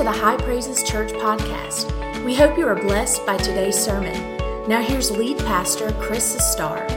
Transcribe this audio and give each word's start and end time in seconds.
to 0.00 0.04
the 0.04 0.10
High 0.10 0.38
Praises 0.38 0.82
Church 0.82 1.12
podcast. 1.12 1.84
We 2.24 2.34
hope 2.34 2.56
you 2.56 2.66
are 2.66 2.74
blessed 2.74 3.26
by 3.26 3.36
today's 3.36 3.78
sermon. 3.78 4.14
Now, 4.66 4.80
here's 4.80 5.10
lead 5.10 5.36
pastor 5.40 5.92
Chris 6.00 6.34
Sustar. 6.34 6.88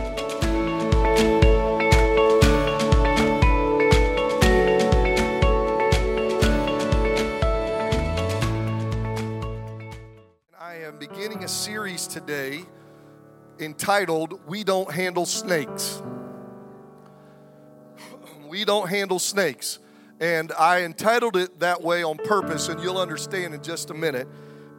I 10.58 10.76
am 10.76 10.98
beginning 10.98 11.44
a 11.44 11.50
series 11.50 12.08
today 12.08 12.64
entitled 13.60 14.40
We 14.48 14.64
Don't 14.64 14.90
Handle 14.90 15.26
Snakes. 15.26 16.02
We 18.48 18.64
Don't 18.64 18.88
Handle 18.88 19.20
Snakes. 19.20 19.80
And 20.20 20.52
I 20.54 20.84
entitled 20.84 21.36
it 21.36 21.60
that 21.60 21.82
way 21.82 22.04
on 22.04 22.18
purpose, 22.18 22.70
and 22.70 22.82
you'll 22.82 23.00
understand 23.00 23.54
in 23.54 23.62
just 23.62 23.90
a 23.90 23.94
minute. 23.94 24.28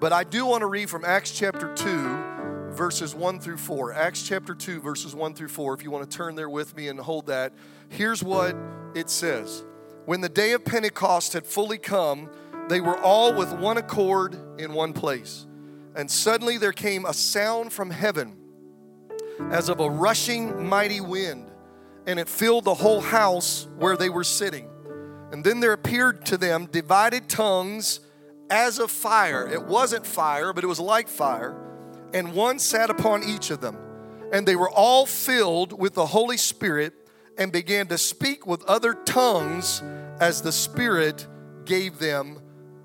But 0.01 0.13
I 0.13 0.25
do 0.25 0.47
want 0.47 0.61
to 0.61 0.67
read 0.67 0.91
from 0.91 1.05
Acts 1.05 1.31
chapter 1.31 1.75
2, 1.75 2.73
verses 2.73 3.15
1 3.15 3.41
through 3.41 3.57
4. 3.57 3.93
Acts 3.93 4.23
chapter 4.23 4.55
2, 4.55 4.81
verses 4.81 5.15
1 5.15 5.35
through 5.35 5.49
4. 5.49 5.75
If 5.75 5.83
you 5.83 5.91
want 5.91 6.11
to 6.11 6.17
turn 6.17 6.35
there 6.35 6.49
with 6.49 6.77
me 6.77 6.89
and 6.89 6.99
hold 6.99 7.27
that, 7.27 7.53
here's 7.89 8.23
what 8.23 8.57
it 8.95 9.11
says 9.11 9.65
When 10.05 10.21
the 10.21 10.29
day 10.29 10.53
of 10.53 10.65
Pentecost 10.65 11.33
had 11.33 11.47
fully 11.47 11.79
come, 11.79 12.31
they 12.69 12.81
were 12.81 12.99
all 12.99 13.35
with 13.35 13.53
one 13.53 13.77
accord 13.77 14.37
in 14.59 14.73
one 14.73 14.93
place. 14.93 15.47
And 15.97 16.11
suddenly 16.11 16.59
there 16.59 16.73
came 16.73 17.05
a 17.05 17.15
sound 17.15 17.73
from 17.73 17.91
heaven 17.91 18.37
as 19.51 19.69
of 19.69 19.81
a 19.81 19.89
rushing 19.89 20.67
mighty 20.67 21.01
wind, 21.01 21.51
and 22.07 22.19
it 22.19 22.29
filled 22.29 22.65
the 22.65 22.75
whole 22.75 23.01
house 23.01 23.69
where 23.77 23.97
they 23.97 24.09
were 24.09 24.25
sitting. 24.25 24.69
And 25.35 25.43
then 25.43 25.59
there 25.59 25.73
appeared 25.73 26.25
to 26.27 26.37
them 26.37 26.67
divided 26.67 27.29
tongues 27.29 27.99
as 28.51 28.79
of 28.79 28.89
fire. 28.89 29.49
It 29.53 29.65
wasn't 29.65 30.07
fire, 30.07 30.53
but 30.53 30.63
it 30.63 30.69
was 30.69 30.79
like 30.79 31.09
fire. 31.09 31.57
And 32.15 32.35
one 32.35 32.61
sat 32.61 32.89
upon 32.89 33.25
each 33.25 33.51
of 33.51 33.61
them. 33.61 33.77
And 34.33 34.47
they 34.47 34.55
were 34.55 34.71
all 34.71 35.07
filled 35.07 35.77
with 35.77 35.95
the 35.95 36.07
Holy 36.07 36.37
Spirit 36.37 36.95
and 37.37 37.51
began 37.51 37.89
to 37.89 37.99
speak 37.99 38.47
with 38.47 38.63
other 38.67 38.95
tongues 38.95 39.83
as 40.21 40.41
the 40.41 40.53
Spirit 40.53 41.27
gave 41.65 41.99
them 41.99 42.39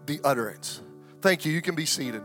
the 0.07 0.19
utterance. 0.23 0.81
Thank 1.21 1.45
you. 1.45 1.51
You 1.51 1.61
can 1.61 1.75
be 1.75 1.85
seated. 1.85 2.23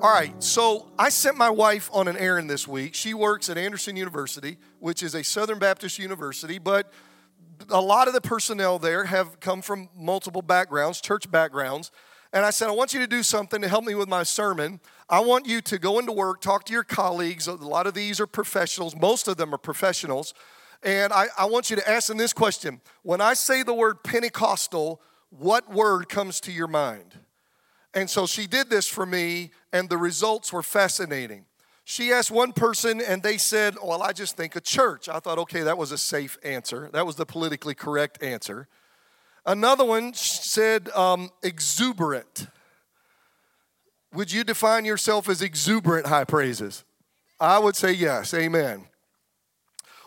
All 0.00 0.12
right, 0.12 0.40
so 0.40 0.92
I 0.96 1.08
sent 1.08 1.36
my 1.36 1.50
wife 1.50 1.90
on 1.92 2.06
an 2.06 2.16
errand 2.18 2.48
this 2.48 2.68
week. 2.68 2.94
She 2.94 3.14
works 3.14 3.50
at 3.50 3.58
Anderson 3.58 3.96
University, 3.96 4.58
which 4.78 5.02
is 5.02 5.16
a 5.16 5.24
Southern 5.24 5.58
Baptist 5.58 5.98
university, 5.98 6.60
but 6.60 6.92
a 7.70 7.80
lot 7.80 8.08
of 8.08 8.14
the 8.14 8.20
personnel 8.20 8.78
there 8.78 9.04
have 9.04 9.40
come 9.40 9.62
from 9.62 9.88
multiple 9.96 10.42
backgrounds, 10.42 11.00
church 11.00 11.30
backgrounds. 11.30 11.90
And 12.32 12.44
I 12.44 12.50
said, 12.50 12.68
I 12.68 12.72
want 12.72 12.92
you 12.92 13.00
to 13.00 13.06
do 13.06 13.22
something 13.22 13.62
to 13.62 13.68
help 13.68 13.84
me 13.84 13.94
with 13.94 14.08
my 14.08 14.22
sermon. 14.22 14.80
I 15.08 15.20
want 15.20 15.46
you 15.46 15.60
to 15.62 15.78
go 15.78 15.98
into 15.98 16.12
work, 16.12 16.40
talk 16.40 16.64
to 16.64 16.72
your 16.72 16.84
colleagues. 16.84 17.46
A 17.46 17.54
lot 17.54 17.86
of 17.86 17.94
these 17.94 18.20
are 18.20 18.26
professionals, 18.26 18.96
most 18.96 19.28
of 19.28 19.36
them 19.36 19.54
are 19.54 19.58
professionals. 19.58 20.34
And 20.82 21.12
I, 21.12 21.26
I 21.38 21.46
want 21.46 21.70
you 21.70 21.76
to 21.76 21.88
ask 21.88 22.08
them 22.08 22.18
this 22.18 22.32
question 22.32 22.80
When 23.02 23.20
I 23.20 23.34
say 23.34 23.62
the 23.62 23.74
word 23.74 24.02
Pentecostal, 24.02 25.00
what 25.30 25.70
word 25.72 26.08
comes 26.08 26.40
to 26.40 26.52
your 26.52 26.68
mind? 26.68 27.18
And 27.94 28.10
so 28.10 28.26
she 28.26 28.46
did 28.46 28.68
this 28.68 28.86
for 28.86 29.06
me, 29.06 29.50
and 29.72 29.88
the 29.88 29.96
results 29.96 30.52
were 30.52 30.62
fascinating. 30.62 31.46
She 31.88 32.10
asked 32.10 32.32
one 32.32 32.52
person, 32.52 33.00
and 33.00 33.22
they 33.22 33.38
said, 33.38 33.76
Well, 33.80 34.02
I 34.02 34.12
just 34.12 34.36
think 34.36 34.56
a 34.56 34.60
church. 34.60 35.08
I 35.08 35.20
thought, 35.20 35.38
okay, 35.38 35.62
that 35.62 35.78
was 35.78 35.92
a 35.92 35.98
safe 35.98 36.36
answer. 36.42 36.90
That 36.92 37.06
was 37.06 37.14
the 37.14 37.24
politically 37.24 37.76
correct 37.76 38.20
answer. 38.20 38.66
Another 39.46 39.84
one 39.84 40.12
said, 40.12 40.88
um, 40.96 41.30
exuberant. 41.44 42.48
Would 44.12 44.32
you 44.32 44.42
define 44.42 44.84
yourself 44.84 45.28
as 45.28 45.40
exuberant 45.40 46.08
high 46.08 46.24
praises? 46.24 46.82
I 47.38 47.60
would 47.60 47.76
say 47.76 47.92
yes, 47.92 48.34
amen. 48.34 48.86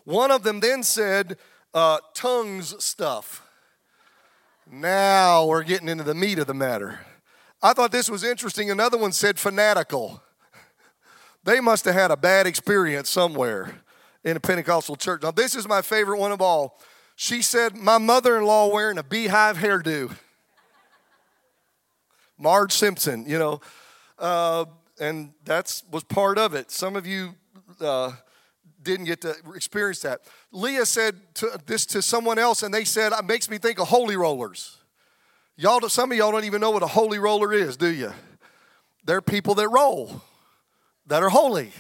One 0.04 0.32
of 0.32 0.44
them 0.44 0.60
then 0.60 0.84
said, 0.84 1.38
uh, 1.74 2.00
tongues 2.14 2.84
stuff. 2.84 3.48
Now 4.70 5.46
we're 5.46 5.64
getting 5.64 5.88
into 5.88 6.04
the 6.04 6.14
meat 6.14 6.40
of 6.40 6.48
the 6.48 6.54
matter. 6.54 7.00
I 7.62 7.72
thought 7.72 7.94
this 7.94 8.10
was 8.10 8.26
interesting. 8.26 8.70
Another 8.70 8.98
one 8.98 9.14
said 9.14 9.40
fanatical. 9.40 10.22
They 11.50 11.62
must 11.62 11.86
have 11.86 11.96
had 11.96 12.12
a 12.12 12.16
bad 12.16 12.46
experience 12.46 13.10
somewhere 13.10 13.74
in 14.24 14.38
a 14.38 14.40
Pentecostal 14.40 14.96
church. 14.96 15.24
Now, 15.24 15.32
this 15.32 15.56
is 15.56 15.68
my 15.68 15.82
favorite 15.82 16.20
one 16.20 16.32
of 16.32 16.44
all. 16.44 16.80
She 17.16 17.42
said, 17.42 17.76
My 17.76 17.98
mother 17.98 18.38
in 18.38 18.44
law 18.44 18.72
wearing 18.72 19.00
a 19.00 19.04
beehive 19.04 19.58
hairdo. 19.58 20.16
Marge 22.38 22.72
Simpson, 22.72 23.26
you 23.28 23.40
know. 23.40 23.62
Uh, 24.20 24.66
and 25.00 25.34
that 25.46 25.82
was 25.90 26.04
part 26.04 26.38
of 26.38 26.54
it. 26.54 26.70
Some 26.70 26.96
of 26.96 27.08
you 27.08 27.34
uh, 27.82 28.12
didn't 28.84 29.06
get 29.06 29.22
to 29.22 29.34
experience 29.56 30.02
that. 30.02 30.22
Leah 30.52 30.86
said 30.86 31.16
to, 31.34 31.60
this 31.66 31.88
to 31.88 32.04
someone 32.04 32.38
else, 32.38 32.62
and 32.62 32.72
they 32.72 32.86
said, 32.86 33.12
It 33.12 33.26
makes 33.26 33.50
me 33.50 33.58
think 33.58 33.80
of 33.80 33.88
holy 33.88 34.18
rollers. 34.18 34.78
Y'all, 35.58 35.80
some 35.90 36.12
of 36.12 36.18
y'all 36.20 36.32
don't 36.32 36.46
even 36.46 36.62
know 36.62 36.70
what 36.70 36.84
a 36.84 36.88
holy 36.88 37.18
roller 37.18 37.52
is, 37.52 37.76
do 37.76 37.88
you? 37.88 38.14
They're 39.04 39.20
people 39.20 39.56
that 39.56 39.68
roll 39.70 40.22
that 41.10 41.24
are 41.24 41.30
holy. 41.30 41.72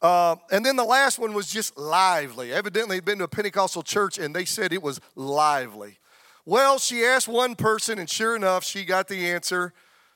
Uh, 0.00 0.36
and 0.50 0.64
then 0.64 0.76
the 0.76 0.84
last 0.84 1.18
one 1.18 1.34
was 1.34 1.50
just 1.50 1.76
lively. 1.76 2.52
Evidently, 2.52 2.96
they'd 2.96 3.04
been 3.04 3.18
to 3.18 3.24
a 3.24 3.28
Pentecostal 3.28 3.82
church 3.82 4.18
and 4.18 4.34
they 4.34 4.44
said 4.44 4.72
it 4.72 4.82
was 4.82 5.00
lively. 5.16 5.98
Well, 6.46 6.78
she 6.78 7.04
asked 7.04 7.26
one 7.26 7.56
person, 7.56 7.98
and 7.98 8.08
sure 8.08 8.36
enough, 8.36 8.64
she 8.64 8.84
got 8.84 9.08
the 9.08 9.30
answer. 9.30 9.72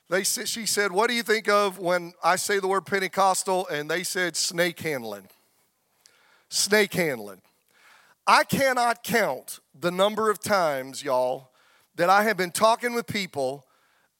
They 0.09 0.23
she 0.23 0.65
said, 0.65 0.91
What 0.91 1.09
do 1.09 1.15
you 1.15 1.23
think 1.23 1.49
of 1.49 1.79
when 1.79 2.13
I 2.23 2.35
say 2.35 2.59
the 2.59 2.67
word 2.67 2.85
Pentecostal? 2.85 3.67
And 3.67 3.89
they 3.89 4.03
said, 4.03 4.35
Snake 4.35 4.79
handling. 4.79 5.27
Snake 6.49 6.93
handling. 6.93 7.41
I 8.27 8.43
cannot 8.43 9.03
count 9.03 9.59
the 9.79 9.91
number 9.91 10.29
of 10.29 10.39
times, 10.39 11.03
y'all, 11.03 11.49
that 11.95 12.09
I 12.09 12.23
have 12.23 12.37
been 12.37 12.51
talking 12.51 12.93
with 12.93 13.07
people 13.07 13.65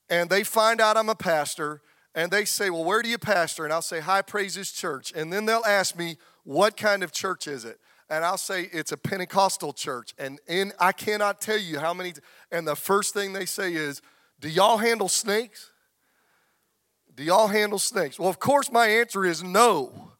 and 0.09 0.29
they 0.29 0.43
find 0.43 0.81
out 0.81 0.97
I'm 0.97 1.09
a 1.09 1.15
pastor 1.15 1.81
and 2.19 2.29
they 2.29 2.43
say, 2.43 2.69
Well, 2.69 2.83
where 2.83 3.01
do 3.01 3.07
you 3.07 3.17
pastor? 3.17 3.63
And 3.63 3.71
I'll 3.71 3.81
say, 3.81 4.01
High 4.01 4.23
Praises 4.23 4.73
Church. 4.73 5.13
And 5.15 5.31
then 5.31 5.45
they'll 5.45 5.63
ask 5.65 5.97
me, 5.97 6.17
What 6.43 6.75
kind 6.75 7.01
of 7.01 7.13
church 7.13 7.47
is 7.47 7.63
it? 7.63 7.79
And 8.09 8.25
I'll 8.25 8.37
say, 8.37 8.69
It's 8.73 8.91
a 8.91 8.97
Pentecostal 8.97 9.71
church. 9.71 10.13
And 10.19 10.37
in, 10.45 10.73
I 10.81 10.91
cannot 10.91 11.39
tell 11.39 11.57
you 11.57 11.79
how 11.79 11.93
many. 11.93 12.11
And 12.51 12.67
the 12.67 12.75
first 12.75 13.13
thing 13.13 13.31
they 13.31 13.45
say 13.45 13.73
is, 13.73 14.01
Do 14.41 14.49
y'all 14.49 14.79
handle 14.79 15.07
snakes? 15.07 15.71
Do 17.15 17.23
y'all 17.23 17.47
handle 17.47 17.79
snakes? 17.79 18.19
Well, 18.19 18.27
of 18.27 18.37
course, 18.37 18.69
my 18.69 18.87
answer 18.87 19.23
is 19.23 19.41
no. 19.41 20.11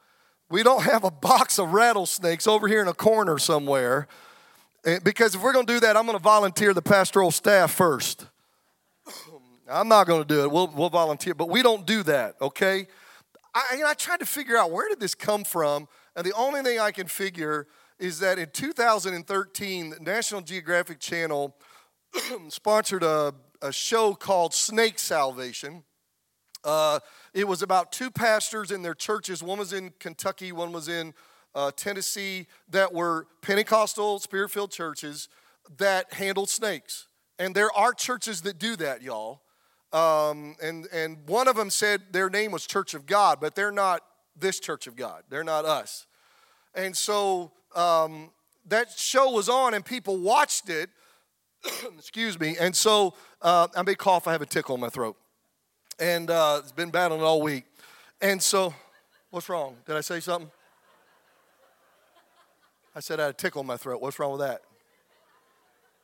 We 0.50 0.64
don't 0.64 0.84
have 0.84 1.04
a 1.04 1.12
box 1.12 1.60
of 1.60 1.74
rattlesnakes 1.74 2.48
over 2.48 2.70
here 2.70 2.82
in 2.82 2.88
a 2.88 2.94
corner 2.94 3.38
somewhere. 3.38 4.08
Because 5.04 5.36
if 5.36 5.44
we're 5.44 5.52
going 5.54 5.66
to 5.66 5.74
do 5.74 5.80
that, 5.82 5.98
I'm 5.98 6.06
going 6.06 6.18
to 6.18 6.24
volunteer 6.24 6.74
the 6.74 6.82
pastoral 6.82 7.32
staff 7.32 7.72
first. 7.72 8.26
I'm 9.70 9.88
not 9.88 10.08
going 10.08 10.22
to 10.22 10.28
do 10.28 10.44
it. 10.44 10.52
We'll, 10.52 10.68
we'll 10.68 10.90
volunteer, 10.90 11.34
but 11.34 11.50
we 11.50 11.62
don't 11.62 11.86
do 11.86 12.04
that, 12.04 12.36
okay? 12.42 12.88
I, 13.54 13.64
you 13.74 13.80
know, 13.80 13.90
I 13.90 13.94
tried 13.94 14.20
to 14.20 14.26
figure 14.26 14.58
out 14.58 14.72
where 14.72 14.90
did 14.90 15.00
this 15.00 15.16
come 15.16 15.44
from, 15.44 15.88
and 16.16 16.26
the 16.26 16.34
only 16.34 16.62
thing 16.62 16.80
I 16.80 16.92
can 16.92 17.08
figure 17.08 17.68
is 18.00 18.20
that 18.20 18.40
in 18.40 18.50
2013, 18.52 19.90
the 19.90 20.00
National 20.00 20.42
Geographic 20.42 21.00
Channel 21.00 21.56
sponsored 22.50 23.04
a, 23.04 23.34
a 23.62 23.72
show 23.72 24.14
called 24.14 24.54
Snake 24.54 24.98
Salvation. 24.98 25.84
Uh, 26.64 27.00
it 27.34 27.48
was 27.48 27.62
about 27.62 27.92
two 27.92 28.10
pastors 28.10 28.72
in 28.72 28.82
their 28.82 28.94
churches. 28.94 29.44
One 29.44 29.60
was 29.60 29.74
in 29.74 29.92
Kentucky, 30.00 30.52
one 30.52 30.72
was 30.72 30.88
in 30.88 31.14
uh, 31.56 31.72
Tennessee, 31.76 32.48
that 32.70 32.94
were 32.94 33.28
Pentecostal, 33.42 34.20
spirit 34.20 34.52
filled 34.52 34.72
churches 34.72 35.30
that 35.78 36.14
handled 36.14 36.50
snakes. 36.50 37.08
And 37.38 37.56
there 37.56 37.72
are 37.72 37.94
churches 37.94 38.42
that 38.42 38.60
do 38.60 38.76
that, 38.78 39.02
y'all. 39.02 39.42
Um, 39.92 40.56
and, 40.62 40.88
and 40.94 41.18
one 41.26 41.48
of 41.48 41.56
them 41.56 41.70
said 41.70 42.02
their 42.12 42.30
name 42.30 42.52
was 42.52 42.68
Church 42.68 42.94
of 42.94 43.06
God, 43.06 43.40
but 43.42 43.56
they're 43.56 43.72
not 43.72 44.04
this 44.40 44.60
Church 44.60 44.88
of 44.88 44.96
God. 44.96 45.24
They're 45.30 45.44
not 45.44 45.66
us. 45.66 46.06
And 46.76 46.96
so 46.96 47.52
um, 47.76 48.30
that 48.68 48.92
show 48.92 49.32
was 49.32 49.50
on, 49.50 49.74
and 49.74 49.84
people 49.84 50.18
watched 50.18 50.70
it. 50.70 50.90
Excuse 51.98 52.40
me. 52.40 52.56
And 52.60 52.76
so 52.76 53.14
uh, 53.42 53.68
I 53.76 53.82
may 53.82 53.96
cough. 53.96 54.28
I 54.28 54.32
have 54.32 54.42
a 54.42 54.46
tickle 54.46 54.76
in 54.76 54.82
my 54.82 54.90
throat, 54.90 55.18
and 56.00 56.30
uh, 56.30 56.60
it's 56.62 56.72
been 56.72 56.92
battling 56.92 57.22
all 57.22 57.42
week. 57.42 57.66
And 58.22 58.42
so, 58.42 58.74
what's 59.32 59.50
wrong? 59.50 59.78
Did 59.86 59.96
I 59.96 60.02
say 60.02 60.20
something? 60.20 60.52
I 62.96 63.00
said 63.00 63.20
I 63.20 63.24
had 63.24 63.32
a 63.32 63.38
tickle 63.38 63.62
in 63.62 63.68
my 63.68 63.78
throat. 63.78 64.02
What's 64.02 64.20
wrong 64.20 64.32
with 64.32 64.42
that? 64.42 64.62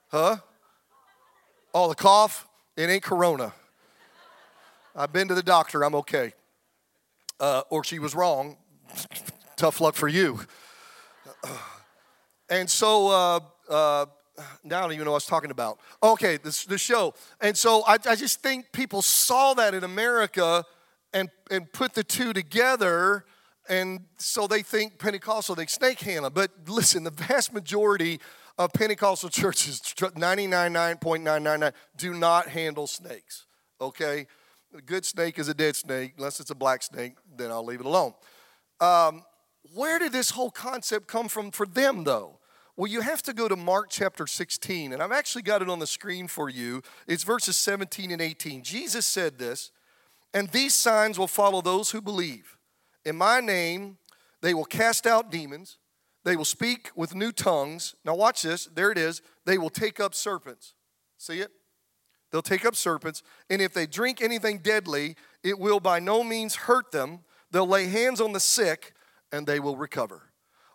Huh? 0.09 0.37
Oh, 1.73 1.89
the 1.89 1.95
cough? 1.95 2.47
It 2.77 2.89
ain't 2.89 3.03
corona. 3.03 3.53
I've 4.97 5.11
been 5.11 5.27
to 5.27 5.35
the 5.35 5.43
doctor, 5.43 5.83
I'm 5.83 5.95
okay. 5.95 6.33
Uh, 7.39 7.63
or 7.69 7.83
she 7.83 7.99
was 7.99 8.15
wrong. 8.15 8.55
Tough 9.57 9.81
luck 9.81 9.95
for 9.95 10.07
you. 10.07 10.39
And 12.47 12.69
so 12.69 13.07
uh, 13.07 13.39
uh, 13.73 14.05
now 14.63 14.77
I 14.77 14.81
don't 14.81 14.91
even 14.91 15.05
know 15.05 15.11
what 15.11 15.15
I 15.15 15.17
was 15.17 15.25
talking 15.25 15.49
about. 15.49 15.79
Okay, 16.03 16.37
this, 16.37 16.63
the 16.65 16.77
show. 16.77 17.15
And 17.41 17.57
so 17.57 17.83
I, 17.87 17.97
I 18.07 18.15
just 18.15 18.43
think 18.43 18.71
people 18.71 19.01
saw 19.01 19.55
that 19.55 19.73
in 19.73 19.83
America 19.83 20.63
and, 21.11 21.29
and 21.49 21.73
put 21.73 21.95
the 21.95 22.03
two 22.03 22.33
together. 22.33 23.25
And 23.67 24.01
so 24.17 24.45
they 24.45 24.61
think 24.61 24.99
Pentecostal, 24.99 25.55
they 25.55 25.65
snake 25.65 26.01
handle. 26.01 26.29
But 26.29 26.51
listen, 26.67 27.03
the 27.03 27.09
vast 27.09 27.51
majority 27.51 28.19
of 28.59 28.71
Pentecostal 28.73 29.29
churches, 29.29 29.81
99.999, 29.81 31.73
do 31.97 32.13
not 32.13 32.49
handle 32.49 32.85
snakes. 32.85 33.47
Okay? 33.81 34.27
A 34.75 34.81
good 34.81 35.05
snake 35.05 35.39
is 35.39 35.47
a 35.47 35.53
dead 35.53 35.75
snake. 35.75 36.15
Unless 36.17 36.41
it's 36.41 36.51
a 36.51 36.55
black 36.55 36.83
snake, 36.83 37.13
then 37.37 37.49
I'll 37.49 37.63
leave 37.63 37.79
it 37.79 37.85
alone. 37.85 38.13
Um, 38.81 39.23
where 39.73 39.99
did 39.99 40.11
this 40.11 40.31
whole 40.31 40.51
concept 40.51 41.07
come 41.07 41.29
from 41.29 41.51
for 41.51 41.65
them, 41.65 42.03
though? 42.03 42.39
Well, 42.75 42.91
you 42.91 42.99
have 42.99 43.21
to 43.23 43.33
go 43.33 43.47
to 43.47 43.55
Mark 43.55 43.87
chapter 43.89 44.27
16, 44.27 44.91
and 44.91 45.01
I've 45.01 45.13
actually 45.13 45.43
got 45.43 45.61
it 45.61 45.69
on 45.69 45.79
the 45.79 45.87
screen 45.87 46.27
for 46.27 46.49
you. 46.49 46.81
It's 47.07 47.23
verses 47.23 47.55
17 47.55 48.11
and 48.11 48.21
18. 48.21 48.63
Jesus 48.63 49.05
said 49.05 49.37
this, 49.37 49.71
and 50.33 50.49
these 50.49 50.75
signs 50.75 51.17
will 51.17 51.27
follow 51.27 51.61
those 51.61 51.91
who 51.91 52.01
believe. 52.01 52.57
In 53.05 53.15
my 53.15 53.39
name, 53.39 53.97
they 54.41 54.53
will 54.53 54.65
cast 54.65 55.07
out 55.07 55.31
demons, 55.31 55.77
they 56.25 56.35
will 56.35 56.43
speak 56.43 56.89
with 56.95 57.15
new 57.15 57.31
tongues. 57.31 57.95
Now, 58.03 58.15
watch 58.15 58.41
this. 58.41 58.65
There 58.65 58.91
it 58.91 58.97
is. 58.97 59.21
They 59.45 59.59
will 59.59 59.69
take 59.69 59.99
up 59.99 60.15
serpents. 60.15 60.73
See 61.17 61.39
it? 61.39 61.51
They'll 62.35 62.41
take 62.41 62.65
up 62.65 62.75
serpents, 62.75 63.23
and 63.49 63.61
if 63.61 63.73
they 63.73 63.87
drink 63.87 64.21
anything 64.21 64.57
deadly, 64.57 65.15
it 65.41 65.57
will 65.57 65.79
by 65.79 66.01
no 66.01 66.21
means 66.21 66.53
hurt 66.53 66.91
them. 66.91 67.19
They'll 67.49 67.65
lay 67.65 67.87
hands 67.87 68.19
on 68.19 68.33
the 68.33 68.41
sick, 68.41 68.91
and 69.31 69.47
they 69.47 69.61
will 69.61 69.77
recover. 69.77 70.21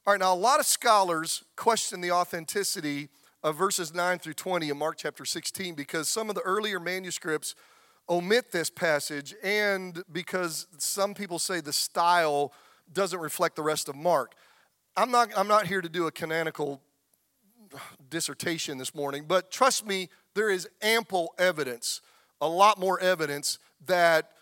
All 0.06 0.14
right, 0.14 0.20
now 0.20 0.32
a 0.32 0.34
lot 0.34 0.58
of 0.58 0.64
scholars 0.64 1.44
question 1.56 2.00
the 2.00 2.12
authenticity 2.12 3.10
of 3.42 3.58
verses 3.58 3.92
9 3.92 4.20
through 4.20 4.32
20 4.32 4.70
in 4.70 4.78
Mark 4.78 4.96
chapter 4.96 5.26
16 5.26 5.74
because 5.74 6.08
some 6.08 6.30
of 6.30 6.34
the 6.34 6.40
earlier 6.40 6.80
manuscripts 6.80 7.54
omit 8.08 8.52
this 8.52 8.70
passage 8.70 9.34
and 9.42 10.02
because 10.10 10.66
some 10.78 11.12
people 11.12 11.38
say 11.38 11.60
the 11.60 11.74
style 11.74 12.54
doesn't 12.90 13.20
reflect 13.20 13.54
the 13.54 13.62
rest 13.62 13.90
of 13.90 13.94
Mark. 13.94 14.32
I'm 14.96 15.10
not, 15.10 15.28
I'm 15.36 15.46
not 15.46 15.66
here 15.66 15.82
to 15.82 15.90
do 15.90 16.06
a 16.06 16.10
canonical 16.10 16.80
dissertation 18.08 18.78
this 18.78 18.94
morning, 18.94 19.24
but 19.26 19.50
trust 19.50 19.86
me, 19.86 20.08
there 20.34 20.50
is 20.50 20.68
ample 20.82 21.34
evidence, 21.38 22.00
a 22.40 22.48
lot 22.48 22.78
more 22.78 23.00
evidence 23.00 23.58
that 23.86 24.32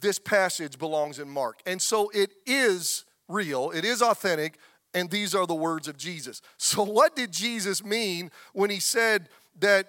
this 0.00 0.18
passage 0.18 0.78
belongs 0.78 1.18
in 1.18 1.28
Mark. 1.28 1.60
And 1.66 1.80
so 1.80 2.10
it 2.14 2.32
is 2.46 3.04
real, 3.28 3.70
it 3.70 3.84
is 3.84 4.02
authentic, 4.02 4.58
and 4.94 5.10
these 5.10 5.34
are 5.34 5.46
the 5.46 5.54
words 5.54 5.88
of 5.88 5.96
Jesus. 5.96 6.40
So, 6.56 6.82
what 6.82 7.14
did 7.14 7.32
Jesus 7.32 7.84
mean 7.84 8.30
when 8.52 8.70
he 8.70 8.80
said 8.80 9.28
that, 9.60 9.88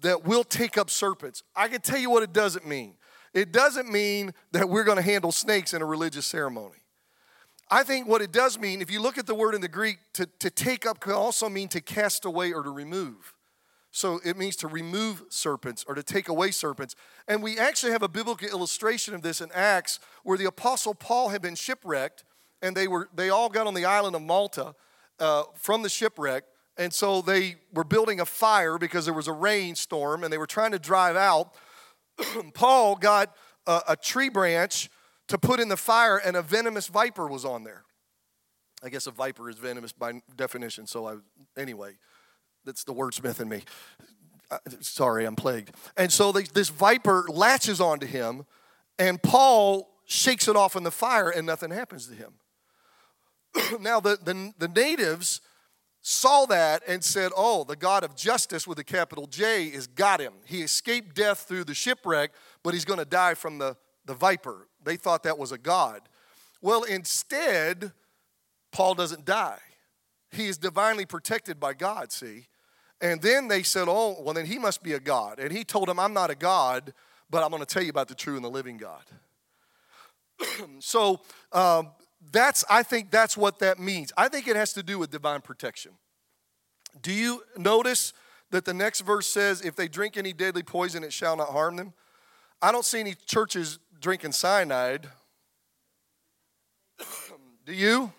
that 0.00 0.24
we'll 0.24 0.44
take 0.44 0.78
up 0.78 0.90
serpents? 0.90 1.42
I 1.54 1.68
can 1.68 1.80
tell 1.80 1.98
you 1.98 2.10
what 2.10 2.22
it 2.22 2.32
doesn't 2.32 2.66
mean. 2.66 2.94
It 3.34 3.52
doesn't 3.52 3.90
mean 3.90 4.32
that 4.52 4.68
we're 4.68 4.84
going 4.84 4.96
to 4.96 5.02
handle 5.02 5.32
snakes 5.32 5.74
in 5.74 5.82
a 5.82 5.86
religious 5.86 6.26
ceremony. 6.26 6.77
I 7.70 7.82
think 7.82 8.08
what 8.08 8.22
it 8.22 8.32
does 8.32 8.58
mean, 8.58 8.80
if 8.80 8.90
you 8.90 9.00
look 9.00 9.18
at 9.18 9.26
the 9.26 9.34
word 9.34 9.54
in 9.54 9.60
the 9.60 9.68
Greek, 9.68 9.98
to, 10.14 10.26
to 10.38 10.50
take 10.50 10.86
up 10.86 11.00
can 11.00 11.12
also 11.12 11.48
mean 11.48 11.68
to 11.68 11.80
cast 11.80 12.24
away 12.24 12.52
or 12.52 12.62
to 12.62 12.70
remove. 12.70 13.34
So 13.90 14.20
it 14.24 14.36
means 14.36 14.56
to 14.56 14.68
remove 14.68 15.24
serpents 15.28 15.84
or 15.88 15.94
to 15.94 16.02
take 16.02 16.28
away 16.28 16.50
serpents. 16.50 16.94
And 17.26 17.42
we 17.42 17.58
actually 17.58 17.92
have 17.92 18.02
a 18.02 18.08
biblical 18.08 18.48
illustration 18.48 19.14
of 19.14 19.22
this 19.22 19.40
in 19.40 19.50
Acts 19.52 19.98
where 20.22 20.38
the 20.38 20.44
Apostle 20.46 20.94
Paul 20.94 21.30
had 21.30 21.42
been 21.42 21.54
shipwrecked 21.54 22.24
and 22.62 22.76
they 22.76 22.88
were 22.88 23.08
they 23.14 23.30
all 23.30 23.48
got 23.48 23.66
on 23.66 23.74
the 23.74 23.84
island 23.84 24.16
of 24.16 24.22
Malta 24.22 24.74
uh, 25.20 25.44
from 25.54 25.82
the 25.82 25.88
shipwreck, 25.88 26.44
and 26.76 26.92
so 26.92 27.22
they 27.22 27.56
were 27.72 27.84
building 27.84 28.20
a 28.20 28.26
fire 28.26 28.78
because 28.78 29.04
there 29.04 29.14
was 29.14 29.28
a 29.28 29.32
rainstorm, 29.32 30.24
and 30.24 30.32
they 30.32 30.38
were 30.38 30.46
trying 30.46 30.72
to 30.72 30.78
drive 30.78 31.16
out. 31.16 31.54
Paul 32.54 32.96
got 32.96 33.34
a, 33.66 33.80
a 33.90 33.96
tree 33.96 34.28
branch 34.28 34.90
to 35.28 35.38
put 35.38 35.60
in 35.60 35.68
the 35.68 35.76
fire, 35.76 36.16
and 36.16 36.36
a 36.36 36.42
venomous 36.42 36.88
viper 36.88 37.26
was 37.26 37.44
on 37.44 37.64
there. 37.64 37.84
I 38.82 38.88
guess 38.88 39.06
a 39.06 39.10
viper 39.10 39.50
is 39.50 39.58
venomous 39.58 39.92
by 39.92 40.20
definition. 40.36 40.86
So 40.86 41.06
I 41.08 41.16
anyway, 41.56 41.98
that's 42.64 42.84
the 42.84 42.94
wordsmith 42.94 43.40
in 43.40 43.48
me. 43.48 43.62
Uh, 44.50 44.58
sorry, 44.80 45.24
I'm 45.24 45.36
plagued. 45.36 45.74
And 45.96 46.12
so 46.12 46.32
they, 46.32 46.42
this 46.44 46.68
viper 46.68 47.26
latches 47.28 47.80
onto 47.80 48.06
him, 48.06 48.46
and 48.98 49.22
Paul 49.22 49.90
shakes 50.06 50.48
it 50.48 50.56
off 50.56 50.74
in 50.74 50.84
the 50.84 50.90
fire, 50.90 51.28
and 51.28 51.46
nothing 51.46 51.70
happens 51.70 52.06
to 52.06 52.14
him. 52.14 52.34
now, 53.80 54.00
the, 54.00 54.18
the, 54.22 54.52
the 54.58 54.68
natives 54.68 55.42
saw 56.00 56.46
that 56.46 56.82
and 56.86 57.04
said, 57.04 57.32
Oh, 57.36 57.64
the 57.64 57.76
God 57.76 58.04
of 58.04 58.16
justice 58.16 58.66
with 58.66 58.78
a 58.78 58.84
capital 58.84 59.26
J 59.26 59.70
has 59.70 59.86
got 59.86 60.20
him. 60.20 60.34
He 60.46 60.62
escaped 60.62 61.14
death 61.14 61.40
through 61.40 61.64
the 61.64 61.74
shipwreck, 61.74 62.30
but 62.62 62.72
he's 62.72 62.84
going 62.84 63.00
to 63.00 63.04
die 63.04 63.34
from 63.34 63.58
the, 63.58 63.76
the 64.06 64.14
viper. 64.14 64.67
They 64.88 64.96
thought 64.96 65.22
that 65.22 65.38
was 65.38 65.52
a 65.52 65.58
God. 65.58 66.02
Well, 66.60 66.82
instead, 66.82 67.92
Paul 68.72 68.94
doesn't 68.94 69.24
die. 69.24 69.60
He 70.32 70.46
is 70.46 70.58
divinely 70.58 71.06
protected 71.06 71.60
by 71.60 71.74
God, 71.74 72.10
see? 72.10 72.46
And 73.00 73.22
then 73.22 73.48
they 73.48 73.62
said, 73.62 73.86
Oh, 73.88 74.16
well, 74.20 74.34
then 74.34 74.46
he 74.46 74.58
must 74.58 74.82
be 74.82 74.94
a 74.94 75.00
God. 75.00 75.38
And 75.38 75.52
he 75.52 75.62
told 75.62 75.88
them, 75.88 76.00
I'm 76.00 76.12
not 76.12 76.30
a 76.30 76.34
God, 76.34 76.92
but 77.30 77.44
I'm 77.44 77.50
going 77.50 77.60
to 77.60 77.66
tell 77.66 77.82
you 77.82 77.90
about 77.90 78.08
the 78.08 78.14
true 78.14 78.34
and 78.36 78.44
the 78.44 78.50
living 78.50 78.76
God. 78.76 79.04
so, 80.80 81.20
um, 81.52 81.90
that's 82.32 82.64
i 82.68 82.82
think 82.82 83.10
that's 83.10 83.36
what 83.36 83.58
that 83.58 83.78
means 83.78 84.12
i 84.16 84.28
think 84.28 84.48
it 84.48 84.56
has 84.56 84.72
to 84.72 84.82
do 84.82 84.98
with 84.98 85.10
divine 85.10 85.40
protection 85.40 85.92
do 87.00 87.12
you 87.12 87.42
notice 87.56 88.12
that 88.50 88.64
the 88.64 88.74
next 88.74 89.00
verse 89.02 89.26
says 89.26 89.60
if 89.60 89.76
they 89.76 89.88
drink 89.88 90.16
any 90.16 90.32
deadly 90.32 90.62
poison 90.62 91.04
it 91.04 91.12
shall 91.12 91.36
not 91.36 91.48
harm 91.48 91.76
them 91.76 91.92
i 92.60 92.72
don't 92.72 92.84
see 92.84 93.00
any 93.00 93.14
churches 93.26 93.78
drinking 94.00 94.32
cyanide. 94.32 95.08
Do 97.66 97.72
you? 97.72 98.12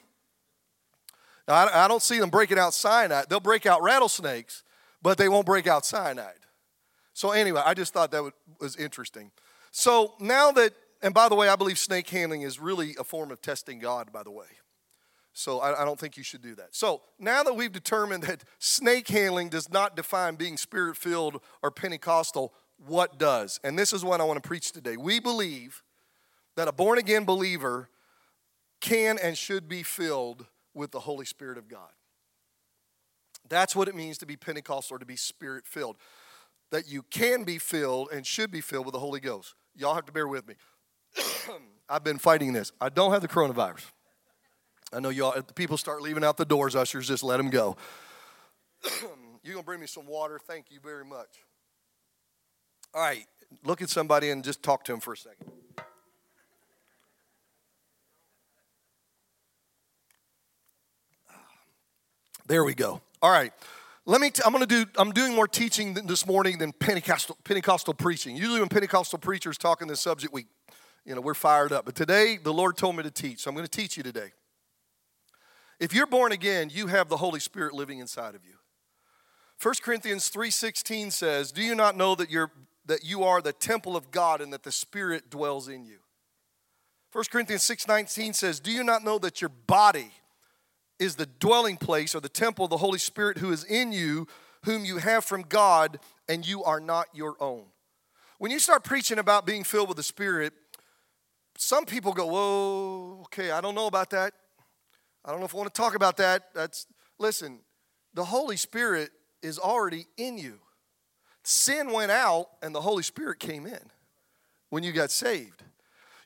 I, 1.48 1.88
don't 1.88 2.04
see 2.04 2.20
them 2.20 2.30
breaking 2.30 2.60
out 2.60 2.76
cyanide. 2.76 3.26
They'll 3.28 3.40
break 3.40 3.66
out 3.66 3.82
rattlesnakes 3.82 4.64
but 5.02 5.18
they 5.18 5.30
won't 5.30 5.46
break 5.46 5.68
out 5.68 5.86
cyanide. 5.86 6.34
So 7.14 7.32
anyway 7.32 7.62
i 7.66 7.74
just 7.74 7.94
thought 7.94 8.12
that 8.12 8.32
was 8.60 8.76
interesting. 8.76 9.32
So 9.72 10.14
now 10.20 10.52
that 10.54 10.74
and 11.02 11.14
by 11.14 11.30
the 11.30 11.36
way, 11.36 11.48
I 11.48 11.56
believe 11.56 11.80
snake 11.80 12.10
handling 12.10 12.42
is 12.42 12.60
really 12.60 12.94
a 13.00 13.06
form 13.06 13.32
of 13.32 13.42
testing 13.42 13.80
God, 13.80 14.12
by 14.12 14.22
the 14.22 14.32
way. 14.32 14.48
So 15.32 15.60
I, 15.60 15.82
I, 15.82 15.86
don't 15.86 15.98
think 15.98 16.18
you 16.18 16.24
should 16.24 16.42
do 16.42 16.56
that. 16.56 16.76
So 16.76 17.04
now 17.18 17.42
that 17.44 17.54
we've 17.54 17.72
determined 17.72 18.24
that 18.24 18.44
snake 18.58 19.08
handling 19.08 19.48
does 19.48 19.72
not 19.72 19.96
define 19.96 20.36
being 20.36 20.58
spirit 20.58 20.98
filled 20.98 21.40
or 21.64 21.72
Pentecostal, 21.72 22.54
what 22.86 23.18
does? 23.18 23.60
And 23.64 23.78
this 23.78 23.94
is 23.94 24.04
what 24.04 24.22
I 24.22 24.24
want 24.24 24.42
to 24.42 24.48
preach 24.48 24.72
today. 24.72 24.98
We 24.98 25.20
believe 25.20 25.84
that 26.56 26.68
a 26.68 26.72
born 26.72 26.98
again 26.98 27.26
believer 27.26 27.90
can 28.82 29.18
and 29.22 29.38
should 29.38 29.68
be 29.68 29.84
filled 29.84 30.46
with 30.74 30.92
the 30.92 31.00
Holy 31.00 31.26
Spirit 31.26 31.58
of 31.58 31.68
God. 31.68 31.90
That's 33.50 33.76
what 33.76 33.88
it 33.88 33.96
means 33.96 34.18
to 34.20 34.26
be 34.26 34.36
Pentecostal 34.36 34.96
or 34.96 35.00
to 35.00 35.06
be 35.06 35.16
spirit 35.16 35.66
filled. 35.66 35.98
That 36.72 36.88
you 36.88 37.04
can 37.04 37.44
be 37.44 37.58
filled 37.58 38.10
and 38.14 38.26
should 38.26 38.52
be 38.52 38.62
filled 38.62 38.86
with 38.86 38.94
the 38.94 39.00
Holy 39.00 39.20
Ghost. 39.20 39.56
Y'all 39.76 39.96
have 39.96 40.06
to 40.06 40.12
bear 40.12 40.28
with 40.28 40.48
me. 40.48 40.56
I've 41.90 42.04
been 42.04 42.20
fighting 42.20 42.54
this. 42.54 42.72
I 42.80 42.90
don't 42.90 43.12
have 43.12 43.22
the 43.22 43.28
coronavirus. 43.28 43.86
I 44.94 45.00
know 45.00 45.10
y'all, 45.10 45.42
people 45.56 45.78
start 45.78 46.02
leaving 46.02 46.24
out 46.24 46.38
the 46.38 46.46
doors, 46.46 46.76
ushers, 46.76 47.08
just 47.08 47.24
let 47.24 47.38
them 47.38 47.50
go. 47.50 47.76
You're 49.44 49.54
going 49.54 49.64
to 49.64 49.66
bring 49.66 49.80
me 49.80 49.88
some 49.88 50.06
water? 50.06 50.40
Thank 50.40 50.66
you 50.70 50.80
very 50.84 51.06
much. 51.06 51.30
All 52.94 53.02
right, 53.02 53.26
look 53.64 53.82
at 53.82 53.90
somebody 53.90 54.32
and 54.32 54.44
just 54.44 54.64
talk 54.64 54.84
to 54.86 54.92
them 54.92 55.00
for 55.00 55.14
a 55.14 55.18
second. 55.18 55.52
There 62.48 62.64
we 62.64 62.74
go. 62.74 63.00
All 63.22 63.32
right. 63.32 63.54
Let 64.08 64.22
me. 64.22 64.32
T- 64.32 64.42
I'm 64.44 64.52
going 64.52 64.66
to 64.66 64.86
do. 64.86 64.90
I'm 64.98 65.12
doing 65.12 65.36
more 65.36 65.48
teaching 65.48 65.94
this 65.94 66.26
morning 66.26 66.58
than 66.58 66.72
Pentecostal 66.72 67.38
Pentecostal 67.44 67.94
preaching. 67.94 68.36
Usually, 68.36 68.60
when 68.60 68.70
Pentecostal 68.70 69.20
preachers 69.20 69.56
talk 69.56 69.84
on 69.84 69.88
this 69.88 70.00
subject, 70.00 70.34
we 70.34 70.48
you 71.06 71.14
know, 71.14 71.22
we're 71.22 71.36
fired 71.36 71.72
up. 71.72 71.86
But 71.86 71.96
today, 71.96 72.38
the 72.42 72.54
Lord 72.54 72.76
told 72.76 72.96
me 72.96 73.04
to 73.04 73.12
teach, 73.12 73.40
so 73.42 73.50
I'm 73.50 73.56
going 73.56 73.68
to 73.68 73.72
teach 73.72 73.98
you 73.98 74.04
today. 74.04 74.32
If 75.80 75.94
you're 75.94 76.08
born 76.08 76.32
again, 76.32 76.70
you 76.72 76.88
have 76.88 77.08
the 77.08 77.18
Holy 77.18 77.40
Spirit 77.40 77.74
living 77.74 78.00
inside 78.00 78.36
of 78.36 78.42
you. 78.44 78.56
1 79.62 79.76
Corinthians 79.82 80.30
3:16 80.30 81.12
says, 81.12 81.52
"Do 81.52 81.62
you 81.62 81.76
not 81.76 81.96
know 81.96 82.16
that 82.16 82.30
you're 82.30 82.52
that 82.90 83.04
you 83.04 83.24
are 83.24 83.42
the 83.42 83.54
temple 83.54 83.96
of 83.96 84.12
God 84.12 84.42
and 84.42 84.52
that 84.52 84.64
the 84.64 84.72
Spirit 84.72 85.30
dwells 85.30 85.68
in 85.68 85.86
you?" 85.86 86.00
1 87.12 87.32
Corinthians 87.32 87.64
6:19 87.64 88.34
says, 88.34 88.60
"Do 88.60 88.72
you 88.72 88.84
not 88.84 89.04
know 89.04 89.18
that 89.20 89.42
your 89.42 89.50
body 89.50 90.14
is 91.00 91.16
the 91.16 91.26
dwelling 91.26 91.78
place 91.78 92.14
or 92.14 92.20
the 92.20 92.30
temple 92.30 92.66
of 92.66 92.70
the 92.70 92.78
Holy 92.78 93.00
Spirit 93.00 93.38
who 93.38 93.52
is 93.52 93.64
in 93.64 93.92
you, 93.92 94.28
whom 94.66 94.86
you 94.86 94.98
have 94.98 95.24
from 95.24 95.44
God, 95.44 96.00
and 96.28 96.46
you 96.46 96.64
are 96.64 96.80
not 96.80 97.08
your 97.16 97.42
own?" 97.42 97.72
When 98.38 98.52
you 98.52 98.60
start 98.60 98.84
preaching 98.84 99.20
about 99.20 99.46
being 99.46 99.64
filled 99.64 99.88
with 99.88 99.98
the 99.98 100.04
Spirit, 100.04 100.54
some 101.58 101.86
people 101.86 102.14
go, 102.14 102.26
whoa, 102.26 103.22
okay, 103.24 103.52
I 103.52 103.60
don't 103.60 103.76
know 103.76 103.88
about 103.88 104.12
that. 104.12 104.34
I 105.26 105.32
don't 105.32 105.40
know 105.42 105.46
if 105.46 105.54
I 105.54 105.58
want 105.58 105.74
to 105.74 105.82
talk 105.82 105.94
about 105.94 106.18
that. 106.18 106.54
That's 106.54 106.88
listen, 107.18 107.66
the 108.14 108.26
Holy 108.26 108.56
Spirit 108.58 109.12
is 109.42 109.60
already 109.60 110.08
in 110.18 110.38
you. 110.38 110.62
Sin 111.50 111.92
went 111.92 112.12
out 112.12 112.48
and 112.62 112.76
the 112.76 112.82
Holy 112.82 113.02
Spirit 113.02 113.40
came 113.40 113.66
in 113.66 113.80
when 114.70 114.84
you 114.84 114.92
got 114.92 115.10
saved. 115.10 115.64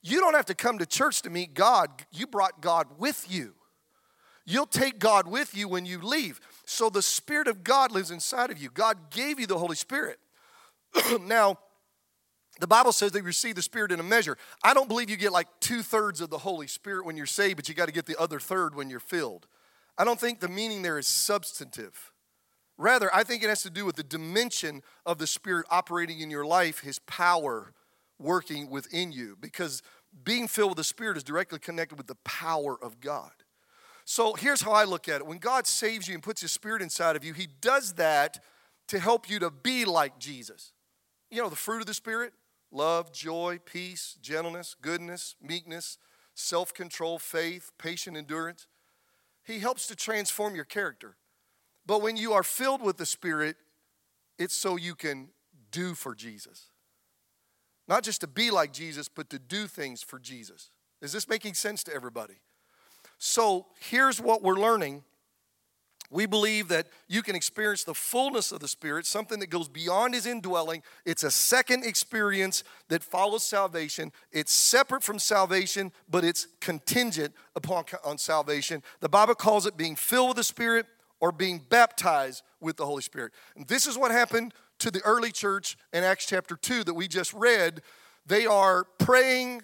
You 0.01 0.19
don't 0.19 0.33
have 0.33 0.47
to 0.47 0.53
come 0.53 0.79
to 0.79 0.85
church 0.85 1.21
to 1.21 1.29
meet 1.29 1.53
God, 1.53 1.89
you 2.11 2.27
brought 2.27 2.59
God 2.59 2.87
with 2.97 3.25
you. 3.31 3.53
You'll 4.45 4.65
take 4.65 4.99
God 4.99 5.25
with 5.25 5.55
you 5.55 5.69
when 5.69 5.85
you 5.85 6.01
leave. 6.01 6.41
So 6.65 6.89
the 6.89 7.01
Spirit 7.01 7.47
of 7.47 7.63
God 7.63 7.93
lives 7.93 8.11
inside 8.11 8.51
of 8.51 8.57
you. 8.57 8.69
God 8.69 9.11
gave 9.11 9.39
you 9.39 9.47
the 9.47 9.57
Holy 9.57 9.77
Spirit. 9.77 10.19
now, 11.21 11.57
the 12.59 12.67
Bible 12.67 12.91
says 12.91 13.13
they 13.13 13.21
receive 13.21 13.55
the 13.55 13.61
Spirit 13.61 13.93
in 13.93 14.01
a 14.01 14.03
measure. 14.03 14.37
I 14.61 14.73
don't 14.73 14.89
believe 14.89 15.09
you 15.09 15.15
get 15.15 15.31
like 15.31 15.47
two 15.61 15.83
thirds 15.83 16.19
of 16.19 16.31
the 16.31 16.39
Holy 16.39 16.67
Spirit 16.67 17.05
when 17.05 17.15
you're 17.15 17.25
saved, 17.27 17.55
but 17.55 17.69
you 17.69 17.75
got 17.75 17.85
to 17.85 17.93
get 17.93 18.07
the 18.07 18.19
other 18.19 18.41
third 18.41 18.75
when 18.75 18.89
you're 18.89 18.99
filled. 18.99 19.47
I 19.97 20.03
don't 20.03 20.19
think 20.19 20.41
the 20.41 20.49
meaning 20.49 20.81
there 20.81 20.99
is 20.99 21.07
substantive. 21.07 22.11
Rather, 22.83 23.09
I 23.15 23.23
think 23.23 23.41
it 23.43 23.47
has 23.47 23.63
to 23.63 23.69
do 23.69 23.85
with 23.85 23.95
the 23.95 24.03
dimension 24.03 24.81
of 25.05 25.17
the 25.17 25.25
Spirit 25.25 25.65
operating 25.71 26.19
in 26.19 26.29
your 26.29 26.45
life, 26.45 26.81
His 26.81 26.99
power 26.99 27.71
working 28.19 28.69
within 28.69 29.13
you, 29.13 29.37
because 29.39 29.81
being 30.25 30.49
filled 30.49 30.71
with 30.71 30.77
the 30.77 30.83
Spirit 30.83 31.15
is 31.15 31.23
directly 31.23 31.59
connected 31.59 31.97
with 31.97 32.07
the 32.07 32.17
power 32.25 32.77
of 32.83 32.99
God. 32.99 33.31
So 34.03 34.33
here's 34.33 34.63
how 34.63 34.73
I 34.73 34.83
look 34.83 35.07
at 35.07 35.21
it 35.21 35.25
when 35.25 35.37
God 35.37 35.65
saves 35.65 36.09
you 36.09 36.13
and 36.13 36.21
puts 36.21 36.41
His 36.41 36.51
Spirit 36.51 36.81
inside 36.81 37.15
of 37.15 37.23
you, 37.23 37.31
He 37.31 37.47
does 37.61 37.93
that 37.93 38.43
to 38.89 38.99
help 38.99 39.29
you 39.29 39.39
to 39.39 39.49
be 39.49 39.85
like 39.85 40.19
Jesus. 40.19 40.73
You 41.31 41.41
know, 41.41 41.47
the 41.47 41.55
fruit 41.55 41.79
of 41.79 41.87
the 41.87 41.93
Spirit 41.93 42.33
love, 42.69 43.13
joy, 43.13 43.59
peace, 43.63 44.17
gentleness, 44.21 44.75
goodness, 44.81 45.37
meekness, 45.41 45.97
self 46.35 46.73
control, 46.73 47.17
faith, 47.17 47.71
patient 47.77 48.17
endurance. 48.17 48.67
He 49.41 49.59
helps 49.59 49.87
to 49.87 49.95
transform 49.95 50.53
your 50.53 50.65
character. 50.65 51.15
But 51.85 52.01
when 52.01 52.17
you 52.17 52.33
are 52.33 52.43
filled 52.43 52.81
with 52.81 52.97
the 52.97 53.05
Spirit, 53.05 53.57
it's 54.39 54.55
so 54.55 54.75
you 54.75 54.95
can 54.95 55.29
do 55.71 55.93
for 55.93 56.15
Jesus. 56.15 56.69
Not 57.87 58.03
just 58.03 58.21
to 58.21 58.27
be 58.27 58.51
like 58.51 58.71
Jesus, 58.71 59.09
but 59.09 59.29
to 59.29 59.39
do 59.39 59.67
things 59.67 60.01
for 60.01 60.19
Jesus. 60.19 60.71
Is 61.01 61.11
this 61.11 61.27
making 61.27 61.55
sense 61.55 61.83
to 61.83 61.93
everybody? 61.93 62.35
So 63.17 63.67
here's 63.79 64.21
what 64.21 64.41
we're 64.41 64.59
learning. 64.59 65.03
We 66.09 66.25
believe 66.25 66.67
that 66.67 66.87
you 67.07 67.23
can 67.23 67.35
experience 67.35 67.83
the 67.83 67.95
fullness 67.95 68.51
of 68.51 68.59
the 68.59 68.67
Spirit, 68.67 69.05
something 69.05 69.39
that 69.39 69.49
goes 69.49 69.67
beyond 69.67 70.13
His 70.13 70.25
indwelling. 70.25 70.83
It's 71.05 71.23
a 71.23 71.31
second 71.31 71.85
experience 71.85 72.63
that 72.89 73.03
follows 73.03 73.43
salvation. 73.43 74.11
It's 74.31 74.53
separate 74.53 75.03
from 75.03 75.17
salvation, 75.17 75.91
but 76.09 76.23
it's 76.23 76.47
contingent 76.61 77.33
upon 77.55 77.85
on 78.05 78.17
salvation. 78.17 78.83
The 78.99 79.09
Bible 79.09 79.35
calls 79.35 79.65
it 79.65 79.75
being 79.75 79.95
filled 79.95 80.29
with 80.29 80.37
the 80.37 80.43
Spirit 80.43 80.85
or 81.23 81.31
being 81.31 81.61
baptized 81.69 82.43
with 82.59 82.75
the 82.75 82.85
Holy 82.85 83.01
Spirit. 83.01 83.31
And 83.55 83.65
this 83.65 83.87
is 83.87 83.97
what 83.97 84.11
happened 84.11 84.53
to 84.79 84.91
the 84.91 84.99
early 85.03 85.31
church 85.31 85.77
in 85.93 86.03
Acts 86.03 86.25
chapter 86.25 86.57
2 86.57 86.83
that 86.83 86.93
we 86.95 87.07
just 87.07 87.33
read. 87.33 87.81
They 88.25 88.45
are 88.45 88.83
praying 88.99 89.61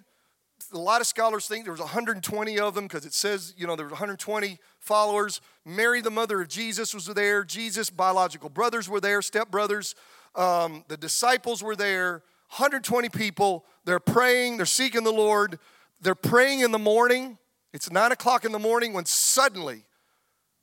a 0.74 0.78
lot 0.78 1.02
of 1.02 1.08
scholars 1.08 1.48
think 1.48 1.66
there 1.66 1.74
was 1.74 1.82
120 1.82 2.60
of 2.60 2.76
them 2.76 2.86
because 2.86 3.06
it 3.06 3.14
says, 3.14 3.54
you 3.58 3.68
know, 3.68 3.76
there 3.76 3.86
were 3.88 3.92
120 3.92 4.58
followers. 4.80 5.42
Mary, 5.66 6.00
the 6.00 6.10
mother 6.10 6.40
of 6.40 6.48
Jesus, 6.48 6.94
was 6.94 7.08
there. 7.08 7.44
Jesus' 7.44 7.90
biological 7.90 8.50
brothers 8.50 8.88
were 8.88 9.02
there, 9.02 9.20
stepbrothers. 9.20 9.96
Um, 10.36 10.86
the 10.88 10.96
disciples 10.96 11.62
were 11.62 11.76
there. 11.76 12.24
120 12.52 13.10
people. 13.10 13.66
They're 13.84 14.00
praying. 14.00 14.56
They're 14.56 14.66
seeking 14.66 15.04
the 15.04 15.12
Lord. 15.12 15.60
They're 16.00 16.16
praying 16.16 16.62
in 16.62 16.72
the 16.72 16.80
morning. 16.80 17.38
It's 17.74 17.92
nine 17.92 18.14
o'clock 18.14 18.46
in 18.46 18.54
the 18.54 18.60
morning 18.60 18.94
when 18.94 19.04
suddenly 19.04 19.84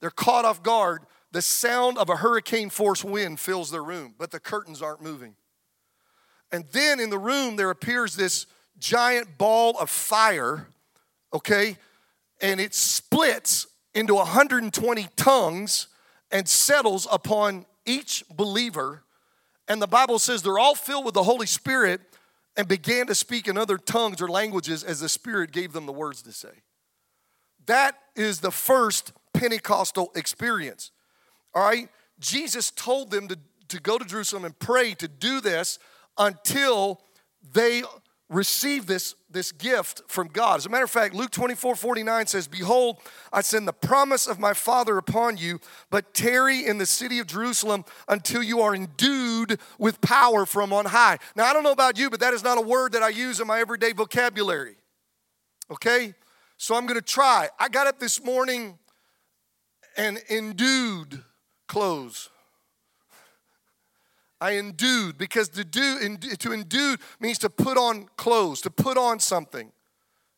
they're 0.01 0.11
caught 0.11 0.45
off 0.45 0.63
guard. 0.63 1.03
The 1.33 1.43
sound 1.43 1.99
of 1.99 2.09
a 2.09 2.17
hurricane 2.17 2.71
force 2.71 3.05
wind 3.05 3.41
fills 3.41 3.71
their 3.71 3.83
room, 3.83 4.15
but 4.19 4.31
the 4.31 4.41
curtains 4.41 4.81
aren't 4.81 5.03
moving. 5.03 5.35
And 6.53 6.65
then 6.73 7.01
in 7.01 7.11
the 7.11 7.19
room, 7.19 7.57
there 7.57 7.71
appears 7.71 8.17
this 8.17 8.47
giant 8.79 9.37
ball 9.39 9.77
of 9.79 9.91
fire, 9.91 10.69
okay, 11.33 11.77
and 12.41 12.61
it 12.61 12.75
splits 12.75 13.67
into 13.95 14.15
120 14.15 15.09
tongues 15.17 15.89
and 16.31 16.49
settles 16.49 17.09
upon 17.11 17.67
each 17.85 18.25
believer. 18.35 19.03
And 19.69 19.81
the 19.81 19.87
Bible 19.87 20.19
says 20.19 20.43
they're 20.43 20.59
all 20.59 20.75
filled 20.75 21.05
with 21.05 21.15
the 21.15 21.23
Holy 21.23 21.47
Spirit 21.47 22.01
and 22.57 22.69
began 22.69 23.07
to 23.07 23.15
speak 23.15 23.49
in 23.49 23.59
other 23.59 23.79
tongues 23.79 24.21
or 24.23 24.29
languages 24.29 24.85
as 24.85 25.01
the 25.01 25.09
Spirit 25.09 25.53
gave 25.53 25.73
them 25.73 25.87
the 25.87 25.93
words 25.93 26.23
to 26.23 26.33
say. 26.33 26.63
That 27.67 27.99
is 28.15 28.41
the 28.41 28.51
first 28.51 29.13
Pentecostal 29.37 30.13
experience. 30.15 30.91
All 31.55 31.63
right? 31.63 31.89
Jesus 32.19 32.71
told 32.71 33.11
them 33.11 33.29
to, 33.29 33.39
to 33.69 33.81
go 33.81 33.99
to 33.99 34.05
Jerusalem 34.05 34.45
and 34.45 34.59
pray 34.59 34.95
to 34.95 35.09
do 35.09 35.41
this 35.41 35.79
until 36.19 37.01
they 37.53 37.83
receive 38.29 38.87
this, 38.87 39.15
this 39.31 39.53
gift 39.53 40.03
from 40.09 40.29
God. 40.29 40.57
As 40.57 40.67
a 40.67 40.69
matter 40.69 40.85
of 40.85 40.91
fact, 40.91 41.15
Luke 41.15 41.31
24 41.31 41.77
49 41.77 42.27
says, 42.27 42.49
Behold, 42.49 42.99
I 43.33 43.43
send 43.43 43.69
the 43.69 43.73
promise 43.73 44.27
of 44.27 44.39
my 44.39 44.53
Father 44.53 44.99
upon 44.99 45.37
you, 45.37 45.61
but 45.91 46.13
tarry 46.13 46.67
in 46.67 46.79
the 46.79 46.87
city 46.87 47.19
of 47.19 47.27
Jerusalem 47.27 47.85
until 48.09 48.43
you 48.43 48.61
are 48.61 48.75
endued 48.75 49.61
with 49.79 50.01
power 50.01 50.47
from 50.47 50.73
on 50.73 50.87
high. 50.87 51.19
Now, 51.37 51.45
I 51.45 51.53
don't 51.53 51.63
know 51.63 51.73
about 51.73 51.99
you, 51.99 52.11
but 52.11 52.21
that 52.21 52.35
is 52.35 52.43
not 52.43 52.59
a 52.59 52.63
word 52.63 52.93
that 52.93 53.03
I 53.03 53.11
use 53.11 53.39
in 53.39 53.47
my 53.47 53.61
everyday 53.61 53.93
vocabulary. 53.93 54.77
Okay? 55.71 56.15
So 56.57 56.75
I'm 56.75 56.87
gonna 56.87 57.03
try. 57.03 57.49
I 57.61 57.69
got 57.69 57.87
up 57.87 58.01
this 58.01 58.25
morning 58.25 58.79
and 59.97 60.19
endued 60.29 61.23
clothes. 61.67 62.31
I 64.41 64.59
endued 64.59 65.17
because 65.17 65.49
to 65.51 65.65
do 65.65 66.17
to 66.39 66.53
endue 66.53 66.97
means 67.21 67.39
to 67.39 67.51
put 67.51 67.79
on 67.79 68.09
clothes, 68.17 68.61
to 68.63 68.71
put 68.71 68.99
on 68.99 69.19
something. 69.19 69.73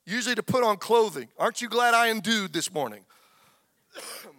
Usually 0.06 0.34
to 0.36 0.42
put 0.42 0.64
on 0.64 0.78
clothing. 0.78 1.28
Aren't 1.38 1.60
you 1.60 1.68
glad 1.68 1.94
I 1.94 2.08
endued 2.08 2.52
this 2.52 2.72
morning? 2.72 3.04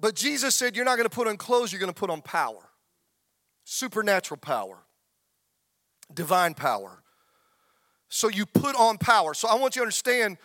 but 0.00 0.14
Jesus 0.14 0.54
said 0.54 0.74
you're 0.74 0.84
not 0.84 0.96
going 0.96 1.08
to 1.08 1.14
put 1.14 1.28
on 1.28 1.36
clothes, 1.36 1.72
you're 1.72 1.80
going 1.80 1.92
to 1.92 1.98
put 1.98 2.10
on 2.10 2.22
power. 2.22 2.70
Supernatural 3.64 4.38
power. 4.38 4.78
Divine 6.14 6.54
power. 6.54 7.02
So 8.08 8.28
you 8.28 8.46
put 8.46 8.76
on 8.76 8.98
power. 8.98 9.34
So 9.34 9.48
I 9.48 9.54
want 9.56 9.74
you 9.74 9.80
to 9.80 9.84
understand 9.84 10.38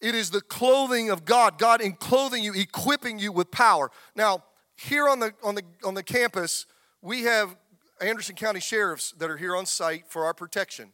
it 0.00 0.14
is 0.14 0.30
the 0.30 0.40
clothing 0.40 1.10
of 1.10 1.24
God, 1.24 1.58
God 1.58 1.80
in 1.80 1.92
clothing 1.92 2.42
you, 2.42 2.54
equipping 2.54 3.18
you 3.18 3.32
with 3.32 3.50
power. 3.50 3.90
Now, 4.14 4.44
here 4.76 5.08
on 5.08 5.20
the, 5.20 5.34
on 5.42 5.54
the, 5.54 5.62
on 5.84 5.94
the 5.94 6.02
campus, 6.02 6.66
we 7.02 7.22
have 7.22 7.54
Anderson 8.00 8.34
County 8.34 8.60
sheriffs 8.60 9.12
that 9.18 9.30
are 9.30 9.36
here 9.36 9.54
on 9.54 9.66
site 9.66 10.04
for 10.08 10.24
our 10.24 10.32
protection. 10.32 10.92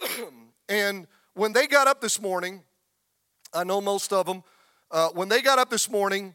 and 0.68 1.08
when 1.34 1.52
they 1.52 1.66
got 1.66 1.88
up 1.88 2.00
this 2.00 2.20
morning, 2.20 2.62
I 3.52 3.64
know 3.64 3.80
most 3.80 4.12
of 4.12 4.26
them, 4.26 4.44
uh, 4.90 5.08
when 5.10 5.28
they 5.28 5.42
got 5.42 5.58
up 5.58 5.70
this 5.70 5.90
morning, 5.90 6.34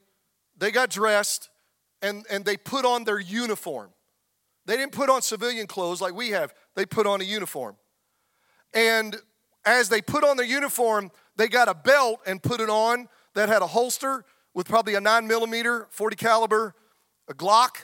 they 0.58 0.72
got 0.72 0.90
dressed 0.90 1.50
and, 2.02 2.26
and 2.30 2.44
they 2.44 2.58
put 2.58 2.86
on 2.86 3.06
their 3.06 3.20
uniform. 3.20 3.92
They 4.66 4.76
didn't 4.76 4.92
put 4.92 5.10
on 5.10 5.22
civilian 5.22 5.68
clothes 5.68 6.02
like 6.02 6.14
we 6.14 6.30
have, 6.30 6.54
they 6.76 6.86
put 6.86 7.08
on 7.08 7.22
a 7.22 7.24
uniform. 7.24 7.78
And 8.74 9.16
as 9.66 9.90
they 9.90 10.02
put 10.02 10.24
on 10.24 10.38
their 10.38 10.46
uniform, 10.46 11.12
they 11.40 11.48
got 11.48 11.70
a 11.70 11.74
belt 11.74 12.20
and 12.28 12.44
put 12.44 12.60
it 12.60 12.70
on 12.70 13.08
that 13.34 13.48
had 13.48 13.62
a 13.62 13.68
holster 13.68 14.26
with 14.54 14.68
probably 14.68 14.96
a 14.96 15.00
9 15.00 15.26
millimeter, 15.26 15.88
40 15.90 16.18
caliber, 16.18 16.76
a 17.30 17.34
Glock, 17.34 17.78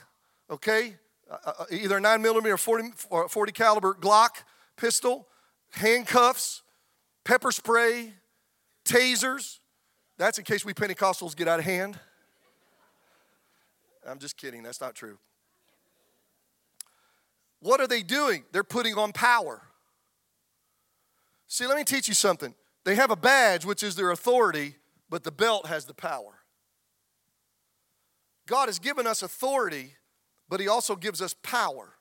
okay? 0.52 0.98
Uh, 1.32 1.38
uh, 1.46 1.54
uh 1.60 1.66
either 1.72 1.96
a 1.96 2.02
9 2.02 2.22
millimeter 2.22 2.56
or 2.56 2.58
40, 2.58 2.90
or 3.10 3.30
40 3.30 3.54
caliber 3.54 3.94
Glock 3.94 4.44
pistol, 4.76 5.30
handcuffs, 5.72 6.64
pepper 7.24 7.50
spray, 7.50 8.12
tasers. 8.84 9.60
That's 10.18 10.38
in 10.38 10.44
case 10.44 10.66
we 10.66 10.74
Pentecostals 10.74 11.34
get 11.34 11.48
out 11.48 11.60
of 11.60 11.66
hand. 11.66 11.98
I'm 14.06 14.20
just 14.20 14.36
kidding, 14.36 14.64
that's 14.64 14.82
not 14.82 14.96
true. 14.96 15.18
What 17.62 17.80
are 17.80 17.88
they 17.88 18.04
doing? 18.04 18.44
They're 18.52 18.66
putting 18.66 18.96
on 18.96 19.14
power. 19.14 19.62
See, 21.48 21.66
let 21.66 21.78
me 21.78 21.86
teach 21.86 22.10
you 22.10 22.14
something. 22.14 22.54
They 22.86 22.96
have 22.96 23.12
a 23.12 23.16
badge, 23.16 23.66
which 23.66 23.84
is 23.84 23.96
their 23.96 24.12
authority, 24.12 24.76
but 25.10 25.24
the 25.24 25.32
belt 25.32 25.66
has 25.66 25.86
the 25.86 25.94
power. 25.94 26.40
God 28.48 28.68
has 28.68 28.78
given 28.78 29.08
us 29.08 29.24
authority, 29.24 29.96
but 30.48 30.60
He 30.60 30.68
also 30.68 30.96
gives 30.96 31.22
us 31.22 31.34
power. 31.34 31.96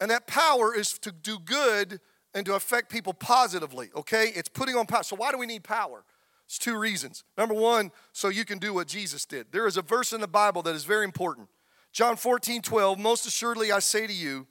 And 0.00 0.10
that 0.10 0.26
power 0.26 0.74
is 0.74 0.98
to 1.00 1.12
do 1.12 1.38
good 1.38 2.00
and 2.34 2.46
to 2.46 2.54
affect 2.54 2.90
people 2.90 3.12
positively, 3.12 3.90
okay? 3.94 4.32
It's 4.34 4.48
putting 4.48 4.74
on 4.74 4.86
power. 4.86 5.02
So, 5.02 5.16
why 5.16 5.30
do 5.30 5.38
we 5.38 5.46
need 5.46 5.64
power? 5.64 6.04
It's 6.46 6.58
two 6.58 6.78
reasons. 6.78 7.24
Number 7.36 7.54
one, 7.54 7.92
so 8.12 8.28
you 8.28 8.44
can 8.44 8.58
do 8.58 8.72
what 8.74 8.88
Jesus 8.88 9.26
did. 9.26 9.52
There 9.52 9.66
is 9.66 9.76
a 9.76 9.82
verse 9.82 10.12
in 10.12 10.20
the 10.20 10.26
Bible 10.26 10.62
that 10.62 10.74
is 10.74 10.84
very 10.84 11.04
important. 11.04 11.48
John 11.92 12.16
14, 12.16 12.62
12, 12.62 12.98
most 12.98 13.26
assuredly 13.26 13.70
I 13.70 13.80
say 13.80 14.06
to 14.06 14.12
you, 14.12 14.46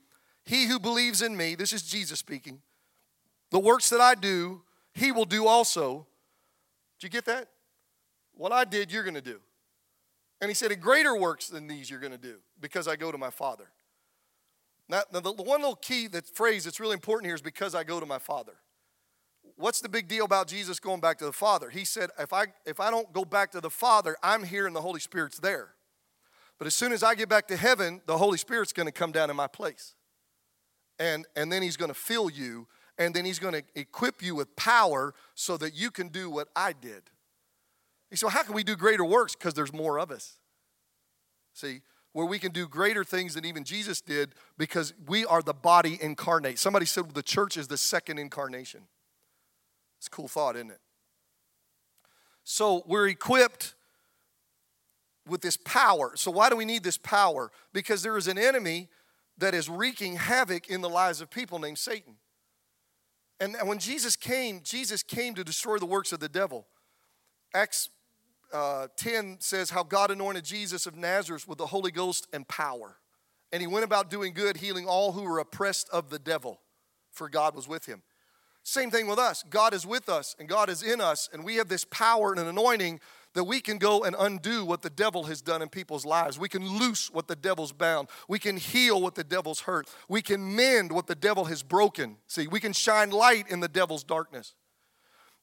he 0.45 0.67
who 0.67 0.79
believes 0.79 1.21
in 1.21 1.35
me, 1.35 1.55
this 1.55 1.73
is 1.73 1.83
Jesus 1.83 2.19
speaking, 2.19 2.61
the 3.49 3.59
works 3.59 3.89
that 3.89 3.99
I 3.99 4.15
do, 4.15 4.61
he 4.93 5.11
will 5.11 5.25
do 5.25 5.47
also. 5.47 6.07
Did 6.99 7.07
you 7.07 7.09
get 7.09 7.25
that? 7.25 7.47
What 8.33 8.51
I 8.51 8.65
did, 8.65 8.91
you're 8.91 9.03
gonna 9.03 9.21
do. 9.21 9.39
And 10.41 10.49
he 10.49 10.55
said, 10.55 10.71
And 10.71 10.81
greater 10.81 11.15
works 11.15 11.47
than 11.47 11.67
these 11.67 11.89
you're 11.89 11.99
going 11.99 12.11
to 12.11 12.17
do 12.17 12.37
because 12.59 12.87
I 12.87 12.95
go 12.95 13.11
to 13.11 13.17
my 13.17 13.29
Father. 13.29 13.65
Now, 14.89 15.03
the, 15.11 15.21
the 15.21 15.31
one 15.31 15.61
little 15.61 15.75
key, 15.75 16.07
that 16.07 16.27
phrase 16.27 16.65
that's 16.65 16.79
really 16.79 16.95
important 16.95 17.27
here 17.27 17.35
is 17.35 17.41
because 17.41 17.75
I 17.75 17.83
go 17.83 17.99
to 17.99 18.05
my 18.05 18.17
Father. 18.17 18.53
What's 19.55 19.79
the 19.79 19.87
big 19.87 20.07
deal 20.07 20.25
about 20.25 20.47
Jesus 20.47 20.79
going 20.79 20.99
back 20.99 21.19
to 21.19 21.25
the 21.25 21.31
Father? 21.31 21.69
He 21.69 21.85
said, 21.85 22.09
if 22.19 22.33
I, 22.33 22.47
if 22.65 22.79
I 22.79 22.89
don't 22.89 23.13
go 23.13 23.23
back 23.23 23.51
to 23.51 23.61
the 23.61 23.69
Father, 23.69 24.17
I'm 24.23 24.43
here 24.43 24.65
and 24.65 24.75
the 24.75 24.81
Holy 24.81 24.99
Spirit's 24.99 25.39
there. 25.39 25.75
But 26.57 26.67
as 26.67 26.73
soon 26.73 26.91
as 26.91 27.03
I 27.03 27.15
get 27.15 27.29
back 27.29 27.47
to 27.47 27.55
heaven, 27.55 28.01
the 28.05 28.17
Holy 28.17 28.37
Spirit's 28.37 28.73
going 28.73 28.87
to 28.87 28.91
come 28.91 29.11
down 29.11 29.29
in 29.29 29.35
my 29.35 29.47
place. 29.47 29.95
And, 30.99 31.25
and 31.35 31.51
then 31.51 31.61
He's 31.61 31.77
going 31.77 31.89
to 31.89 31.95
fill 31.95 32.29
you, 32.29 32.67
and 32.97 33.13
then 33.13 33.25
He's 33.25 33.39
going 33.39 33.53
to 33.53 33.63
equip 33.75 34.21
you 34.21 34.35
with 34.35 34.55
power 34.55 35.13
so 35.35 35.57
that 35.57 35.73
you 35.73 35.91
can 35.91 36.09
do 36.09 36.29
what 36.29 36.47
I 36.55 36.73
did. 36.73 37.03
He 38.09 38.15
said, 38.15 38.27
well, 38.27 38.35
How 38.35 38.43
can 38.43 38.53
we 38.53 38.63
do 38.63 38.75
greater 38.75 39.05
works? 39.05 39.35
Because 39.35 39.53
there's 39.53 39.73
more 39.73 39.99
of 39.99 40.11
us. 40.11 40.37
See, 41.53 41.81
where 42.13 42.25
we 42.25 42.39
can 42.39 42.51
do 42.51 42.67
greater 42.67 43.03
things 43.03 43.35
than 43.35 43.45
even 43.45 43.63
Jesus 43.63 44.01
did 44.01 44.35
because 44.57 44.93
we 45.07 45.25
are 45.25 45.41
the 45.41 45.53
body 45.53 45.97
incarnate. 46.01 46.59
Somebody 46.59 46.85
said 46.85 47.05
well, 47.05 47.13
the 47.13 47.23
church 47.23 47.57
is 47.57 47.67
the 47.67 47.77
second 47.77 48.17
incarnation. 48.17 48.81
It's 49.97 50.07
a 50.07 50.09
cool 50.09 50.27
thought, 50.27 50.55
isn't 50.55 50.71
it? 50.71 50.79
So 52.43 52.83
we're 52.85 53.07
equipped 53.07 53.75
with 55.27 55.41
this 55.41 55.57
power. 55.57 56.13
So, 56.15 56.31
why 56.31 56.49
do 56.49 56.55
we 56.55 56.65
need 56.65 56.83
this 56.83 56.97
power? 56.97 57.51
Because 57.73 58.03
there 58.03 58.17
is 58.17 58.27
an 58.27 58.37
enemy 58.37 58.89
that 59.37 59.53
is 59.53 59.69
wreaking 59.69 60.15
havoc 60.15 60.69
in 60.69 60.81
the 60.81 60.89
lives 60.89 61.21
of 61.21 61.29
people 61.29 61.59
named 61.59 61.77
Satan. 61.77 62.15
And 63.41 63.57
when 63.63 63.79
Jesus 63.79 64.15
came, 64.15 64.61
Jesus 64.63 65.01
came 65.01 65.33
to 65.33 65.43
destroy 65.43 65.79
the 65.79 65.85
works 65.87 66.11
of 66.11 66.19
the 66.19 66.29
devil. 66.29 66.67
Acts 67.55 67.89
uh, 68.53 68.87
10 68.97 69.37
says 69.39 69.71
how 69.71 69.81
God 69.81 70.11
anointed 70.11 70.45
Jesus 70.45 70.85
of 70.85 70.95
Nazareth 70.95 71.47
with 71.47 71.57
the 71.57 71.65
Holy 71.65 71.89
Ghost 71.89 72.27
and 72.31 72.47
power. 72.47 72.97
And 73.51 73.59
he 73.59 73.65
went 73.65 73.83
about 73.83 74.11
doing 74.11 74.33
good, 74.33 74.57
healing 74.57 74.85
all 74.85 75.11
who 75.11 75.23
were 75.23 75.39
oppressed 75.39 75.89
of 75.89 76.11
the 76.11 76.19
devil, 76.19 76.61
for 77.11 77.29
God 77.29 77.55
was 77.55 77.67
with 77.67 77.87
him. 77.87 78.03
Same 78.61 78.91
thing 78.91 79.07
with 79.07 79.17
us. 79.17 79.43
God 79.49 79.73
is 79.73 79.87
with 79.87 80.07
us 80.07 80.35
and 80.39 80.47
God 80.47 80.69
is 80.69 80.83
in 80.83 81.01
us, 81.01 81.27
and 81.33 81.43
we 81.43 81.55
have 81.55 81.67
this 81.67 81.83
power 81.85 82.31
and 82.31 82.39
an 82.39 82.47
anointing 82.47 82.99
that 83.33 83.45
we 83.45 83.61
can 83.61 83.77
go 83.77 84.03
and 84.03 84.15
undo 84.17 84.65
what 84.65 84.81
the 84.81 84.89
devil 84.89 85.23
has 85.23 85.41
done 85.41 85.61
in 85.61 85.69
people's 85.69 86.05
lives. 86.05 86.37
We 86.37 86.49
can 86.49 86.67
loose 86.67 87.11
what 87.11 87.27
the 87.27 87.35
devil's 87.35 87.71
bound. 87.71 88.09
We 88.27 88.39
can 88.39 88.57
heal 88.57 89.01
what 89.01 89.15
the 89.15 89.23
devil's 89.23 89.61
hurt. 89.61 89.87
We 90.09 90.21
can 90.21 90.55
mend 90.55 90.91
what 90.91 91.07
the 91.07 91.15
devil 91.15 91.45
has 91.45 91.63
broken. 91.63 92.17
See, 92.27 92.47
we 92.47 92.59
can 92.59 92.73
shine 92.73 93.09
light 93.09 93.49
in 93.49 93.59
the 93.59 93.67
devil's 93.67 94.03
darkness. 94.03 94.53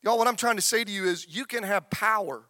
Y'all, 0.02 0.18
what 0.18 0.28
I'm 0.28 0.37
trying 0.37 0.57
to 0.57 0.62
say 0.62 0.85
to 0.85 0.90
you 0.90 1.04
is 1.04 1.26
you 1.28 1.45
can 1.45 1.62
have 1.62 1.90
power 1.90 2.45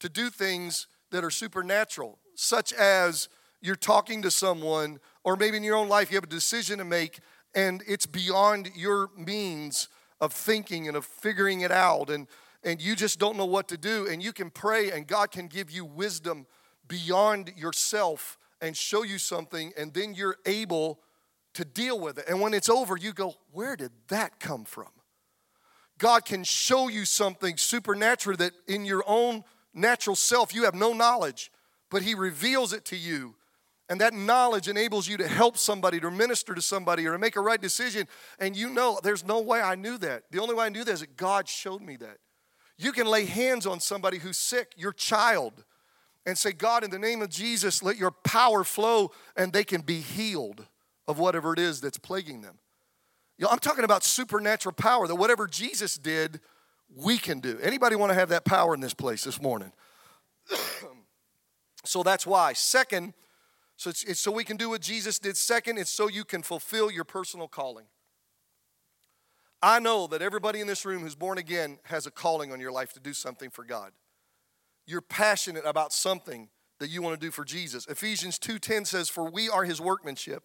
to 0.00 0.08
do 0.08 0.30
things 0.30 0.86
that 1.10 1.24
are 1.24 1.30
supernatural, 1.30 2.18
such 2.34 2.72
as 2.72 3.28
you're 3.60 3.76
talking 3.76 4.22
to 4.22 4.30
someone, 4.30 5.00
or 5.24 5.36
maybe 5.36 5.56
in 5.56 5.64
your 5.64 5.76
own 5.76 5.88
life 5.88 6.10
you 6.10 6.16
have 6.16 6.24
a 6.24 6.28
decision 6.28 6.78
to 6.78 6.84
make 6.84 7.20
and 7.56 7.82
it's 7.88 8.06
beyond 8.06 8.70
your 8.76 9.10
means 9.16 9.88
of 10.20 10.32
thinking 10.32 10.86
and 10.86 10.96
of 10.96 11.04
figuring 11.04 11.62
it 11.62 11.72
out 11.72 12.10
and 12.10 12.28
and 12.66 12.82
you 12.82 12.96
just 12.96 13.18
don't 13.18 13.36
know 13.36 13.46
what 13.46 13.68
to 13.68 13.78
do 13.78 14.06
and 14.06 14.22
you 14.22 14.32
can 14.32 14.50
pray 14.50 14.90
and 14.90 15.06
God 15.06 15.30
can 15.30 15.46
give 15.46 15.70
you 15.70 15.84
wisdom 15.84 16.46
beyond 16.86 17.52
yourself 17.56 18.36
and 18.60 18.76
show 18.76 19.04
you 19.04 19.18
something 19.18 19.72
and 19.78 19.94
then 19.94 20.14
you're 20.14 20.36
able 20.44 21.00
to 21.54 21.64
deal 21.64 21.98
with 21.98 22.18
it 22.18 22.26
and 22.28 22.40
when 22.40 22.52
it's 22.52 22.68
over 22.68 22.96
you 22.96 23.12
go 23.12 23.34
where 23.52 23.76
did 23.76 23.92
that 24.08 24.38
come 24.40 24.64
from 24.64 24.88
God 25.98 26.26
can 26.26 26.44
show 26.44 26.88
you 26.88 27.06
something 27.06 27.56
supernatural 27.56 28.36
that 28.38 28.52
in 28.66 28.84
your 28.84 29.04
own 29.06 29.44
natural 29.72 30.16
self 30.16 30.54
you 30.54 30.64
have 30.64 30.74
no 30.74 30.92
knowledge 30.92 31.50
but 31.88 32.02
he 32.02 32.14
reveals 32.14 32.72
it 32.72 32.84
to 32.86 32.96
you 32.96 33.36
and 33.88 34.00
that 34.00 34.12
knowledge 34.12 34.66
enables 34.66 35.06
you 35.06 35.16
to 35.18 35.28
help 35.28 35.56
somebody, 35.56 36.00
to 36.00 36.10
minister 36.10 36.56
to 36.56 36.60
somebody, 36.60 37.06
or 37.06 37.12
to 37.12 37.18
make 37.18 37.36
a 37.36 37.40
right 37.40 37.60
decision. 37.60 38.08
And 38.40 38.56
you 38.56 38.68
know, 38.68 38.98
there's 39.00 39.24
no 39.24 39.40
way 39.40 39.60
I 39.60 39.76
knew 39.76 39.96
that. 39.98 40.24
The 40.32 40.40
only 40.40 40.56
way 40.56 40.66
I 40.66 40.70
knew 40.70 40.82
that 40.82 40.90
is 40.90 41.00
that 41.00 41.16
God 41.16 41.48
showed 41.48 41.82
me 41.82 41.94
that. 41.98 42.18
You 42.78 42.92
can 42.92 43.06
lay 43.06 43.24
hands 43.24 43.66
on 43.66 43.80
somebody 43.80 44.18
who's 44.18 44.36
sick, 44.36 44.72
your 44.76 44.92
child, 44.92 45.64
and 46.26 46.36
say, 46.36 46.52
God, 46.52 46.84
in 46.84 46.90
the 46.90 46.98
name 46.98 47.22
of 47.22 47.30
Jesus, 47.30 47.82
let 47.82 47.96
your 47.96 48.10
power 48.10 48.64
flow, 48.64 49.12
and 49.36 49.52
they 49.52 49.64
can 49.64 49.80
be 49.80 50.00
healed 50.00 50.66
of 51.08 51.18
whatever 51.18 51.52
it 51.52 51.58
is 51.58 51.80
that's 51.80 51.98
plaguing 51.98 52.42
them. 52.42 52.58
You 53.38 53.44
know, 53.44 53.50
I'm 53.50 53.58
talking 53.58 53.84
about 53.84 54.02
supernatural 54.02 54.74
power 54.74 55.06
that 55.06 55.14
whatever 55.14 55.46
Jesus 55.46 55.96
did, 55.96 56.40
we 56.94 57.18
can 57.18 57.40
do. 57.40 57.58
Anybody 57.62 57.96
want 57.96 58.10
to 58.10 58.14
have 58.14 58.30
that 58.30 58.44
power 58.44 58.74
in 58.74 58.80
this 58.80 58.94
place 58.94 59.24
this 59.24 59.40
morning? 59.40 59.72
so 61.84 62.02
that's 62.02 62.26
why. 62.26 62.54
Second, 62.54 63.14
so 63.76 63.90
it's, 63.90 64.02
it's 64.04 64.20
so 64.20 64.32
we 64.32 64.44
can 64.44 64.56
do 64.56 64.70
what 64.70 64.80
Jesus 64.80 65.18
did. 65.18 65.36
Second, 65.36 65.78
it's 65.78 65.90
so 65.90 66.08
you 66.08 66.24
can 66.24 66.42
fulfill 66.42 66.90
your 66.90 67.04
personal 67.04 67.46
calling. 67.46 67.86
I 69.62 69.78
know 69.78 70.06
that 70.08 70.22
everybody 70.22 70.60
in 70.60 70.66
this 70.66 70.84
room 70.84 71.02
who's 71.02 71.14
born 71.14 71.38
again 71.38 71.78
has 71.84 72.06
a 72.06 72.10
calling 72.10 72.52
on 72.52 72.60
your 72.60 72.72
life 72.72 72.92
to 72.92 73.00
do 73.00 73.12
something 73.12 73.50
for 73.50 73.64
God. 73.64 73.92
You're 74.86 75.00
passionate 75.00 75.64
about 75.64 75.92
something 75.92 76.48
that 76.78 76.88
you 76.88 77.02
want 77.02 77.18
to 77.18 77.26
do 77.26 77.30
for 77.30 77.44
Jesus. 77.44 77.86
Ephesians 77.86 78.38
2:10 78.38 78.84
says, 78.84 79.08
"For 79.08 79.28
we 79.28 79.48
are 79.48 79.64
his 79.64 79.80
workmanship, 79.80 80.44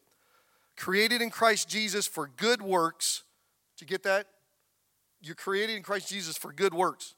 created 0.77 1.21
in 1.21 1.29
Christ 1.29 1.67
Jesus 1.67 2.07
for 2.07 2.27
good 2.27 2.61
works." 2.61 3.23
Did 3.75 3.81
you 3.81 3.87
get 3.87 4.03
that? 4.03 4.27
You're 5.19 5.35
created 5.35 5.75
in 5.75 5.83
Christ 5.83 6.07
Jesus 6.07 6.37
for 6.37 6.51
good 6.51 6.73
works, 6.73 7.15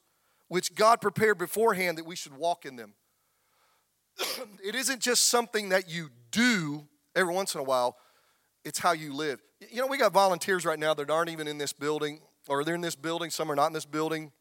which 0.48 0.74
God 0.74 1.00
prepared 1.00 1.38
beforehand 1.38 1.96
that 1.96 2.04
we 2.04 2.16
should 2.16 2.34
walk 2.34 2.66
in 2.66 2.76
them. 2.76 2.94
it 4.62 4.74
isn't 4.74 5.00
just 5.00 5.28
something 5.28 5.70
that 5.70 5.88
you 5.88 6.10
do 6.30 6.88
every 7.14 7.32
once 7.32 7.54
in 7.54 7.60
a 7.60 7.64
while, 7.64 7.96
it's 8.64 8.78
how 8.78 8.92
you 8.92 9.12
live. 9.12 9.40
You 9.70 9.80
know, 9.80 9.86
we 9.86 9.98
got 9.98 10.12
volunteers 10.12 10.64
right 10.64 10.78
now 10.78 10.94
that 10.94 11.10
aren't 11.10 11.30
even 11.30 11.46
in 11.46 11.58
this 11.58 11.72
building, 11.72 12.20
or 12.48 12.64
they're 12.64 12.74
in 12.74 12.80
this 12.80 12.96
building, 12.96 13.30
some 13.30 13.50
are 13.50 13.54
not 13.54 13.68
in 13.68 13.72
this 13.72 13.86
building. 13.86 14.32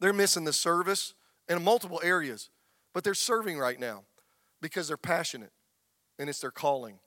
They're 0.00 0.12
missing 0.12 0.44
the 0.44 0.52
service 0.52 1.14
in 1.48 1.62
multiple 1.62 2.00
areas, 2.02 2.50
but 2.94 3.04
they're 3.04 3.14
serving 3.14 3.58
right 3.58 3.78
now 3.78 4.04
because 4.60 4.88
they're 4.88 4.96
passionate 4.96 5.52
and 6.18 6.28
it's 6.28 6.40
their 6.40 6.50
calling. 6.50 6.98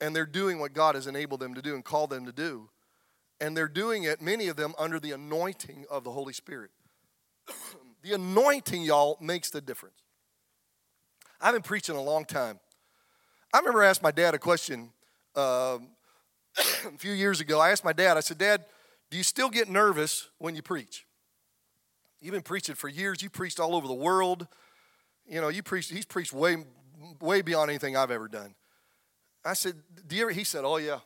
And 0.00 0.16
they're 0.16 0.26
doing 0.26 0.58
what 0.58 0.72
God 0.72 0.94
has 0.94 1.06
enabled 1.06 1.40
them 1.40 1.54
to 1.54 1.62
do 1.62 1.74
and 1.74 1.84
called 1.84 2.10
them 2.10 2.26
to 2.26 2.32
do. 2.32 2.70
And 3.40 3.56
they're 3.56 3.68
doing 3.68 4.04
it, 4.04 4.20
many 4.20 4.48
of 4.48 4.56
them, 4.56 4.74
under 4.78 4.98
the 4.98 5.12
anointing 5.12 5.84
of 5.90 6.04
the 6.04 6.10
Holy 6.10 6.32
Spirit. 6.32 6.70
the 8.02 8.12
anointing, 8.12 8.82
y'all, 8.82 9.16
makes 9.20 9.50
the 9.50 9.60
difference. 9.60 10.02
I've 11.40 11.54
been 11.54 11.62
preaching 11.62 11.96
a 11.96 12.02
long 12.02 12.24
time. 12.24 12.60
I 13.52 13.58
remember 13.58 13.82
asking 13.82 14.04
my 14.04 14.12
dad 14.12 14.34
a 14.34 14.38
question 14.38 14.90
uh, 15.34 15.78
a 16.58 16.98
few 16.98 17.12
years 17.12 17.40
ago. 17.40 17.60
I 17.60 17.70
asked 17.70 17.84
my 17.84 17.92
dad, 17.92 18.16
I 18.16 18.20
said, 18.20 18.38
Dad, 18.38 18.64
do 19.10 19.16
you 19.16 19.22
still 19.22 19.50
get 19.50 19.68
nervous 19.68 20.28
when 20.38 20.54
you 20.54 20.62
preach? 20.62 21.06
You've 22.20 22.32
been 22.32 22.42
preaching 22.42 22.74
for 22.74 22.88
years. 22.88 23.22
You 23.22 23.30
preached 23.30 23.60
all 23.60 23.74
over 23.74 23.86
the 23.86 23.94
world. 23.94 24.46
You 25.26 25.40
know, 25.40 25.48
you 25.48 25.62
preached, 25.62 25.90
he's 25.90 26.04
preached 26.04 26.32
way, 26.32 26.56
way 27.20 27.42
beyond 27.42 27.70
anything 27.70 27.96
I've 27.96 28.10
ever 28.10 28.28
done. 28.28 28.54
I 29.44 29.54
said, 29.54 29.74
do 30.06 30.14
you 30.16 30.22
ever, 30.22 30.30
he 30.30 30.44
said, 30.44 30.64
oh 30.64 30.76
yeah. 30.76 31.00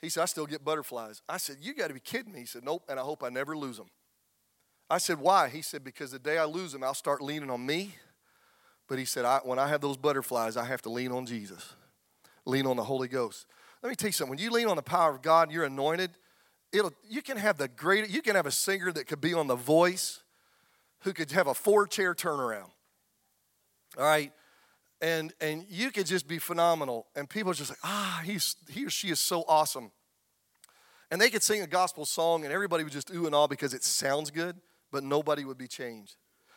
He 0.00 0.08
said, 0.08 0.22
I 0.22 0.26
still 0.26 0.46
get 0.46 0.64
butterflies. 0.64 1.22
I 1.28 1.36
said, 1.36 1.56
you 1.60 1.74
got 1.74 1.88
to 1.88 1.94
be 1.94 2.00
kidding 2.00 2.32
me. 2.32 2.40
He 2.40 2.46
said, 2.46 2.64
nope, 2.64 2.84
and 2.88 2.98
I 2.98 3.02
hope 3.02 3.22
I 3.22 3.28
never 3.28 3.56
lose 3.56 3.76
them. 3.76 3.90
I 4.90 4.98
said, 4.98 5.18
why? 5.18 5.48
He 5.48 5.62
said, 5.62 5.84
because 5.84 6.10
the 6.10 6.18
day 6.18 6.38
I 6.38 6.44
lose 6.44 6.72
them, 6.72 6.82
I'll 6.82 6.94
start 6.94 7.22
leaning 7.22 7.50
on 7.50 7.64
me 7.64 7.94
but 8.92 8.98
he 8.98 9.06
said, 9.06 9.24
I, 9.24 9.40
when 9.42 9.58
I 9.58 9.68
have 9.68 9.80
those 9.80 9.96
butterflies, 9.96 10.58
I 10.58 10.66
have 10.66 10.82
to 10.82 10.90
lean 10.90 11.12
on 11.12 11.24
Jesus, 11.24 11.72
lean 12.44 12.66
on 12.66 12.76
the 12.76 12.84
Holy 12.84 13.08
Ghost. 13.08 13.46
Let 13.82 13.90
me 13.90 13.96
tell 13.96 14.08
you 14.08 14.12
something. 14.12 14.30
When 14.30 14.38
you 14.38 14.50
lean 14.50 14.68
on 14.68 14.76
the 14.76 14.82
power 14.82 15.10
of 15.10 15.22
God, 15.22 15.50
you're 15.50 15.64
anointed. 15.64 16.10
It'll, 16.72 16.92
you 17.08 17.22
can 17.22 17.36
have 17.36 17.58
the 17.58 17.68
great, 17.68 18.08
you 18.10 18.22
can 18.22 18.36
have 18.36 18.46
a 18.46 18.50
singer 18.50 18.92
that 18.92 19.06
could 19.06 19.20
be 19.20 19.34
on 19.34 19.46
The 19.46 19.56
Voice 19.56 20.22
who 21.00 21.12
could 21.12 21.30
have 21.32 21.46
a 21.46 21.54
four 21.54 21.86
chair 21.86 22.14
turnaround. 22.14 22.70
All 23.98 24.04
right? 24.04 24.32
And, 25.00 25.32
and 25.40 25.66
you 25.68 25.90
could 25.90 26.06
just 26.06 26.28
be 26.28 26.38
phenomenal. 26.38 27.06
And 27.16 27.28
people 27.28 27.50
are 27.50 27.54
just 27.54 27.70
like, 27.70 27.80
ah, 27.82 28.22
he's, 28.24 28.56
he 28.70 28.86
or 28.86 28.90
she 28.90 29.08
is 29.08 29.18
so 29.18 29.44
awesome. 29.48 29.90
And 31.10 31.20
they 31.20 31.28
could 31.28 31.42
sing 31.42 31.60
a 31.60 31.66
gospel 31.66 32.06
song 32.06 32.44
and 32.44 32.52
everybody 32.52 32.84
would 32.84 32.92
just 32.92 33.12
ooh 33.12 33.26
and 33.26 33.34
all 33.34 33.48
because 33.48 33.74
it 33.74 33.84
sounds 33.84 34.30
good, 34.30 34.56
but 34.90 35.02
nobody 35.02 35.44
would 35.44 35.58
be 35.58 35.66
changed. 35.66 36.16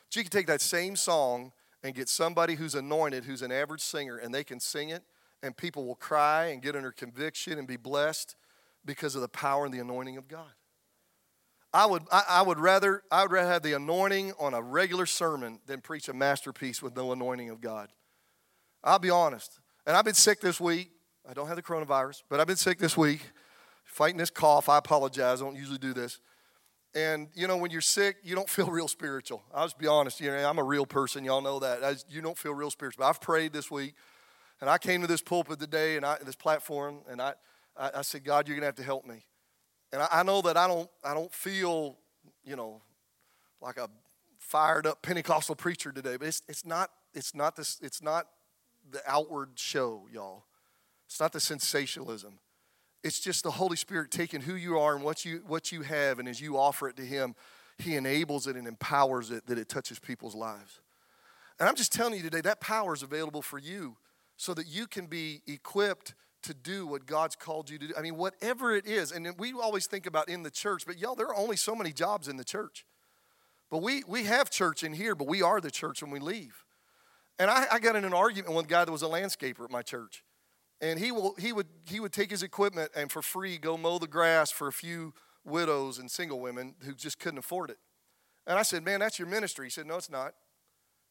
So 0.10 0.19
you 0.19 0.24
could 0.24 0.32
take 0.32 0.48
that 0.48 0.62
same 0.62 0.95
song 0.95 1.52
and 1.84 1.93
get 1.93 2.08
somebody 2.08 2.56
who's 2.56 2.76
anointed, 2.76 3.26
who's 3.26 3.41
an 3.41 3.52
average 3.52 3.82
singer, 3.82 4.17
and 4.17 4.34
they 4.34 4.43
can 4.43 4.60
sing 4.60 4.89
it, 4.89 5.04
and 5.43 5.56
people 5.56 5.86
will 5.86 5.95
cry 5.95 6.45
and 6.48 6.62
get 6.62 6.76
under 6.76 6.91
conviction 6.91 7.58
and 7.58 7.67
be 7.67 7.78
blessed 7.78 8.36
because 8.86 9.15
of 9.15 9.21
the 9.21 9.28
power 9.28 9.65
and 9.65 9.74
the 9.74 9.80
anointing 9.80 10.17
of 10.17 10.28
God. 10.28 10.52
I 11.74 11.86
would, 11.86 12.04
I, 12.12 12.24
I, 12.30 12.41
would 12.41 12.60
rather, 12.60 13.04
I 13.12 13.24
would 13.24 13.32
rather 13.32 13.50
have 13.50 13.62
the 13.62 13.74
anointing 13.74 14.34
on 14.39 14.54
a 14.54 14.62
regular 14.62 15.06
sermon 15.06 15.60
than 15.65 15.82
preach 15.82 16.08
a 16.08 16.13
masterpiece 16.13 16.82
with 16.82 16.95
no 16.95 17.12
anointing 17.12 17.50
of 17.50 17.60
God. 17.60 17.89
I'll 18.84 19.00
be 19.00 19.10
honest. 19.10 19.60
And 19.86 19.98
I've 19.98 20.06
been 20.06 20.13
sick 20.13 20.39
this 20.39 20.60
week. 20.60 20.91
I 21.30 21.34
don't 21.34 21.48
have 21.48 21.58
the 21.58 21.63
coronavirus, 21.63 22.24
but 22.30 22.39
I've 22.39 22.48
been 22.48 22.56
sick 22.56 22.78
this 22.78 22.95
week, 22.95 23.19
fighting 23.84 24.17
this 24.17 24.30
cough. 24.30 24.69
I 24.69 24.78
apologize. 24.78 25.41
I 25.41 25.45
don't 25.45 25.56
usually 25.56 25.80
do 25.80 25.93
this. 25.93 26.19
And 26.93 27.28
you 27.34 27.45
know, 27.48 27.58
when 27.58 27.71
you're 27.71 27.82
sick, 27.82 28.17
you 28.24 28.36
don't 28.36 28.50
feel 28.58 28.67
real 28.67 28.88
spiritual. 28.88 29.43
I'll 29.54 29.65
just 29.65 29.78
be 29.78 29.88
honest. 29.88 30.21
You 30.21 30.32
know, 30.32 30.50
I'm 30.50 30.60
a 30.60 30.63
real 30.63 30.86
person. 30.86 31.26
Y'all 31.26 31.41
know 31.41 31.60
that. 31.60 31.84
I, 31.84 31.95
you 32.10 32.21
don't 32.21 32.38
feel 32.38 32.54
real 32.54 32.71
spiritual. 32.71 33.04
But 33.04 33.10
I've 33.10 33.21
prayed 33.21 33.54
this 33.54 33.69
week, 33.69 33.95
and 34.61 34.69
I 34.69 34.77
came 34.77 35.01
to 35.01 35.07
this 35.07 35.21
pulpit 35.21 35.59
today 35.59 35.97
and 35.97 36.05
I, 36.05 36.17
this 36.23 36.35
platform, 36.35 36.99
and 37.09 37.21
I, 37.21 37.33
I, 37.77 38.01
said, 38.01 38.23
God, 38.23 38.47
you're 38.47 38.55
gonna 38.55 38.67
have 38.67 38.75
to 38.75 38.83
help 38.83 39.05
me. 39.05 39.25
And 39.91 40.01
I, 40.01 40.07
I 40.11 40.23
know 40.23 40.41
that 40.43 40.57
I 40.57 40.67
don't, 40.67 40.89
I 41.03 41.13
don't 41.13 41.33
feel, 41.33 41.97
you 42.45 42.55
know, 42.55 42.81
like 43.61 43.77
a 43.77 43.89
fired 44.39 44.87
up 44.87 45.01
Pentecostal 45.01 45.55
preacher 45.55 45.91
today, 45.91 46.17
but 46.17 46.27
it's, 46.27 46.41
it's 46.47 46.65
not, 46.65 46.91
it's 47.13 47.35
not 47.35 47.55
this, 47.55 47.79
it's 47.81 48.01
not 48.01 48.27
the 48.91 49.01
outward 49.07 49.51
show, 49.55 50.07
y'all. 50.11 50.43
It's 51.07 51.19
not 51.19 51.33
the 51.33 51.39
sensationalism. 51.39 52.39
It's 53.03 53.19
just 53.19 53.43
the 53.43 53.51
Holy 53.51 53.75
Spirit 53.75 54.09
taking 54.09 54.41
who 54.41 54.55
you 54.55 54.79
are 54.79 54.95
and 54.95 55.03
what 55.03 55.25
you 55.25 55.43
what 55.45 55.71
you 55.71 55.83
have, 55.83 56.17
and 56.17 56.27
as 56.27 56.41
you 56.41 56.57
offer 56.57 56.89
it 56.89 56.95
to 56.97 57.03
Him, 57.05 57.35
He 57.77 57.95
enables 57.95 58.47
it 58.47 58.55
and 58.55 58.67
empowers 58.67 59.29
it 59.29 59.45
that 59.45 59.59
it 59.59 59.69
touches 59.69 59.99
people's 59.99 60.33
lives. 60.33 60.81
And 61.59 61.69
I'm 61.69 61.75
just 61.75 61.93
telling 61.93 62.15
you 62.15 62.23
today 62.23 62.41
that 62.41 62.59
power 62.59 62.93
is 62.93 63.03
available 63.03 63.43
for 63.43 63.59
you 63.59 63.97
so 64.38 64.54
that 64.54 64.67
you 64.67 64.88
can 64.88 65.08
be 65.08 65.41
equipped 65.48 66.13
to 66.43 66.54
do 66.54 66.86
what 66.86 67.06
God's 67.06 67.36
called 67.36 67.69
you 67.69 67.78
to 67.80 67.88
do. 67.88 67.93
I 67.98 68.02
mean, 68.02 68.17
whatever 68.17 68.76
it 68.76 68.86
is. 68.86 69.12
And 69.12 69.28
we 69.39 69.54
always 69.54 69.88
think 69.88 70.06
about 70.06 70.30
in 70.30 70.43
the 70.43 70.52
church, 70.52 70.86
but 70.86 71.00
y'all, 71.00 71.15
there 71.15 71.28
are 71.28 71.36
only 71.36 71.56
so 71.56 71.76
many 71.76 71.91
jobs 71.91 72.28
in 72.28 72.38
the 72.38 72.43
church. 72.43 72.86
But 73.71 73.82
we, 73.82 74.04
we 74.08 74.26
have 74.26 74.50
church 74.52 74.84
in 74.84 74.93
here, 74.93 75.15
but 75.15 75.28
we 75.28 75.41
are 75.41 75.60
the 75.60 75.71
church 75.71 76.04
when 76.04 76.12
we 76.12 76.19
leave. 76.19 76.63
And 77.39 77.50
I, 77.50 77.65
I 77.71 77.80
got 77.80 77.95
in 77.95 78.06
an 78.06 78.13
argument 78.13 78.54
with 78.54 78.65
a 78.65 78.69
guy 78.69 78.86
that 78.86 78.91
was 78.91 79.02
a 79.02 79.08
landscaper 79.08 79.63
at 79.65 79.71
my 79.71 79.82
church 79.82 80.24
and 80.82 81.00
he 81.00 81.12
will 81.12 81.36
he 81.38 81.54
would 81.54 81.67
he 81.88 82.00
would 82.00 82.12
take 82.12 82.30
his 82.30 82.43
equipment 82.43 82.91
and 82.95 83.12
for 83.12 83.21
free 83.21 83.58
go 83.58 83.78
mow 83.78 83.98
the 83.98 84.08
grass 84.08 84.52
for 84.52 84.67
a 84.67 84.74
few 84.74 85.13
widows 85.43 86.00
and 86.00 86.10
single 86.10 86.39
women 86.39 86.76
who 86.82 86.93
just 86.93 87.19
couldn't 87.19 87.38
afford 87.38 87.69
it. 87.69 87.78
And 88.48 88.58
I 88.58 88.63
said, 88.63 88.84
"Man, 88.84 89.00
that's 89.00 89.19
your 89.19 89.28
ministry." 89.28 89.67
He 89.67 89.69
said, 89.69 89.86
"No, 89.86 89.95
it's 89.95 90.10
not." 90.10 90.34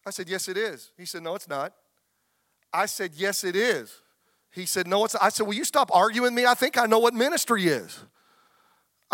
I 0.07 0.11
said, 0.11 0.29
"Yes, 0.29 0.49
it 0.49 0.57
is." 0.57 0.93
He 0.97 1.05
said, 1.05 1.23
"No, 1.23 1.35
it's 1.35 1.49
not." 1.49 1.73
I 2.75 2.87
said, 2.87 3.13
"Yes, 3.15 3.45
it 3.45 3.57
is." 3.57 4.03
He 4.51 4.67
said, 4.67 4.87
"No, 4.87 5.05
it's." 5.05 5.15
I 5.15 5.31
said, 5.31 5.47
"Will 5.47 5.55
you 5.55 5.65
stop 5.65 5.91
arguing 5.95 6.25
with 6.25 6.33
me? 6.35 6.45
I 6.45 6.55
think 6.55 6.77
I 6.77 6.87
know 6.87 6.99
what 6.99 7.15
ministry 7.15 7.69
is." 7.69 8.01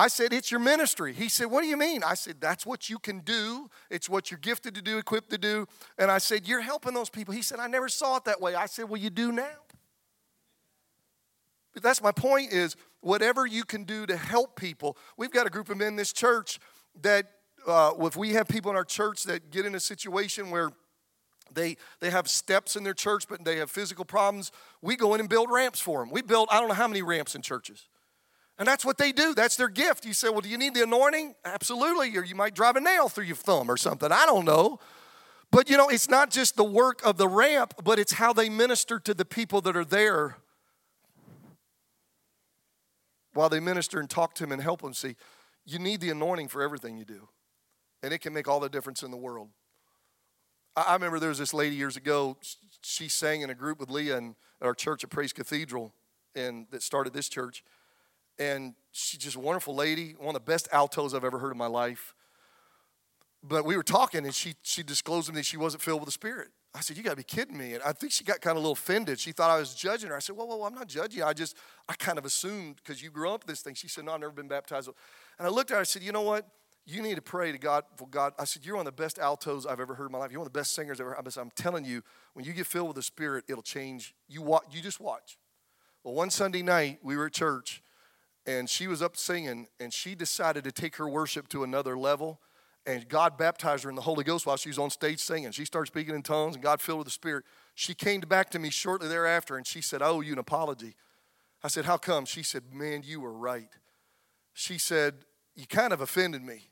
I 0.01 0.09
said, 0.09 0.33
It's 0.33 0.51
your 0.51 0.61
ministry. 0.61 1.12
He 1.12 1.29
said, 1.29 1.46
What 1.46 1.61
do 1.61 1.68
you 1.68 1.77
mean? 1.77 2.03
I 2.03 2.14
said, 2.14 2.40
That's 2.40 2.64
what 2.64 2.88
you 2.88 2.99
can 2.99 3.20
do. 3.20 3.68
It's 3.90 4.09
what 4.09 4.31
you're 4.31 4.38
gifted 4.38 4.75
to 4.77 4.81
do, 4.81 4.96
equipped 4.96 5.29
to 5.29 5.37
do. 5.37 5.66
And 5.99 6.11
I 6.11 6.16
said, 6.16 6.49
You're 6.49 6.62
helping 6.62 6.94
those 6.94 7.11
people. 7.11 7.35
He 7.35 7.42
said, 7.42 7.61
I 7.61 7.66
never 7.66 7.88
saw 7.88 8.16
it 8.16 8.25
that 8.25 8.40
way. 8.40 8.55
I 8.55 8.64
said, 8.64 8.88
Well, 8.88 8.99
you 8.99 9.11
do 9.11 9.31
now. 9.31 9.59
But 11.75 11.83
that's 11.83 12.03
my 12.03 12.12
point 12.12 12.51
is 12.51 12.77
whatever 13.01 13.46
you 13.46 13.62
can 13.62 13.85
do 13.85 14.07
to 14.07 14.16
help 14.16 14.59
people. 14.59 14.96
We've 15.18 15.31
got 15.31 15.46
a 15.46 15.51
group 15.51 15.68
of 15.68 15.77
men 15.77 15.88
in 15.88 15.96
this 15.96 16.14
church 16.14 16.59
that 17.03 17.27
uh, 17.66 17.92
if 18.01 18.16
we 18.16 18.31
have 18.31 18.49
people 18.49 18.70
in 18.70 18.79
our 18.79 18.85
church 18.85 19.25
that 19.25 19.51
get 19.51 19.66
in 19.66 19.75
a 19.75 19.81
situation 19.81 20.51
where 20.51 20.73
they, 21.54 21.76
they 22.00 22.10
have 22.10 22.28
steps 22.28 22.76
in 22.76 22.84
their 22.84 22.94
church, 22.94 23.26
but 23.28 23.44
they 23.44 23.56
have 23.56 23.70
physical 23.70 24.04
problems, 24.04 24.52
we 24.82 24.96
go 24.96 25.14
in 25.14 25.20
and 25.20 25.28
build 25.28 25.50
ramps 25.50 25.80
for 25.80 26.00
them. 26.00 26.10
We 26.10 26.22
build, 26.22 26.48
I 26.50 26.58
don't 26.60 26.68
know 26.68 26.74
how 26.74 26.88
many 26.88 27.02
ramps 27.02 27.34
in 27.34 27.42
churches. 27.42 27.88
And 28.58 28.68
that's 28.68 28.84
what 28.84 28.98
they 28.98 29.10
do. 29.12 29.34
That's 29.34 29.56
their 29.56 29.70
gift. 29.70 30.04
You 30.04 30.12
say, 30.12 30.28
well, 30.28 30.42
do 30.42 30.48
you 30.50 30.58
need 30.58 30.74
the 30.74 30.82
anointing? 30.82 31.34
Absolutely. 31.46 32.14
Or 32.18 32.24
you 32.24 32.34
might 32.34 32.54
drive 32.54 32.76
a 32.76 32.80
nail 32.80 33.08
through 33.08 33.24
your 33.24 33.36
thumb 33.36 33.70
or 33.70 33.78
something. 33.78 34.12
I 34.12 34.26
don't 34.26 34.44
know. 34.44 34.78
But 35.50 35.68
you 35.68 35.76
know, 35.76 35.88
it's 35.88 36.08
not 36.08 36.30
just 36.30 36.56
the 36.56 36.64
work 36.64 37.04
of 37.04 37.16
the 37.16 37.26
ramp, 37.26 37.74
but 37.82 37.98
it's 37.98 38.12
how 38.12 38.32
they 38.32 38.48
minister 38.48 39.00
to 39.00 39.14
the 39.14 39.24
people 39.24 39.60
that 39.62 39.76
are 39.76 39.84
there 39.84 40.36
while 43.34 43.48
they 43.48 43.60
minister 43.60 43.98
and 43.98 44.08
talk 44.08 44.34
to 44.34 44.44
him 44.44 44.52
and 44.52 44.62
help 44.62 44.82
him. 44.82 44.94
See, 44.94 45.16
you 45.64 45.78
need 45.78 46.00
the 46.00 46.10
anointing 46.10 46.48
for 46.48 46.62
everything 46.62 46.98
you 46.98 47.04
do, 47.04 47.28
and 48.02 48.12
it 48.12 48.18
can 48.18 48.32
make 48.32 48.48
all 48.48 48.60
the 48.60 48.68
difference 48.68 49.02
in 49.02 49.10
the 49.10 49.16
world. 49.16 49.48
I, 50.76 50.94
remember 50.94 51.18
there 51.18 51.28
was 51.28 51.38
this 51.38 51.54
lady 51.54 51.76
years 51.76 51.96
ago. 51.96 52.37
She 52.83 53.09
sang 53.09 53.42
in 53.42 53.50
a 53.50 53.54
group 53.54 53.80
with 53.80 53.90
Leah 53.90 54.18
in 54.18 54.37
our 54.62 54.74
church 54.74 55.04
at 55.04 55.11
Praise 55.11 55.33
Cathedral, 55.33 55.92
and 56.35 56.66
that 56.70 56.83
started 56.83 57.12
this 57.12 57.28
church. 57.28 57.64
And 58.38 58.74
she's 58.92 59.20
just 59.20 59.37
a 59.37 59.40
wonderful 59.40 59.74
lady, 59.74 60.14
one 60.18 60.35
of 60.35 60.44
the 60.44 60.50
best 60.50 60.68
altos 60.72 61.14
I've 61.14 61.24
ever 61.24 61.38
heard 61.38 61.52
in 61.52 61.59
my 61.59 61.66
life. 61.66 62.14
But 63.42 63.64
we 63.64 63.76
were 63.76 63.83
talking, 63.83 64.24
and 64.24 64.35
she 64.35 64.54
she 64.62 64.83
disclosed 64.83 65.26
to 65.26 65.33
me 65.33 65.40
that 65.40 65.46
she 65.46 65.56
wasn't 65.56 65.83
filled 65.83 66.00
with 66.00 66.06
the 66.06 66.12
Spirit. 66.12 66.48
I 66.74 66.80
said, 66.80 66.96
You 66.96 67.02
got 67.02 67.11
to 67.11 67.16
be 67.16 67.24
kidding 67.24 67.56
me. 67.56 67.74
And 67.74 67.83
I 67.83 67.92
think 67.92 68.12
she 68.12 68.22
got 68.22 68.40
kind 68.40 68.52
of 68.52 68.59
a 68.59 68.61
little 68.61 68.72
offended. 68.72 69.18
She 69.18 69.33
thought 69.33 69.50
I 69.50 69.59
was 69.59 69.74
judging 69.74 70.11
her. 70.11 70.16
I 70.16 70.20
said, 70.20 70.37
Well, 70.37 70.46
well, 70.46 70.64
I'm 70.64 70.74
not 70.74 70.88
judging. 70.88 71.22
I 71.22 71.33
just, 71.33 71.56
I 71.88 71.94
kind 71.94 72.18
of 72.18 72.24
assumed 72.24 72.76
because 72.76 73.02
you 73.02 73.11
grew 73.11 73.30
up 73.30 73.44
this 73.44 73.62
thing. 73.62 73.74
She 73.74 73.88
said, 73.88 74.04
No, 74.04 74.12
I've 74.12 74.20
never 74.20 74.33
been 74.33 74.48
baptized. 74.48 74.88
And 75.38 75.46
I 75.46 75.50
looked 75.50 75.70
at 75.70 75.74
her, 75.74 75.80
I 75.80 75.85
said, 75.85 76.02
You 76.02 76.12
know 76.12 76.22
what? 76.22 76.46
You 76.90 77.03
need 77.03 77.16
to 77.16 77.22
pray 77.22 77.53
to 77.53 77.59
God 77.59 77.85
for 77.96 78.09
God. 78.09 78.33
I 78.38 78.44
said, 78.44 78.64
You're 78.64 78.76
one 78.76 78.87
of 78.87 78.96
the 78.96 79.03
best 79.03 79.18
altos 79.18 79.66
I've 79.66 79.81
ever 79.81 79.94
heard 79.94 80.07
in 80.07 80.12
my 80.12 80.18
life. 80.18 80.31
You're 80.31 80.40
one 80.40 80.46
of 80.46 80.53
the 80.53 80.59
best 80.59 80.74
singers 80.74 81.00
I've 81.00 81.07
ever 81.07 81.14
heard. 81.14 81.37
I'm 81.38 81.50
telling 81.55 81.85
you, 81.85 82.03
when 82.35 82.44
you 82.44 82.53
get 82.53 82.66
filled 82.66 82.88
with 82.88 82.96
the 82.96 83.03
Spirit, 83.03 83.44
it'll 83.48 83.62
change. 83.62 84.14
You, 84.29 84.42
watch, 84.42 84.64
you 84.72 84.81
just 84.81 85.00
watch. 85.00 85.38
Well, 86.03 86.14
one 86.14 86.31
Sunday 86.31 86.62
night, 86.62 86.98
we 87.03 87.16
were 87.16 87.26
at 87.26 87.33
church, 87.33 87.83
and 88.46 88.68
she 88.68 88.87
was 88.87 89.03
up 89.03 89.16
singing, 89.16 89.68
and 89.79 89.92
she 89.92 90.14
decided 90.14 90.64
to 90.64 90.72
take 90.72 90.96
her 90.96 91.09
worship 91.09 91.48
to 91.48 91.62
another 91.62 91.96
level 91.96 92.40
and 92.87 93.09
God 93.09 93.37
baptized 93.37 93.85
her 93.85 93.90
in 93.90 93.96
the 93.96 94.03
Holy 94.03 94.24
Ghost 94.24 94.46
while 94.46 94.57
she 94.57 94.68
was 94.70 94.79
on 94.79 94.90
stage 94.90 95.20
singing. 95.20 95.53
She 95.53 95.64
started 95.64 95.88
speaking 95.88 96.14
in 96.14 96.22
tongues, 96.22 96.55
and 96.55 96.62
God 96.62 96.81
filled 96.81 96.98
with 96.98 97.07
the 97.07 97.12
Spirit. 97.12 97.44
She 97.74 97.94
came 97.94 98.20
back 98.20 98.50
to 98.50 98.59
me 98.59 98.70
shortly 98.70 99.09
thereafter, 99.09 99.57
and 99.57 99.66
she 99.66 99.81
said, 99.83 100.03
I 100.03 100.07
owe 100.07 100.20
you 100.20 100.33
an 100.33 100.38
apology. 100.38 100.94
I 101.62 101.68
said, 101.68 101.85
How 101.85 101.98
come? 101.98 102.24
She 102.24 102.42
said, 102.42 102.72
Man, 102.72 103.03
you 103.05 103.20
were 103.20 103.33
right. 103.33 103.68
She 104.55 104.79
said, 104.79 105.26
You 105.55 105.66
kind 105.66 105.92
of 105.92 106.00
offended 106.00 106.42
me. 106.42 106.69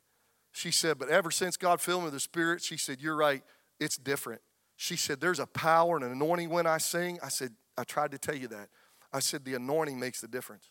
She 0.58 0.72
said, 0.72 0.98
But 0.98 1.08
ever 1.08 1.30
since 1.30 1.56
God 1.56 1.80
filled 1.80 2.00
me 2.00 2.04
with 2.06 2.14
the 2.14 2.20
Spirit, 2.20 2.64
she 2.64 2.76
said, 2.76 3.00
You're 3.00 3.14
right. 3.14 3.44
It's 3.78 3.96
different. 3.96 4.40
She 4.74 4.96
said, 4.96 5.20
There's 5.20 5.38
a 5.38 5.46
power 5.46 5.94
and 5.94 6.04
an 6.04 6.10
anointing 6.10 6.50
when 6.50 6.66
I 6.66 6.78
sing. 6.78 7.20
I 7.22 7.28
said, 7.28 7.52
I 7.76 7.84
tried 7.84 8.10
to 8.10 8.18
tell 8.18 8.34
you 8.34 8.48
that. 8.48 8.68
I 9.12 9.20
said, 9.20 9.44
The 9.44 9.54
anointing 9.54 10.00
makes 10.00 10.20
the 10.20 10.26
difference 10.26 10.68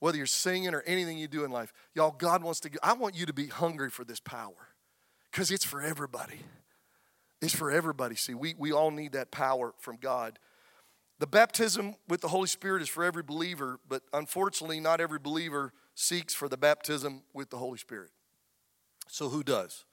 whether 0.00 0.16
you're 0.16 0.26
singing 0.26 0.74
or 0.74 0.82
anything 0.88 1.18
you 1.18 1.28
do 1.28 1.44
in 1.44 1.52
life. 1.52 1.72
Y'all, 1.94 2.10
God 2.10 2.42
wants 2.42 2.58
to, 2.60 2.70
I 2.82 2.94
want 2.94 3.14
you 3.14 3.24
to 3.26 3.32
be 3.32 3.46
hungry 3.46 3.90
for 3.90 4.02
this 4.04 4.18
power 4.18 4.74
because 5.30 5.52
it's 5.52 5.64
for 5.64 5.80
everybody. 5.80 6.40
It's 7.40 7.54
for 7.54 7.70
everybody. 7.70 8.16
See, 8.16 8.34
we, 8.34 8.56
we 8.58 8.72
all 8.72 8.90
need 8.90 9.12
that 9.12 9.30
power 9.30 9.72
from 9.78 9.98
God. 9.98 10.40
The 11.20 11.28
baptism 11.28 11.94
with 12.08 12.20
the 12.20 12.26
Holy 12.26 12.48
Spirit 12.48 12.82
is 12.82 12.88
for 12.88 13.04
every 13.04 13.22
believer, 13.22 13.78
but 13.88 14.02
unfortunately, 14.12 14.80
not 14.80 15.00
every 15.00 15.20
believer 15.20 15.72
seeks 15.94 16.34
for 16.34 16.48
the 16.48 16.56
baptism 16.56 17.22
with 17.32 17.50
the 17.50 17.58
Holy 17.58 17.78
Spirit. 17.78 18.10
So, 19.08 19.28
who 19.28 19.42
does? 19.42 19.84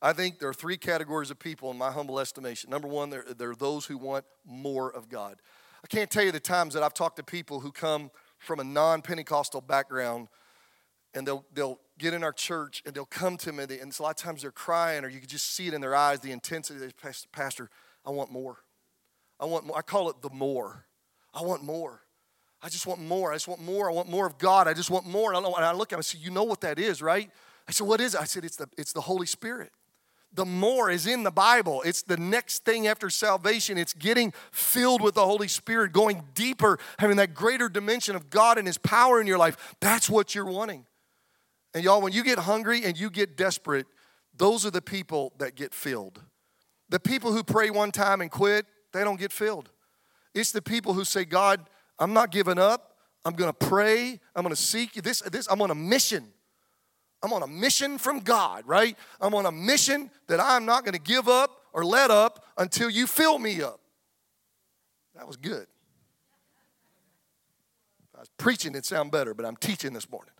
I 0.00 0.12
think 0.12 0.38
there 0.38 0.48
are 0.48 0.54
three 0.54 0.76
categories 0.76 1.30
of 1.30 1.38
people 1.38 1.70
in 1.70 1.78
my 1.78 1.90
humble 1.90 2.20
estimation. 2.20 2.70
Number 2.70 2.86
one, 2.86 3.10
there, 3.10 3.24
there 3.36 3.50
are 3.50 3.56
those 3.56 3.86
who 3.86 3.98
want 3.98 4.24
more 4.44 4.90
of 4.94 5.08
God. 5.08 5.40
I 5.82 5.86
can't 5.88 6.10
tell 6.10 6.22
you 6.22 6.32
the 6.32 6.40
times 6.40 6.74
that 6.74 6.82
I've 6.82 6.94
talked 6.94 7.16
to 7.16 7.24
people 7.24 7.60
who 7.60 7.72
come 7.72 8.10
from 8.38 8.60
a 8.60 8.64
non 8.64 9.02
Pentecostal 9.02 9.60
background, 9.60 10.28
and 11.14 11.26
they'll, 11.26 11.44
they'll 11.52 11.80
get 11.98 12.14
in 12.14 12.22
our 12.22 12.32
church 12.32 12.82
and 12.86 12.94
they'll 12.94 13.04
come 13.04 13.36
to 13.38 13.52
me, 13.52 13.64
and 13.64 13.98
a 13.98 14.02
lot 14.02 14.10
of 14.10 14.16
times 14.16 14.42
they're 14.42 14.52
crying, 14.52 15.04
or 15.04 15.08
you 15.08 15.18
can 15.18 15.28
just 15.28 15.54
see 15.54 15.66
it 15.66 15.74
in 15.74 15.80
their 15.80 15.94
eyes 15.94 16.20
the 16.20 16.30
intensity. 16.30 16.78
They, 16.78 16.88
say, 16.88 17.26
Pastor, 17.32 17.70
I 18.06 18.10
want 18.10 18.30
more. 18.30 18.58
I 19.40 19.46
want 19.46 19.66
more. 19.66 19.76
I 19.76 19.82
call 19.82 20.10
it 20.10 20.22
the 20.22 20.30
more. 20.30 20.84
I 21.34 21.42
want 21.42 21.62
more. 21.62 22.02
I 22.62 22.68
just 22.68 22.86
want 22.86 23.00
more. 23.00 23.32
I 23.32 23.36
just 23.36 23.48
want 23.48 23.60
more. 23.60 23.90
I 23.90 23.92
want 23.92 24.08
more 24.08 24.26
of 24.26 24.38
God. 24.38 24.66
I 24.66 24.74
just 24.74 24.90
want 24.90 25.06
more. 25.06 25.32
And 25.32 25.46
I 25.46 25.72
look 25.72 25.88
at 25.88 25.90
them 25.90 25.98
and 25.98 26.04
say, 26.04 26.18
You 26.18 26.30
know 26.30 26.44
what 26.44 26.60
that 26.62 26.78
is, 26.78 27.00
right? 27.00 27.30
I 27.68 27.72
said, 27.72 27.86
What 27.86 28.00
is 28.00 28.14
it? 28.14 28.20
I 28.20 28.24
said, 28.24 28.44
It's 28.44 28.56
the, 28.56 28.68
it's 28.76 28.92
the 28.92 29.02
Holy 29.02 29.26
Spirit 29.26 29.70
the 30.32 30.44
more 30.44 30.90
is 30.90 31.06
in 31.06 31.22
the 31.22 31.30
Bible. 31.30 31.82
It's 31.82 32.02
the 32.02 32.16
next 32.16 32.64
thing 32.64 32.86
after 32.86 33.08
salvation. 33.10 33.78
It's 33.78 33.94
getting 33.94 34.32
filled 34.52 35.00
with 35.00 35.14
the 35.14 35.24
Holy 35.24 35.48
Spirit, 35.48 35.92
going 35.92 36.22
deeper, 36.34 36.78
having 36.98 37.16
that 37.16 37.34
greater 37.34 37.68
dimension 37.68 38.14
of 38.14 38.30
God 38.30 38.58
and 38.58 38.66
His 38.66 38.78
power 38.78 39.20
in 39.20 39.26
your 39.26 39.38
life. 39.38 39.74
That's 39.80 40.10
what 40.10 40.34
you're 40.34 40.44
wanting. 40.44 40.86
And 41.74 41.82
y'all, 41.82 42.02
when 42.02 42.12
you 42.12 42.22
get 42.22 42.38
hungry 42.38 42.84
and 42.84 42.98
you 42.98 43.10
get 43.10 43.36
desperate, 43.36 43.86
those 44.36 44.66
are 44.66 44.70
the 44.70 44.82
people 44.82 45.32
that 45.38 45.54
get 45.54 45.72
filled. 45.72 46.20
The 46.88 47.00
people 47.00 47.32
who 47.32 47.42
pray 47.42 47.70
one 47.70 47.90
time 47.90 48.20
and 48.20 48.30
quit, 48.30 48.66
they 48.92 49.04
don't 49.04 49.18
get 49.18 49.32
filled. 49.32 49.70
It's 50.34 50.52
the 50.52 50.62
people 50.62 50.92
who 50.92 51.04
say, 51.04 51.24
God, 51.24 51.60
I'm 51.98 52.12
not 52.12 52.30
giving 52.30 52.58
up. 52.58 52.96
I'm 53.24 53.34
going 53.34 53.52
to 53.52 53.66
pray. 53.66 54.20
I'm 54.34 54.42
going 54.42 54.54
to 54.54 54.60
seek 54.60 54.96
you. 54.96 55.02
This, 55.02 55.20
this, 55.20 55.48
I'm 55.50 55.60
on 55.60 55.70
a 55.70 55.74
mission. 55.74 56.28
I'm 57.22 57.32
on 57.32 57.42
a 57.42 57.46
mission 57.46 57.98
from 57.98 58.20
God, 58.20 58.64
right? 58.66 58.96
I'm 59.20 59.34
on 59.34 59.46
a 59.46 59.52
mission 59.52 60.10
that 60.28 60.40
I'm 60.40 60.64
not 60.64 60.84
going 60.84 60.94
to 60.94 61.00
give 61.00 61.28
up 61.28 61.50
or 61.72 61.84
let 61.84 62.10
up 62.10 62.44
until 62.56 62.88
you 62.88 63.06
fill 63.06 63.38
me 63.38 63.62
up. 63.62 63.80
That 65.16 65.26
was 65.26 65.36
good. 65.36 65.66
I 68.14 68.20
was 68.20 68.30
preaching, 68.36 68.74
it 68.74 68.84
sound 68.84 69.10
better, 69.10 69.34
but 69.34 69.44
I'm 69.46 69.56
teaching 69.56 69.92
this 69.92 70.10
morning. 70.10 70.32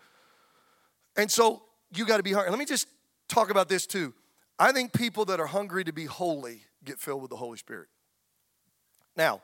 And 1.17 1.31
so 1.31 1.63
you 1.95 2.07
got 2.07 2.19
to 2.19 2.23
be 2.23 2.33
hungry. 2.33 2.51
Let 2.51 2.59
me 2.59 2.65
just 2.65 2.89
talk 3.29 3.51
about 3.51 3.69
this 3.69 3.87
too. 3.87 4.15
I 4.59 4.73
think 4.73 4.93
people 4.93 5.25
that 5.27 5.39
are 5.39 5.47
hungry 5.47 5.85
to 5.85 5.93
be 5.93 6.05
holy 6.05 6.63
get 6.85 6.99
filled 6.99 7.23
with 7.23 7.31
the 7.31 7.37
Holy 7.37 7.59
Spirit. 7.59 7.89
Now, 9.17 9.43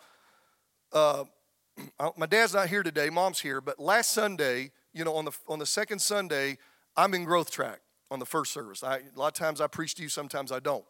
uh, 0.93 1.25
my 2.17 2.27
dad's 2.27 2.55
not 2.55 2.69
here 2.69 2.83
today, 2.83 3.11
mom's 3.11 3.41
here, 3.41 3.61
but 3.61 3.79
last 3.79 4.11
Sunday, 4.11 4.71
you 4.93 5.05
know, 5.05 5.15
on 5.15 5.25
the 5.25 5.33
on 5.49 5.59
the 5.59 5.67
second 5.67 6.01
Sunday, 6.01 6.59
I'm 6.97 7.15
in 7.15 7.25
growth 7.25 7.51
track. 7.51 7.81
on 8.11 8.19
the 8.21 8.27
first 8.27 8.53
service. 8.53 8.85
I, 8.85 8.99
a 8.99 9.19
lot 9.19 9.29
of 9.29 9.33
times 9.33 9.61
I 9.61 9.67
preach 9.67 9.95
to 9.97 10.03
you, 10.03 10.09
sometimes 10.09 10.53
I 10.53 10.61
don't. 10.61 10.85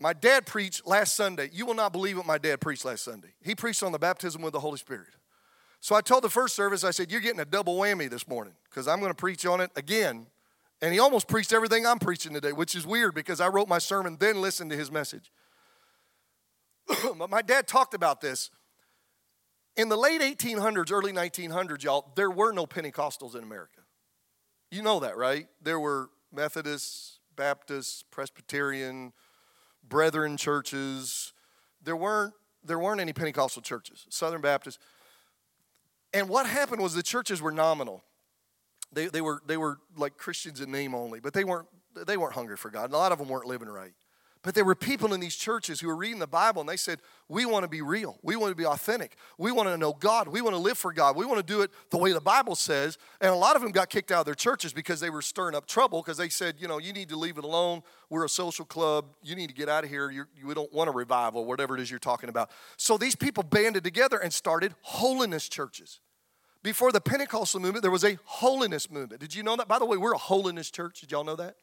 My 0.00 0.12
dad 0.12 0.46
preached 0.46 0.86
last 0.86 1.14
Sunday. 1.14 1.48
You 1.52 1.66
will 1.66 1.74
not 1.74 1.92
believe 1.92 2.16
what 2.16 2.26
my 2.26 2.38
dad 2.38 2.60
preached 2.60 2.84
last 2.84 3.04
Sunday. 3.04 3.28
He 3.40 3.54
preached 3.54 3.82
on 3.82 3.92
the 3.92 3.98
baptism 3.98 4.42
with 4.42 4.52
the 4.52 4.60
Holy 4.60 4.78
Spirit. 4.78 5.06
So 5.80 5.94
I 5.94 6.00
told 6.00 6.24
the 6.24 6.30
first 6.30 6.56
service, 6.56 6.82
I 6.82 6.90
said, 6.90 7.12
You're 7.12 7.20
getting 7.20 7.40
a 7.40 7.44
double 7.44 7.76
whammy 7.76 8.10
this 8.10 8.26
morning 8.26 8.54
because 8.68 8.88
I'm 8.88 8.98
going 9.00 9.10
to 9.10 9.16
preach 9.16 9.46
on 9.46 9.60
it 9.60 9.70
again. 9.76 10.26
And 10.82 10.92
he 10.92 10.98
almost 10.98 11.28
preached 11.28 11.52
everything 11.52 11.86
I'm 11.86 11.98
preaching 11.98 12.32
today, 12.32 12.52
which 12.52 12.74
is 12.74 12.86
weird 12.86 13.14
because 13.14 13.40
I 13.40 13.48
wrote 13.48 13.68
my 13.68 13.78
sermon, 13.78 14.16
then 14.18 14.40
listened 14.40 14.70
to 14.70 14.76
his 14.76 14.90
message. 14.90 15.30
but 17.16 17.30
my 17.30 17.42
dad 17.42 17.68
talked 17.68 17.94
about 17.94 18.20
this. 18.20 18.50
In 19.76 19.88
the 19.88 19.96
late 19.96 20.20
1800s, 20.20 20.90
early 20.92 21.12
1900s, 21.12 21.82
y'all, 21.82 22.12
there 22.16 22.30
were 22.30 22.52
no 22.52 22.66
Pentecostals 22.66 23.34
in 23.34 23.42
America. 23.42 23.83
You 24.74 24.82
know 24.82 24.98
that, 24.98 25.16
right? 25.16 25.46
There 25.62 25.78
were 25.78 26.10
Methodists, 26.32 27.20
Baptists, 27.36 28.02
Presbyterian, 28.10 29.12
Brethren 29.88 30.36
churches. 30.36 31.32
There 31.84 31.94
weren't, 31.94 32.34
there 32.64 32.80
weren't 32.80 33.00
any 33.00 33.12
Pentecostal 33.12 33.62
churches, 33.62 34.04
Southern 34.08 34.40
Baptists. 34.40 34.80
And 36.12 36.28
what 36.28 36.46
happened 36.46 36.82
was 36.82 36.92
the 36.92 37.04
churches 37.04 37.40
were 37.40 37.52
nominal. 37.52 38.02
They, 38.92 39.06
they, 39.06 39.20
were, 39.20 39.40
they 39.46 39.56
were 39.56 39.78
like 39.96 40.16
Christians 40.16 40.60
in 40.60 40.72
name 40.72 40.92
only, 40.92 41.20
but 41.20 41.34
they 41.34 41.44
weren't, 41.44 41.68
they 41.94 42.16
weren't 42.16 42.34
hungry 42.34 42.56
for 42.56 42.68
God. 42.68 42.92
A 42.92 42.96
lot 42.96 43.12
of 43.12 43.18
them 43.18 43.28
weren't 43.28 43.46
living 43.46 43.68
right. 43.68 43.92
But 44.44 44.54
there 44.54 44.64
were 44.64 44.74
people 44.74 45.14
in 45.14 45.20
these 45.20 45.34
churches 45.34 45.80
who 45.80 45.88
were 45.88 45.96
reading 45.96 46.18
the 46.18 46.26
Bible 46.26 46.60
and 46.60 46.68
they 46.68 46.76
said, 46.76 47.00
We 47.30 47.46
want 47.46 47.64
to 47.64 47.68
be 47.68 47.80
real. 47.80 48.18
We 48.22 48.36
want 48.36 48.50
to 48.50 48.54
be 48.54 48.66
authentic. 48.66 49.16
We 49.38 49.50
want 49.50 49.70
to 49.70 49.78
know 49.78 49.94
God. 49.94 50.28
We 50.28 50.42
want 50.42 50.54
to 50.54 50.60
live 50.60 50.76
for 50.76 50.92
God. 50.92 51.16
We 51.16 51.24
want 51.24 51.38
to 51.38 51.42
do 51.42 51.62
it 51.62 51.70
the 51.88 51.96
way 51.96 52.12
the 52.12 52.20
Bible 52.20 52.54
says. 52.54 52.98
And 53.22 53.30
a 53.30 53.34
lot 53.34 53.56
of 53.56 53.62
them 53.62 53.72
got 53.72 53.88
kicked 53.88 54.12
out 54.12 54.20
of 54.20 54.26
their 54.26 54.34
churches 54.34 54.74
because 54.74 55.00
they 55.00 55.08
were 55.08 55.22
stirring 55.22 55.54
up 55.54 55.66
trouble 55.66 56.02
because 56.02 56.18
they 56.18 56.28
said, 56.28 56.56
You 56.58 56.68
know, 56.68 56.76
you 56.76 56.92
need 56.92 57.08
to 57.08 57.16
leave 57.16 57.38
it 57.38 57.44
alone. 57.44 57.82
We're 58.10 58.26
a 58.26 58.28
social 58.28 58.66
club. 58.66 59.06
You 59.22 59.34
need 59.34 59.48
to 59.48 59.54
get 59.54 59.70
out 59.70 59.82
of 59.82 59.88
here. 59.88 60.10
You 60.10 60.26
don't 60.54 60.72
want 60.74 60.90
a 60.90 60.92
revival, 60.92 61.46
whatever 61.46 61.74
it 61.74 61.80
is 61.80 61.90
you're 61.90 61.98
talking 61.98 62.28
about. 62.28 62.50
So 62.76 62.98
these 62.98 63.16
people 63.16 63.44
banded 63.44 63.82
together 63.82 64.18
and 64.18 64.30
started 64.30 64.74
holiness 64.82 65.48
churches. 65.48 66.00
Before 66.62 66.92
the 66.92 67.00
Pentecostal 67.00 67.60
movement, 67.60 67.80
there 67.80 67.90
was 67.90 68.04
a 68.04 68.18
holiness 68.24 68.90
movement. 68.90 69.22
Did 69.22 69.34
you 69.34 69.42
know 69.42 69.56
that? 69.56 69.68
By 69.68 69.78
the 69.78 69.86
way, 69.86 69.96
we're 69.96 70.12
a 70.12 70.18
holiness 70.18 70.70
church. 70.70 71.00
Did 71.00 71.12
y'all 71.12 71.24
know 71.24 71.36
that? 71.36 71.56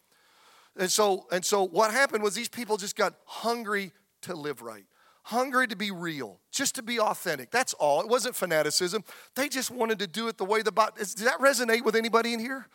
And 0.77 0.91
so, 0.91 1.25
and 1.31 1.43
so 1.43 1.63
what 1.63 1.91
happened 1.91 2.23
was 2.23 2.33
these 2.33 2.49
people 2.49 2.77
just 2.77 2.95
got 2.95 3.15
hungry 3.25 3.91
to 4.21 4.35
live 4.35 4.61
right, 4.61 4.85
hungry 5.23 5.67
to 5.67 5.75
be 5.75 5.91
real, 5.91 6.39
just 6.51 6.75
to 6.75 6.83
be 6.83 6.99
authentic. 6.99 7.51
That's 7.51 7.73
all. 7.73 8.01
It 8.01 8.07
wasn't 8.07 8.35
fanaticism. 8.35 9.03
They 9.35 9.49
just 9.49 9.71
wanted 9.71 9.99
to 9.99 10.07
do 10.07 10.27
it 10.27 10.37
the 10.37 10.45
way 10.45 10.61
the 10.61 10.71
Bible. 10.71 10.93
Does 10.97 11.15
that 11.15 11.39
resonate 11.39 11.83
with 11.83 11.95
anybody 11.95 12.33
in 12.33 12.39
here? 12.39 12.67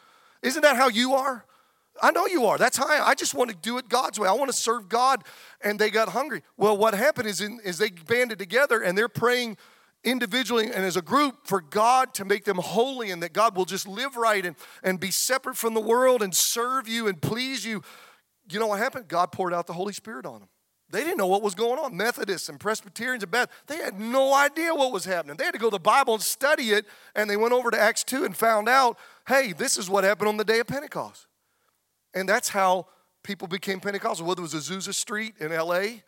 Isn't 0.43 0.63
that 0.63 0.77
how 0.77 0.89
you 0.89 1.15
are? 1.15 1.45
I 2.03 2.11
know 2.11 2.27
you 2.27 2.45
are. 2.47 2.59
That's 2.59 2.77
how 2.77 2.87
I, 2.87 3.09
I 3.09 3.15
just 3.15 3.35
want 3.35 3.51
to 3.51 3.57
do 3.57 3.79
it 3.79 3.89
God's 3.89 4.19
way. 4.19 4.29
I 4.29 4.33
want 4.33 4.51
to 4.51 4.57
serve 4.57 4.89
God. 4.89 5.25
And 5.63 5.79
they 5.79 5.91
got 5.91 6.11
hungry. 6.11 6.43
Well, 6.57 6.77
what 6.77 6.95
happened 6.95 7.29
is, 7.29 7.41
in, 7.41 7.59
is 7.65 7.79
they 7.79 7.89
banded 7.89 8.39
together 8.39 8.83
and 8.83 8.97
they're 8.99 9.09
praying 9.09 9.57
individually 10.07 10.67
and 10.67 10.85
as 10.85 10.97
a 10.97 11.03
group 11.03 11.47
for 11.47 11.61
God 11.61 12.15
to 12.15 12.25
make 12.25 12.45
them 12.45 12.59
holy 12.59 13.11
and 13.11 13.23
that 13.23 13.33
God 13.33 13.57
will 13.57 13.65
just 13.65 13.87
live 13.87 14.17
right 14.17 14.47
and, 14.47 14.57
and 14.83 14.99
be 14.99 15.11
separate 15.11 15.57
from 15.57 15.75
the 15.75 15.81
world 15.81 16.23
and 16.23 16.35
serve 16.35 16.89
you 16.89 17.09
and 17.09 17.21
please 17.21 17.65
you. 17.67 17.83
You 18.49 18.61
know 18.61 18.69
what 18.69 18.79
happened? 18.79 19.09
God 19.09 19.33
poured 19.33 19.53
out 19.53 19.67
the 19.67 19.73
Holy 19.73 19.93
Spirit 19.93 20.25
on 20.25 20.41
them. 20.41 20.49
They 20.89 21.03
didn't 21.03 21.19
know 21.19 21.27
what 21.27 21.43
was 21.43 21.57
going 21.57 21.81
on. 21.81 21.97
Methodists 21.97 22.49
and 22.49 22.61
Presbyterians 22.61 23.25
and 23.25 23.33
Baptists, 23.33 23.61
they 23.67 23.79
had 23.79 23.99
no 23.99 24.33
idea 24.33 24.73
what 24.73 24.93
was 24.93 25.05
happening. 25.05 25.37
They 25.37 25.45
had 25.45 25.55
to 25.55 25.59
go 25.59 25.67
to 25.67 25.75
the 25.75 25.81
Bible 25.81 26.15
and 26.15 26.23
study 26.23 26.71
it, 26.71 26.87
and 27.17 27.29
they 27.29 27.37
went 27.37 27.53
over 27.53 27.73
to 27.73 27.79
Acts 27.79 28.05
2 28.05 28.25
and 28.25 28.37
found 28.37 28.69
out, 28.69 28.97
hey, 29.27 29.53
this 29.53 29.77
is 29.77 29.91
what 29.91 30.05
happened 30.05 30.29
on 30.29 30.37
the 30.37 30.45
day 30.45 30.61
of 30.61 30.69
Pentecost. 30.69 31.27
And 32.15 32.29
that's 32.29 32.51
how 32.51 32.87
people 33.25 33.49
became 33.49 33.81
Pentecostal. 33.81 34.27
Whether 34.27 34.43
it 34.43 34.53
was 34.53 34.55
Azusa 34.55 34.95
Street 34.95 35.35
in 35.41 35.51
LA, 35.53 36.03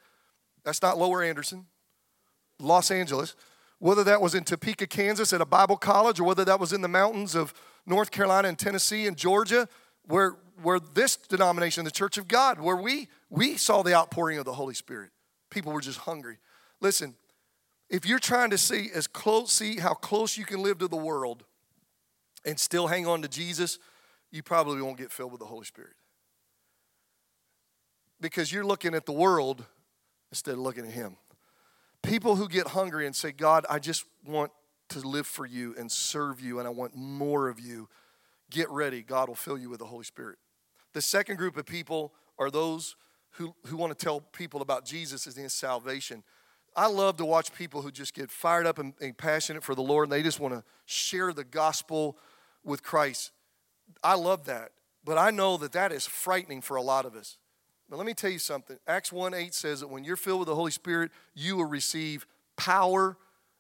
that's 0.65 0.81
not 0.81 0.97
Lower 0.97 1.25
Anderson, 1.25 1.67
Los 2.61 2.93
Angeles, 2.93 3.35
whether 3.79 4.05
that 4.05 4.21
was 4.21 4.35
in 4.35 4.45
Topeka, 4.45 4.87
Kansas 4.87 5.33
at 5.33 5.41
a 5.41 5.47
Bible 5.47 5.77
college, 5.77 6.19
or 6.21 6.25
whether 6.25 6.45
that 6.45 6.59
was 6.59 6.73
in 6.73 6.81
the 6.81 6.89
mountains 6.89 7.35
of 7.35 7.55
North 7.87 8.11
Carolina 8.11 8.49
and 8.49 8.59
Tennessee 8.59 9.07
and 9.07 9.17
Georgia, 9.17 9.69
where, 10.07 10.37
where 10.63 10.81
this 10.81 11.17
denomination, 11.17 11.85
the 11.85 11.91
Church 11.91 12.19
of 12.19 12.29
God, 12.29 12.61
where 12.61 12.77
we, 12.77 13.09
we 13.31 13.57
saw 13.57 13.83
the 13.83 13.95
outpouring 13.95 14.39
of 14.39 14.45
the 14.45 14.55
Holy 14.55 14.75
Spirit. 14.75 15.11
People 15.51 15.73
were 15.73 15.81
just 15.81 16.01
hungry. 16.01 16.39
Listen, 16.81 17.15
if 17.89 18.05
you're 18.05 18.19
trying 18.19 18.51
to 18.51 18.59
see 18.59 18.91
as 18.95 19.07
close, 19.07 19.53
see 19.53 19.79
how 19.79 19.95
close 19.95 20.37
you 20.37 20.45
can 20.45 20.63
live 20.63 20.79
to 20.79 20.89
the 20.89 20.97
world 20.97 21.45
and 22.45 22.59
still 22.59 22.87
hang 22.87 23.07
on 23.07 23.23
to 23.23 23.29
Jesus, 23.29 23.79
you 24.31 24.43
probably 24.43 24.83
won't 24.83 24.99
get 24.99 25.11
filled 25.11 25.33
with 25.33 25.41
the 25.41 25.47
Holy 25.47 25.65
Spirit. 25.65 25.95
Because 28.21 28.53
you're 28.53 28.65
looking 28.65 28.95
at 28.95 29.07
the 29.07 29.13
world 29.13 29.65
instead 30.31 30.55
of 30.55 30.61
looking 30.61 30.85
at 30.85 30.93
Him. 30.93 31.17
People 32.03 32.37
who 32.37 32.49
get 32.49 32.69
hungry 32.69 33.07
and 33.07 33.15
say, 33.15 33.33
God, 33.33 33.67
I 33.69 33.79
just 33.79 34.05
want 34.27 34.53
to 34.91 35.01
live 35.01 35.27
for 35.27 35.47
you 35.47 35.75
and 35.79 35.91
serve 35.91 36.41
you, 36.41 36.59
and 36.59 36.67
I 36.67 36.71
want 36.71 36.95
more 36.95 37.49
of 37.49 37.61
you. 37.61 37.89
Get 38.51 38.71
ready. 38.71 39.03
God 39.03 39.29
will 39.29 39.35
fill 39.35 39.59
you 39.59 39.69
with 39.69 39.81
the 39.81 39.87
Holy 39.87 40.05
Spirit. 40.05 40.39
The 40.95 41.03
second 41.03 41.37
group 41.37 41.57
of 41.57 41.67
people 41.67 42.15
are 42.39 42.51
those 42.51 42.97
who, 43.33 43.55
who 43.67 43.77
want 43.77 43.97
to 43.97 44.05
tell 44.05 44.21
people 44.21 44.63
about 44.63 44.85
Jesus 44.85 45.27
as 45.27 45.37
his 45.37 45.53
salvation. 45.53 46.23
I 46.75 46.87
love 46.87 47.17
to 47.17 47.25
watch 47.25 47.53
people 47.53 47.83
who 47.83 47.91
just 47.91 48.15
get 48.15 48.31
fired 48.31 48.67
up 48.67 48.79
and, 48.79 48.95
and 49.01 49.17
passionate 49.17 49.65
for 49.65 49.75
the 49.75 49.83
Lord 49.83 50.05
and 50.05 50.13
they 50.13 50.23
just 50.23 50.41
want 50.41 50.55
to 50.55 50.63
share 50.87 51.33
the 51.33 51.45
gospel 51.45 52.17
with 52.65 52.83
Christ. 52.83 53.33
I 54.03 54.15
love 54.15 54.47
that. 54.47 54.71
But 55.05 55.19
I 55.19 55.31
know 55.31 55.57
that 55.57 55.73
that 55.73 55.93
is 55.93 56.07
frightening 56.07 56.61
for 56.61 56.77
a 56.77 56.83
lot 56.83 57.07
of 57.07 57.15
us. 57.15 57.39
Now, 57.91 57.97
let 57.97 58.07
me 58.07 58.15
tell 58.15 58.31
you 58.31 58.39
something. 58.39 58.79
Acts 58.87 59.13
1 59.13 59.35
8 59.35 59.55
says 59.55 59.81
that 59.81 59.89
when 59.89 60.05
you're 60.05 60.17
filled 60.17 60.41
with 60.41 60.49
the 60.49 60.55
Holy 60.55 60.71
Spirit, 60.71 61.11
you 61.35 61.57
will 61.57 61.65
receive 61.65 62.27
power. 62.57 63.17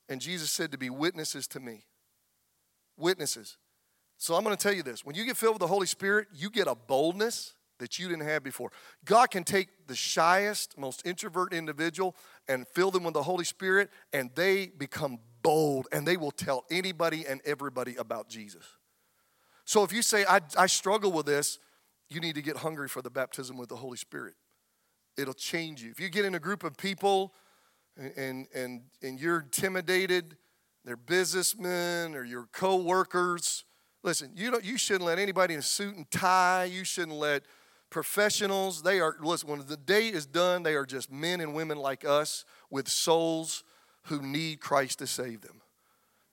And 0.08 0.20
Jesus 0.20 0.50
said 0.50 0.72
to 0.72 0.78
be 0.78 0.90
witnesses 0.90 1.46
to 1.48 1.60
me. 1.60 1.84
Witnesses. 2.96 3.56
So 4.18 4.34
I'm 4.34 4.42
going 4.44 4.56
to 4.56 4.62
tell 4.62 4.72
you 4.74 4.82
this 4.82 5.04
when 5.04 5.14
you 5.14 5.24
get 5.24 5.36
filled 5.36 5.54
with 5.54 5.60
the 5.60 5.68
Holy 5.68 5.86
Spirit, 5.86 6.28
you 6.34 6.50
get 6.50 6.66
a 6.66 6.74
boldness 6.74 7.54
that 7.78 7.98
you 7.98 8.08
didn't 8.08 8.26
have 8.26 8.42
before. 8.42 8.70
God 9.04 9.30
can 9.30 9.44
take 9.44 9.68
the 9.86 9.94
shyest, 9.94 10.76
most 10.76 11.06
introvert 11.06 11.52
individual 11.52 12.16
and 12.48 12.66
fill 12.66 12.90
them 12.90 13.04
with 13.04 13.14
the 13.14 13.22
Holy 13.22 13.44
Spirit, 13.44 13.90
and 14.12 14.30
they 14.34 14.66
become 14.66 15.18
bold 15.42 15.86
and 15.92 16.06
they 16.06 16.16
will 16.16 16.32
tell 16.32 16.64
anybody 16.70 17.24
and 17.26 17.40
everybody 17.44 17.94
about 17.96 18.28
Jesus. 18.28 18.64
So 19.64 19.84
if 19.84 19.92
you 19.92 20.02
say, 20.02 20.24
I, 20.28 20.40
I 20.56 20.66
struggle 20.66 21.12
with 21.12 21.26
this, 21.26 21.58
you 22.10 22.20
need 22.20 22.34
to 22.34 22.42
get 22.42 22.58
hungry 22.58 22.88
for 22.88 23.02
the 23.02 23.10
baptism 23.10 23.56
with 23.56 23.68
the 23.68 23.76
Holy 23.76 23.96
Spirit. 23.96 24.34
It'll 25.16 25.34
change 25.34 25.82
you. 25.82 25.90
If 25.90 26.00
you 26.00 26.08
get 26.08 26.24
in 26.24 26.34
a 26.34 26.40
group 26.40 26.64
of 26.64 26.76
people 26.76 27.34
and, 27.96 28.46
and, 28.54 28.82
and 29.02 29.20
you're 29.20 29.40
intimidated, 29.40 30.36
they're 30.84 30.96
businessmen 30.96 32.14
or 32.14 32.24
your 32.24 32.48
co-workers, 32.52 33.64
listen, 34.02 34.30
you, 34.36 34.50
don't, 34.50 34.64
you 34.64 34.78
shouldn't 34.78 35.04
let 35.04 35.18
anybody 35.18 35.54
in 35.54 35.60
a 35.60 35.62
suit 35.62 35.96
and 35.96 36.10
tie, 36.10 36.64
you 36.64 36.84
shouldn't 36.84 37.16
let 37.16 37.42
professionals, 37.90 38.82
they 38.82 39.00
are, 39.00 39.16
listen, 39.20 39.48
when 39.48 39.66
the 39.66 39.76
day 39.76 40.08
is 40.08 40.26
done, 40.26 40.62
they 40.62 40.74
are 40.74 40.86
just 40.86 41.10
men 41.10 41.40
and 41.40 41.54
women 41.54 41.78
like 41.78 42.04
us 42.04 42.44
with 42.70 42.88
souls 42.88 43.64
who 44.04 44.22
need 44.22 44.60
Christ 44.60 44.98
to 45.00 45.06
save 45.06 45.40
them. 45.40 45.60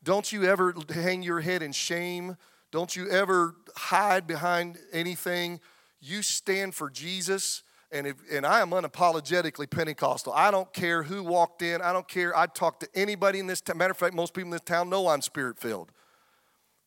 Don't 0.03 0.31
you 0.31 0.43
ever 0.43 0.75
hang 0.93 1.23
your 1.23 1.41
head 1.41 1.63
in 1.63 1.71
shame 1.71 2.37
don't 2.75 2.93
you 2.93 3.09
ever 3.09 3.55
hide 3.77 4.27
behind 4.27 4.77
anything. 4.91 5.61
You 6.01 6.21
stand 6.21 6.75
for 6.75 6.89
Jesus. 6.89 7.63
And, 7.89 8.05
if, 8.05 8.17
and 8.29 8.45
I 8.45 8.59
am 8.59 8.71
unapologetically 8.71 9.69
Pentecostal. 9.69 10.33
I 10.33 10.51
don't 10.51 10.71
care 10.73 11.01
who 11.01 11.23
walked 11.23 11.61
in. 11.61 11.81
I 11.81 11.93
don't 11.93 12.07
care. 12.07 12.37
I 12.37 12.47
talk 12.47 12.81
to 12.81 12.89
anybody 12.93 13.39
in 13.39 13.47
this 13.47 13.61
town. 13.61 13.77
Matter 13.77 13.91
of 13.91 13.97
fact, 13.97 14.13
most 14.13 14.33
people 14.33 14.47
in 14.47 14.51
this 14.51 14.59
town 14.59 14.89
know 14.89 15.07
I'm 15.07 15.21
spirit 15.21 15.57
filled. 15.57 15.93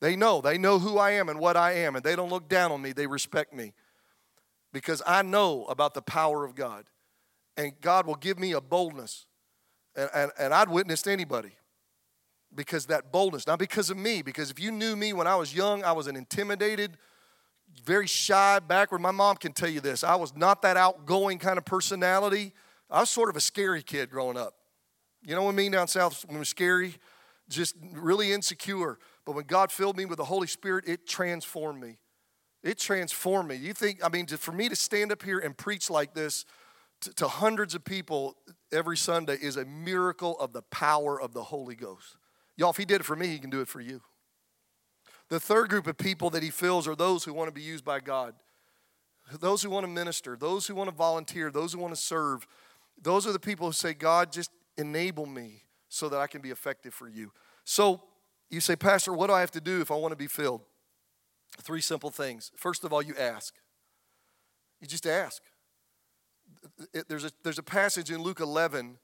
They 0.00 0.14
know. 0.14 0.42
They 0.42 0.58
know 0.58 0.78
who 0.78 0.98
I 0.98 1.12
am 1.12 1.30
and 1.30 1.40
what 1.40 1.56
I 1.56 1.72
am. 1.72 1.96
And 1.96 2.04
they 2.04 2.14
don't 2.14 2.28
look 2.28 2.50
down 2.50 2.70
on 2.70 2.82
me. 2.82 2.92
They 2.92 3.06
respect 3.06 3.54
me 3.54 3.72
because 4.74 5.00
I 5.06 5.22
know 5.22 5.64
about 5.70 5.94
the 5.94 6.02
power 6.02 6.44
of 6.44 6.54
God. 6.54 6.84
And 7.56 7.72
God 7.80 8.06
will 8.06 8.16
give 8.16 8.38
me 8.38 8.52
a 8.52 8.60
boldness. 8.60 9.24
And, 9.96 10.10
and, 10.14 10.32
and 10.38 10.52
I'd 10.52 10.68
witness 10.68 11.06
anybody 11.06 11.52
because 12.54 12.86
that 12.86 13.12
boldness, 13.12 13.46
not 13.46 13.58
because 13.58 13.90
of 13.90 13.96
me, 13.96 14.22
because 14.22 14.50
if 14.50 14.58
you 14.58 14.70
knew 14.70 14.96
me 14.96 15.12
when 15.12 15.26
I 15.26 15.36
was 15.36 15.54
young, 15.54 15.84
I 15.84 15.92
was 15.92 16.06
an 16.06 16.16
intimidated, 16.16 16.96
very 17.84 18.06
shy, 18.06 18.58
backward. 18.58 19.00
My 19.00 19.10
mom 19.10 19.36
can 19.36 19.52
tell 19.52 19.68
you 19.68 19.80
this. 19.80 20.02
I 20.02 20.16
was 20.16 20.34
not 20.34 20.62
that 20.62 20.76
outgoing 20.76 21.38
kind 21.38 21.58
of 21.58 21.64
personality. 21.64 22.52
I 22.90 23.00
was 23.00 23.10
sort 23.10 23.28
of 23.28 23.36
a 23.36 23.40
scary 23.40 23.82
kid 23.82 24.10
growing 24.10 24.36
up. 24.36 24.54
You 25.22 25.34
know 25.34 25.42
what 25.42 25.52
I 25.52 25.56
mean 25.56 25.72
down 25.72 25.88
south 25.88 26.24
when 26.26 26.38
we're 26.38 26.44
scary? 26.44 26.94
Just 27.48 27.76
really 27.92 28.32
insecure. 28.32 28.98
But 29.24 29.34
when 29.34 29.44
God 29.44 29.70
filled 29.70 29.96
me 29.96 30.06
with 30.06 30.18
the 30.18 30.24
Holy 30.24 30.46
Spirit, 30.46 30.84
it 30.86 31.06
transformed 31.06 31.80
me. 31.80 31.98
It 32.62 32.78
transformed 32.78 33.48
me. 33.48 33.56
You 33.56 33.72
think, 33.72 34.04
I 34.04 34.08
mean, 34.08 34.26
for 34.26 34.52
me 34.52 34.68
to 34.68 34.76
stand 34.76 35.12
up 35.12 35.22
here 35.22 35.38
and 35.38 35.56
preach 35.56 35.90
like 35.90 36.14
this 36.14 36.44
to, 37.02 37.12
to 37.14 37.28
hundreds 37.28 37.74
of 37.74 37.84
people 37.84 38.36
every 38.72 38.96
Sunday 38.96 39.36
is 39.40 39.56
a 39.56 39.64
miracle 39.64 40.38
of 40.40 40.52
the 40.52 40.62
power 40.62 41.20
of 41.20 41.34
the 41.34 41.42
Holy 41.42 41.74
Ghost. 41.74 42.16
Y'all, 42.58 42.70
if 42.70 42.76
he 42.76 42.84
did 42.84 43.00
it 43.00 43.04
for 43.04 43.16
me, 43.16 43.28
he 43.28 43.38
can 43.38 43.50
do 43.50 43.60
it 43.60 43.68
for 43.68 43.80
you. 43.80 44.02
The 45.28 45.38
third 45.38 45.70
group 45.70 45.86
of 45.86 45.96
people 45.96 46.28
that 46.30 46.42
he 46.42 46.50
fills 46.50 46.88
are 46.88 46.96
those 46.96 47.22
who 47.22 47.32
want 47.32 47.48
to 47.48 47.52
be 47.52 47.62
used 47.62 47.84
by 47.84 48.00
God. 48.00 48.34
those 49.40 49.62
who 49.62 49.70
want 49.70 49.84
to 49.84 49.92
minister, 49.92 50.36
those 50.36 50.66
who 50.66 50.74
want 50.74 50.90
to 50.90 50.96
volunteer, 50.96 51.50
those 51.50 51.72
who 51.72 51.78
want 51.78 51.94
to 51.94 52.00
serve, 52.00 52.46
those 53.00 53.26
are 53.26 53.32
the 53.32 53.38
people 53.38 53.66
who 53.66 53.72
say, 53.72 53.94
God, 53.94 54.32
just 54.32 54.50
enable 54.76 55.26
me 55.26 55.62
so 55.88 56.08
that 56.08 56.18
I 56.18 56.26
can 56.26 56.40
be 56.40 56.50
effective 56.50 56.92
for 56.92 57.08
you. 57.08 57.30
So 57.64 58.02
you 58.50 58.60
say, 58.60 58.74
Pastor, 58.74 59.12
what 59.12 59.28
do 59.28 59.34
I 59.34 59.40
have 59.40 59.50
to 59.52 59.60
do 59.60 59.80
if 59.80 59.90
I 59.90 59.94
want 59.94 60.12
to 60.12 60.16
be 60.16 60.26
filled? 60.26 60.62
Three 61.60 61.80
simple 61.80 62.10
things. 62.10 62.50
First 62.56 62.84
of 62.84 62.92
all, 62.92 63.02
you 63.02 63.14
ask. 63.18 63.54
You 64.80 64.86
just 64.86 65.06
ask. 65.06 65.42
There's 67.08 67.24
a, 67.24 67.30
there's 67.44 67.58
a 67.58 67.62
passage 67.62 68.10
in 68.10 68.22
Luke 68.22 68.40
11 68.40 68.98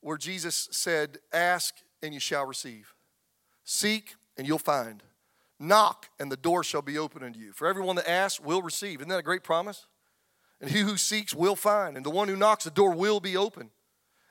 where 0.00 0.18
Jesus 0.18 0.68
said, 0.70 1.18
Ask 1.32 1.76
and 2.02 2.12
you 2.12 2.20
shall 2.20 2.44
receive, 2.44 2.94
seek 3.64 4.16
and 4.36 4.46
you'll 4.46 4.58
find, 4.58 5.02
knock 5.58 6.08
and 6.18 6.30
the 6.30 6.36
door 6.36 6.64
shall 6.64 6.82
be 6.82 6.98
open 6.98 7.22
unto 7.22 7.38
you. 7.38 7.52
For 7.52 7.66
everyone 7.66 7.96
that 7.96 8.10
asks 8.10 8.40
will 8.40 8.62
receive. 8.62 9.00
Isn't 9.00 9.10
that 9.10 9.18
a 9.18 9.22
great 9.22 9.44
promise? 9.44 9.86
And 10.60 10.70
he 10.70 10.80
who 10.80 10.96
seeks 10.96 11.34
will 11.34 11.56
find, 11.56 11.96
and 11.96 12.06
the 12.06 12.10
one 12.10 12.28
who 12.28 12.36
knocks, 12.36 12.64
the 12.64 12.70
door 12.70 12.92
will 12.92 13.18
be 13.18 13.36
open. 13.36 13.70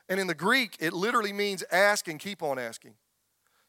And 0.08 0.20
in 0.20 0.28
the 0.28 0.34
Greek, 0.34 0.78
it 0.80 0.94
literally 0.94 1.34
means 1.34 1.64
ask 1.72 2.08
and 2.08 2.20
keep 2.20 2.42
on 2.42 2.58
asking. 2.58 2.94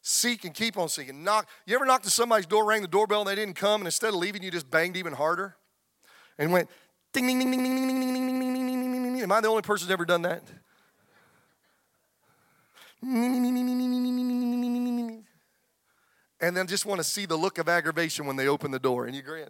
Seek 0.01 0.43
and 0.43 0.53
keep 0.53 0.77
on 0.77 0.89
seeking. 0.89 1.23
Knock. 1.23 1.47
You 1.65 1.75
ever 1.75 1.85
knocked 1.85 2.05
at 2.05 2.11
somebody's 2.11 2.45
door, 2.45 2.65
rang 2.65 2.81
the 2.81 2.87
doorbell, 2.87 3.21
and 3.21 3.29
they 3.29 3.35
didn't 3.35 3.55
come, 3.55 3.81
and 3.81 3.87
instead 3.87 4.09
of 4.09 4.15
leaving, 4.15 4.43
you 4.43 4.51
just 4.51 4.69
banged 4.69 4.97
even 4.97 5.13
harder? 5.13 5.55
And 6.37 6.51
went 6.51 6.69
ding, 7.13 7.27
ding, 7.27 7.39
ding, 7.39 7.51
ding, 7.51 7.63
ding, 7.63 7.75
ding, 7.75 7.87
ding, 7.87 7.99
ding, 7.99 8.25
ding, 8.25 8.53
ding, 8.53 8.65
ding, 8.65 8.91
ding, 8.91 9.13
ding. 9.13 9.21
Am 9.21 9.31
I 9.31 9.39
the 9.39 9.47
only 9.47 9.61
person 9.61 9.87
who's 9.87 9.93
ever 9.93 10.05
done 10.05 10.23
that? 10.23 10.43
And 16.39 16.55
then 16.55 16.67
just 16.67 16.85
want 16.85 16.99
to 16.99 17.03
see 17.03 17.25
the 17.25 17.35
look 17.35 17.57
of 17.57 17.67
aggravation 17.67 18.25
when 18.25 18.35
they 18.35 18.47
open 18.47 18.71
the 18.71 18.79
door, 18.79 19.05
and 19.05 19.15
you 19.15 19.21
grin. 19.21 19.49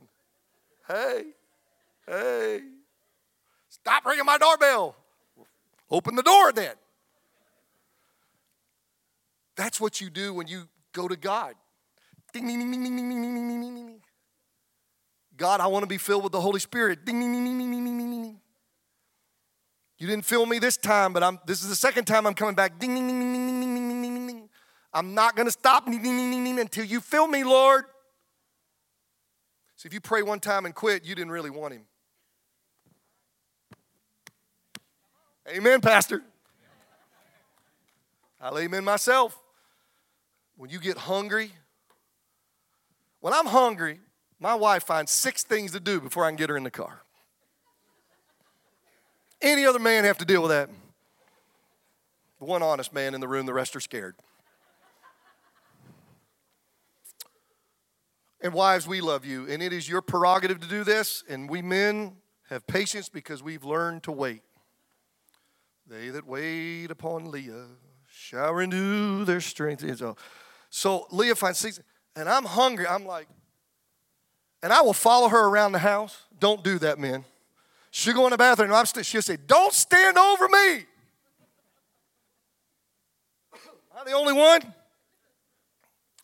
Hey, 0.87 1.25
hey, 2.07 2.61
stop 3.69 4.05
ringing 4.05 4.25
my 4.25 4.37
doorbell. 4.37 4.95
Open 5.89 6.15
the 6.15 6.23
door 6.23 6.51
then. 6.51 6.73
That's 9.55 9.79
what 9.79 10.01
you 10.01 10.09
do 10.09 10.33
when 10.33 10.47
you 10.47 10.67
go 10.91 11.07
to 11.07 11.15
God. 11.15 11.53
Ding, 12.33 12.47
ding, 12.47 12.59
ding, 12.59 12.71
ding, 12.71 12.83
ding, 12.83 12.95
ding, 12.95 13.09
ding, 13.09 13.35
ding, 13.61 13.75
ding. 13.75 14.01
God, 15.37 15.61
I 15.61 15.67
want 15.67 15.83
to 15.83 15.87
be 15.87 15.97
filled 15.97 16.23
with 16.23 16.31
the 16.31 16.41
Holy 16.41 16.59
Spirit. 16.59 17.05
Ding, 17.05 17.19
ding, 17.19 17.31
ding, 17.31 17.43
ding, 17.43 17.57
ding, 17.59 17.71
ding, 17.71 17.97
ding, 17.97 18.23
ding. 18.23 18.39
You 20.03 20.09
didn't 20.09 20.25
fill 20.25 20.45
me 20.45 20.59
this 20.59 20.75
time, 20.75 21.13
but 21.13 21.23
I'm 21.23 21.39
this 21.45 21.63
is 21.63 21.69
the 21.69 21.77
second 21.77 22.03
time 22.03 22.27
I'm 22.27 22.33
coming 22.33 22.55
back. 22.55 22.77
Ding, 22.77 22.93
ding, 22.93 23.07
ding, 23.07 23.19
ding, 23.21 23.33
ding, 23.33 23.61
ding, 23.61 23.73
ding, 23.73 24.01
ding, 24.01 24.27
ding. 24.27 24.49
I'm 24.93 25.13
not 25.13 25.37
going 25.37 25.45
to 25.45 25.51
stop 25.51 25.85
ding, 25.85 26.03
ding, 26.03 26.29
ding, 26.29 26.43
ding, 26.43 26.59
until 26.59 26.83
you 26.83 26.99
fill 26.99 27.25
me, 27.25 27.45
Lord. 27.45 27.85
So 29.77 29.87
if 29.87 29.93
you 29.93 30.01
pray 30.01 30.21
one 30.21 30.41
time 30.41 30.65
and 30.65 30.75
quit, 30.75 31.05
you 31.05 31.15
didn't 31.15 31.31
really 31.31 31.51
want 31.51 31.75
him. 31.75 31.83
Amen, 35.47 35.79
Pastor. 35.79 36.21
I'll 38.41 38.59
amen 38.59 38.83
myself. 38.83 39.41
When 40.57 40.69
you 40.69 40.79
get 40.79 40.97
hungry, 40.97 41.53
when 43.21 43.33
I'm 43.33 43.45
hungry, 43.45 44.01
my 44.37 44.55
wife 44.55 44.83
finds 44.83 45.13
six 45.13 45.43
things 45.43 45.71
to 45.71 45.79
do 45.79 46.01
before 46.01 46.25
I 46.25 46.29
can 46.29 46.35
get 46.35 46.49
her 46.49 46.57
in 46.57 46.63
the 46.63 46.71
car. 46.71 47.02
Any 49.43 49.65
other 49.65 49.77
man 49.79 50.05
have 50.05 50.17
to 50.19 50.25
deal 50.25 50.41
with 50.41 50.51
that? 50.51 50.69
The 52.39 52.45
One 52.45 52.63
honest 52.63 52.93
man 52.93 53.13
in 53.13 53.19
the 53.19 53.27
room, 53.27 53.45
the 53.45 53.53
rest 53.53 53.75
are 53.75 53.81
scared. 53.81 54.15
And 58.41 58.53
wives, 58.53 58.87
we 58.87 59.01
love 59.01 59.25
you, 59.25 59.47
and 59.49 59.61
it 59.61 59.71
is 59.71 59.87
your 59.87 60.01
prerogative 60.01 60.59
to 60.61 60.67
do 60.67 60.83
this, 60.83 61.23
and 61.29 61.49
we 61.49 61.61
men 61.61 62.17
have 62.49 62.65
patience 62.67 63.07
because 63.09 63.43
we've 63.43 63.63
learned 63.63 64.03
to 64.03 64.11
wait. 64.11 64.43
They 65.87 66.09
that 66.09 66.25
wait 66.25 66.89
upon 66.89 67.29
Leah 67.29 67.65
shall 68.09 68.53
renew 68.53 69.25
their 69.25 69.41
strength. 69.41 69.85
So, 69.97 70.15
so 70.69 71.07
Leah 71.11 71.35
finds 71.35 71.59
six, 71.59 71.79
and 72.15 72.29
I'm 72.29 72.45
hungry. 72.45 72.87
I'm 72.87 73.05
like, 73.05 73.27
and 74.61 74.71
I 74.71 74.81
will 74.81 74.93
follow 74.93 75.29
her 75.29 75.47
around 75.47 75.73
the 75.73 75.79
house. 75.79 76.23
Don't 76.39 76.63
do 76.63 76.79
that, 76.79 76.99
men. 76.99 77.25
She'll 77.95 78.15
go 78.15 78.25
in 78.25 78.31
the 78.31 78.39
bathroom, 78.39 78.71
and 78.71 78.75
I'm 78.75 78.87
st- 78.87 79.05
she'll 79.05 79.21
say, 79.21 79.37
Don't 79.45 79.71
stand 79.71 80.17
over 80.17 80.49
me. 80.49 80.85
I'm 83.95 84.05
the 84.05 84.13
only 84.13 84.33
one. 84.33 84.61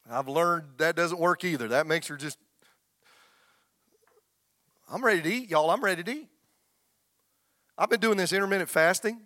I've 0.10 0.28
learned 0.28 0.64
that 0.78 0.96
doesn't 0.96 1.20
work 1.20 1.44
either. 1.44 1.68
That 1.68 1.86
makes 1.86 2.08
her 2.08 2.18
just, 2.18 2.40
I'm 4.92 5.06
ready 5.06 5.22
to 5.22 5.32
eat, 5.32 5.52
y'all. 5.52 5.70
I'm 5.70 5.84
ready 5.84 6.02
to 6.02 6.12
eat. 6.12 6.28
I've 7.78 7.92
been 7.92 8.00
doing 8.00 8.18
this 8.18 8.34
intermittent 8.34 8.72
fasting. 8.72 9.22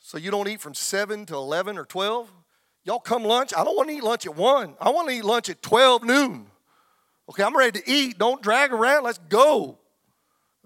So 0.00 0.18
you 0.18 0.32
don't 0.32 0.48
eat 0.48 0.60
from 0.60 0.74
7 0.74 1.26
to 1.26 1.36
11 1.36 1.78
or 1.78 1.84
12? 1.84 2.28
Y'all 2.82 2.98
come 2.98 3.22
lunch. 3.22 3.52
I 3.56 3.62
don't 3.62 3.76
want 3.76 3.88
to 3.88 3.94
eat 3.94 4.02
lunch 4.02 4.26
at 4.26 4.34
1. 4.34 4.74
I 4.80 4.90
want 4.90 5.08
to 5.10 5.14
eat 5.14 5.24
lunch 5.24 5.48
at 5.48 5.62
12 5.62 6.02
noon. 6.02 6.46
Okay, 7.30 7.44
I'm 7.44 7.56
ready 7.56 7.80
to 7.80 7.88
eat. 7.88 8.18
Don't 8.18 8.42
drag 8.42 8.72
around. 8.72 9.04
Let's 9.04 9.20
go. 9.28 9.78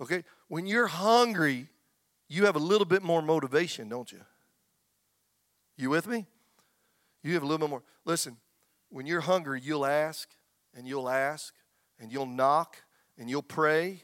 Okay, 0.00 0.24
when 0.48 0.66
you're 0.66 0.86
hungry, 0.86 1.68
you 2.28 2.44
have 2.46 2.56
a 2.56 2.60
little 2.60 2.84
bit 2.84 3.02
more 3.02 3.22
motivation, 3.22 3.88
don't 3.88 4.10
you? 4.10 4.20
You 5.76 5.90
with 5.90 6.06
me? 6.06 6.26
You 7.22 7.34
have 7.34 7.42
a 7.42 7.46
little 7.46 7.66
bit 7.66 7.70
more. 7.70 7.82
Listen, 8.04 8.36
when 8.88 9.06
you're 9.06 9.20
hungry, 9.20 9.60
you'll 9.62 9.86
ask 9.86 10.28
and 10.74 10.86
you'll 10.86 11.08
ask 11.08 11.54
and 11.98 12.12
you'll 12.12 12.26
knock 12.26 12.76
and 13.18 13.28
you'll 13.28 13.42
pray 13.42 14.02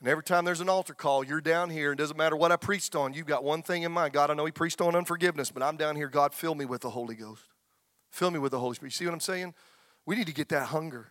and 0.00 0.08
every 0.08 0.22
time 0.22 0.44
there's 0.44 0.60
an 0.60 0.68
altar 0.68 0.94
call, 0.94 1.24
you're 1.24 1.40
down 1.40 1.70
here. 1.70 1.92
It 1.92 1.96
doesn't 1.96 2.16
matter 2.16 2.36
what 2.36 2.52
I 2.52 2.56
preached 2.56 2.94
on, 2.94 3.14
you've 3.14 3.26
got 3.26 3.42
one 3.42 3.62
thing 3.62 3.82
in 3.82 3.92
mind. 3.92 4.12
God, 4.12 4.30
I 4.30 4.34
know 4.34 4.44
He 4.44 4.52
preached 4.52 4.80
on 4.80 4.94
unforgiveness, 4.94 5.50
but 5.50 5.62
I'm 5.62 5.76
down 5.76 5.96
here. 5.96 6.08
God, 6.08 6.32
fill 6.32 6.54
me 6.54 6.64
with 6.64 6.82
the 6.82 6.90
Holy 6.90 7.16
Ghost. 7.16 7.42
Fill 8.10 8.30
me 8.30 8.38
with 8.38 8.52
the 8.52 8.60
Holy 8.60 8.74
Spirit. 8.74 8.92
You 8.92 8.96
see 8.96 9.04
what 9.06 9.14
I'm 9.14 9.20
saying? 9.20 9.54
We 10.06 10.16
need 10.16 10.26
to 10.28 10.32
get 10.32 10.48
that 10.50 10.66
hunger. 10.66 11.08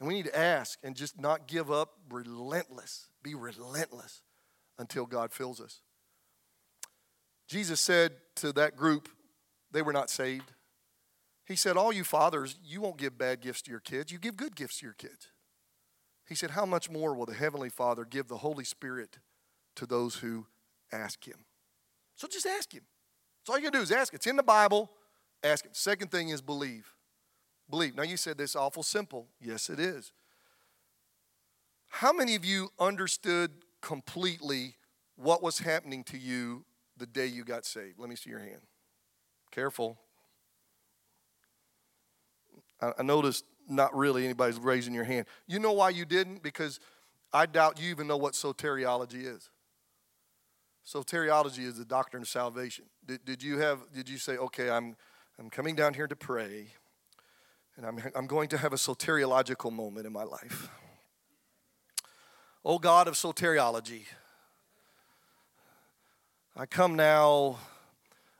And 0.00 0.08
we 0.08 0.14
need 0.14 0.24
to 0.24 0.36
ask 0.38 0.78
and 0.82 0.96
just 0.96 1.20
not 1.20 1.46
give 1.46 1.70
up, 1.70 1.92
relentless. 2.08 3.08
Be 3.22 3.34
relentless 3.34 4.22
until 4.78 5.04
God 5.04 5.30
fills 5.30 5.60
us. 5.60 5.82
Jesus 7.46 7.80
said 7.80 8.12
to 8.36 8.52
that 8.54 8.76
group, 8.76 9.08
they 9.70 9.82
were 9.82 9.92
not 9.92 10.08
saved. 10.08 10.52
He 11.44 11.56
said, 11.56 11.76
All 11.76 11.92
you 11.92 12.04
fathers, 12.04 12.56
you 12.64 12.80
won't 12.80 12.96
give 12.96 13.18
bad 13.18 13.40
gifts 13.40 13.60
to 13.62 13.70
your 13.70 13.80
kids, 13.80 14.10
you 14.10 14.18
give 14.18 14.36
good 14.36 14.56
gifts 14.56 14.78
to 14.78 14.86
your 14.86 14.94
kids. 14.94 15.28
He 16.26 16.34
said, 16.34 16.52
How 16.52 16.64
much 16.64 16.88
more 16.88 17.14
will 17.14 17.26
the 17.26 17.34
Heavenly 17.34 17.68
Father 17.68 18.04
give 18.04 18.28
the 18.28 18.38
Holy 18.38 18.64
Spirit 18.64 19.18
to 19.76 19.84
those 19.84 20.16
who 20.16 20.46
ask 20.92 21.26
Him? 21.26 21.44
So 22.14 22.28
just 22.28 22.46
ask 22.46 22.72
Him. 22.72 22.84
That's 23.40 23.50
all 23.50 23.58
you 23.58 23.70
can 23.70 23.72
do 23.72 23.82
is 23.82 23.92
ask. 23.92 24.14
It's 24.14 24.26
in 24.26 24.36
the 24.36 24.42
Bible. 24.42 24.90
Ask 25.42 25.64
Him. 25.64 25.72
Second 25.74 26.10
thing 26.10 26.28
is 26.28 26.40
believe. 26.40 26.94
Believe. 27.70 27.94
Now, 27.94 28.02
you 28.02 28.16
said 28.16 28.36
this 28.36 28.56
awful 28.56 28.82
simple. 28.82 29.28
Yes, 29.40 29.70
it 29.70 29.78
is. 29.78 30.12
How 31.88 32.12
many 32.12 32.34
of 32.34 32.44
you 32.44 32.70
understood 32.78 33.50
completely 33.80 34.76
what 35.16 35.42
was 35.42 35.58
happening 35.58 36.04
to 36.04 36.18
you 36.18 36.64
the 36.96 37.06
day 37.06 37.26
you 37.26 37.44
got 37.44 37.64
saved? 37.64 37.98
Let 37.98 38.08
me 38.08 38.16
see 38.16 38.30
your 38.30 38.40
hand. 38.40 38.60
Careful. 39.50 39.98
I 42.80 43.02
noticed 43.02 43.44
not 43.68 43.94
really 43.94 44.24
anybody's 44.24 44.58
raising 44.58 44.94
your 44.94 45.04
hand. 45.04 45.26
You 45.46 45.58
know 45.58 45.72
why 45.72 45.90
you 45.90 46.04
didn't? 46.04 46.42
Because 46.42 46.80
I 47.32 47.46
doubt 47.46 47.80
you 47.80 47.90
even 47.90 48.06
know 48.06 48.16
what 48.16 48.34
soteriology 48.34 49.24
is. 49.24 49.50
Soteriology 50.86 51.64
is 51.64 51.76
the 51.76 51.84
doctrine 51.84 52.22
of 52.22 52.28
salvation. 52.28 52.86
Did, 53.06 53.24
did 53.24 53.42
you 53.42 53.58
have, 53.58 53.80
did 53.92 54.08
you 54.08 54.16
say, 54.16 54.36
okay, 54.36 54.70
I'm, 54.70 54.96
I'm 55.38 55.50
coming 55.50 55.74
down 55.74 55.94
here 55.94 56.06
to 56.06 56.16
pray, 56.16 56.68
and 57.76 57.86
I'm, 57.86 57.98
I'm 58.14 58.26
going 58.26 58.48
to 58.48 58.58
have 58.58 58.72
a 58.72 58.76
soteriological 58.76 59.72
moment 59.72 60.06
in 60.06 60.12
my 60.12 60.24
life? 60.24 60.68
Oh 62.64 62.78
God 62.78 63.08
of 63.08 63.14
soteriology, 63.14 64.02
I 66.56 66.66
come 66.66 66.94
now 66.94 67.58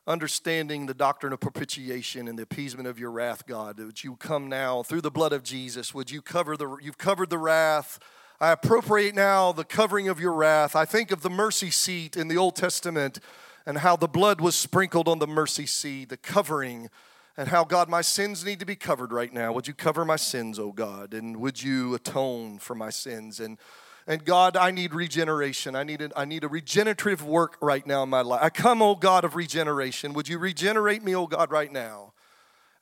understanding 0.07 0.87
the 0.87 0.95
doctrine 0.95 1.33
of 1.33 1.41
propitiation 1.41 2.29
and 2.29 2.39
the 2.39 2.43
appeasement 2.43 2.89
of 2.89 2.99
your 2.99 3.11
wrath, 3.11 3.47
God. 3.47 3.79
Would 3.79 4.03
you 4.03 4.17
come 4.17 4.49
now 4.49 4.83
through 4.83 5.03
the 5.03 5.11
blood 5.11 5.33
of 5.33 5.43
Jesus? 5.43 5.95
Would 5.95 6.11
you 6.11 6.21
cover 6.21 6.57
the 6.57 6.77
you've 6.83 6.99
covered 6.99 7.31
the 7.31 7.39
wrath? 7.39 7.99
I 8.41 8.53
appropriate 8.53 9.15
now 9.15 9.53
the 9.53 9.65
covering 9.65 10.09
of 10.09 10.19
your 10.19 10.33
wrath. 10.33 10.75
I 10.75 10.85
think 10.85 11.13
of 11.13 11.23
the 11.23 11.31
mercy 11.31 11.71
seat 11.71 12.17
in 12.17 12.29
the 12.29 12.37
Old 12.37 12.57
Testament 12.57 13.21
and 13.67 13.79
how 13.79 13.97
the 13.97 14.09
blood 14.09 14.41
was 14.41 14.57
sprinkled 14.57 15.09
on 15.09 15.19
the 15.19 15.27
mercy 15.27 15.67
seat, 15.67 16.09
the 16.09 16.17
covering, 16.17 16.89
and 17.37 17.49
how, 17.49 17.65
God, 17.65 17.89
my 17.89 18.03
sins 18.03 18.45
need 18.45 18.61
to 18.61 18.67
be 18.67 18.77
covered 18.77 19.13
right 19.13 19.33
now. 19.33 19.53
Would 19.53 19.69
you 19.69 19.75
cover 19.75 20.05
my 20.05 20.17
sins, 20.17 20.59
oh 20.59 20.73
God? 20.73 21.15
And 21.15 21.37
would 21.39 21.63
you 21.63 21.95
atone 21.95 22.59
for 22.59 22.75
my 22.75 22.91
sins? 22.91 23.41
And 23.41 23.59
and 24.07 24.25
God, 24.25 24.57
I 24.57 24.73
need 24.73 24.93
regeneration. 24.93 25.77
I 25.77 25.85
need, 25.85 26.03
a, 26.03 26.11
I 26.17 26.25
need 26.25 26.43
a 26.43 26.49
regenerative 26.49 27.25
work 27.25 27.57
right 27.61 27.87
now 27.87 28.03
in 28.03 28.09
my 28.09 28.23
life. 28.23 28.41
I 28.43 28.49
come, 28.51 28.83
oh 28.83 28.97
God 28.97 29.25
of 29.25 29.37
regeneration. 29.37 30.15
Would 30.15 30.27
you 30.27 30.39
regenerate 30.39 31.05
me, 31.05 31.15
oh 31.15 31.27
God, 31.27 31.53
right 31.53 31.71
now? 31.71 32.13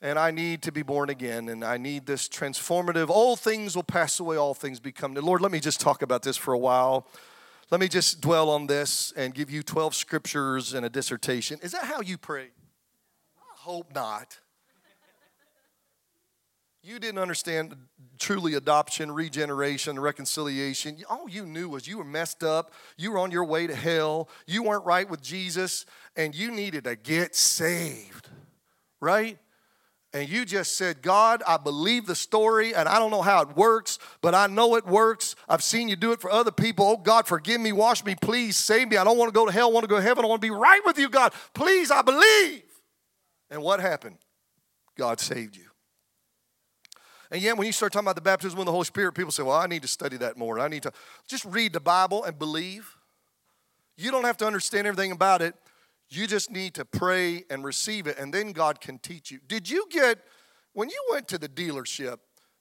and 0.00 0.18
I 0.18 0.30
need 0.30 0.62
to 0.62 0.72
be 0.72 0.82
born 0.82 1.10
again, 1.10 1.48
and 1.48 1.64
I 1.64 1.76
need 1.76 2.06
this 2.06 2.28
transformative. 2.28 3.08
All 3.08 3.34
things 3.34 3.74
will 3.74 3.82
pass 3.82 4.20
away, 4.20 4.36
all 4.36 4.54
things 4.54 4.78
become 4.78 5.12
new. 5.12 5.20
Lord, 5.20 5.40
let 5.40 5.50
me 5.50 5.60
just 5.60 5.80
talk 5.80 6.02
about 6.02 6.22
this 6.22 6.36
for 6.36 6.54
a 6.54 6.58
while. 6.58 7.06
Let 7.70 7.80
me 7.80 7.88
just 7.88 8.20
dwell 8.20 8.48
on 8.48 8.66
this 8.66 9.12
and 9.16 9.34
give 9.34 9.50
you 9.50 9.62
12 9.62 9.94
scriptures 9.94 10.72
and 10.72 10.86
a 10.86 10.88
dissertation. 10.88 11.58
Is 11.62 11.72
that 11.72 11.84
how 11.84 12.00
you 12.00 12.16
pray? 12.16 12.48
Hope 13.68 13.94
not. 13.94 14.38
You 16.82 16.98
didn't 16.98 17.18
understand 17.18 17.76
truly 18.18 18.54
adoption, 18.54 19.12
regeneration, 19.12 20.00
reconciliation. 20.00 20.96
All 21.06 21.28
you 21.28 21.44
knew 21.44 21.68
was 21.68 21.86
you 21.86 21.98
were 21.98 22.04
messed 22.04 22.42
up. 22.42 22.72
You 22.96 23.12
were 23.12 23.18
on 23.18 23.30
your 23.30 23.44
way 23.44 23.66
to 23.66 23.74
hell. 23.74 24.30
You 24.46 24.62
weren't 24.62 24.86
right 24.86 25.06
with 25.06 25.20
Jesus, 25.20 25.84
and 26.16 26.34
you 26.34 26.50
needed 26.50 26.84
to 26.84 26.96
get 26.96 27.36
saved, 27.36 28.30
right? 29.00 29.38
and 30.14 30.26
you 30.26 30.46
just 30.46 30.78
said, 30.78 31.02
God, 31.02 31.42
I 31.46 31.58
believe 31.58 32.06
the 32.06 32.14
story 32.14 32.74
and 32.74 32.88
I 32.88 32.98
don't 32.98 33.10
know 33.10 33.20
how 33.20 33.42
it 33.42 33.54
works, 33.54 33.98
but 34.22 34.34
I 34.34 34.46
know 34.46 34.76
it 34.76 34.86
works. 34.86 35.36
I've 35.46 35.62
seen 35.62 35.90
you 35.90 35.96
do 35.96 36.12
it 36.12 36.20
for 36.22 36.32
other 36.32 36.50
people. 36.50 36.86
Oh, 36.86 36.96
God, 36.96 37.26
forgive 37.26 37.60
me, 37.60 37.72
wash 37.72 38.02
me, 38.02 38.14
please 38.14 38.56
save 38.56 38.88
me. 38.88 38.96
I 38.96 39.04
don't 39.04 39.18
want 39.18 39.28
to 39.28 39.38
go 39.38 39.44
to 39.44 39.52
hell, 39.52 39.68
I 39.68 39.72
want 39.72 39.84
to 39.84 39.88
go 39.88 39.96
to 39.96 40.02
heaven. 40.02 40.24
I 40.24 40.28
want 40.28 40.40
to 40.40 40.46
be 40.46 40.50
right 40.50 40.80
with 40.86 40.98
you, 40.98 41.10
God. 41.10 41.34
Please, 41.52 41.90
I 41.90 42.00
believe. 42.00 42.62
And 43.50 43.62
what 43.62 43.80
happened? 43.80 44.18
God 44.96 45.20
saved 45.20 45.56
you. 45.56 45.64
And 47.30 47.42
yet, 47.42 47.56
when 47.58 47.66
you 47.66 47.72
start 47.72 47.92
talking 47.92 48.06
about 48.06 48.14
the 48.14 48.22
baptism 48.22 48.58
of 48.58 48.66
the 48.66 48.72
Holy 48.72 48.84
Spirit, 48.84 49.12
people 49.12 49.32
say, 49.32 49.42
Well, 49.42 49.56
I 49.56 49.66
need 49.66 49.82
to 49.82 49.88
study 49.88 50.16
that 50.18 50.36
more. 50.36 50.58
I 50.58 50.68
need 50.68 50.82
to 50.84 50.92
just 51.28 51.44
read 51.44 51.72
the 51.72 51.80
Bible 51.80 52.24
and 52.24 52.38
believe. 52.38 52.96
You 53.96 54.10
don't 54.10 54.24
have 54.24 54.36
to 54.38 54.46
understand 54.46 54.86
everything 54.86 55.12
about 55.12 55.42
it. 55.42 55.54
You 56.08 56.26
just 56.26 56.50
need 56.50 56.74
to 56.74 56.84
pray 56.84 57.44
and 57.50 57.64
receive 57.64 58.06
it, 58.06 58.18
and 58.18 58.32
then 58.32 58.52
God 58.52 58.80
can 58.80 58.98
teach 58.98 59.30
you. 59.30 59.40
Did 59.46 59.68
you 59.68 59.86
get, 59.90 60.18
when 60.72 60.88
you 60.88 61.02
went 61.10 61.28
to 61.28 61.38
the 61.38 61.48
dealership, 61.48 62.18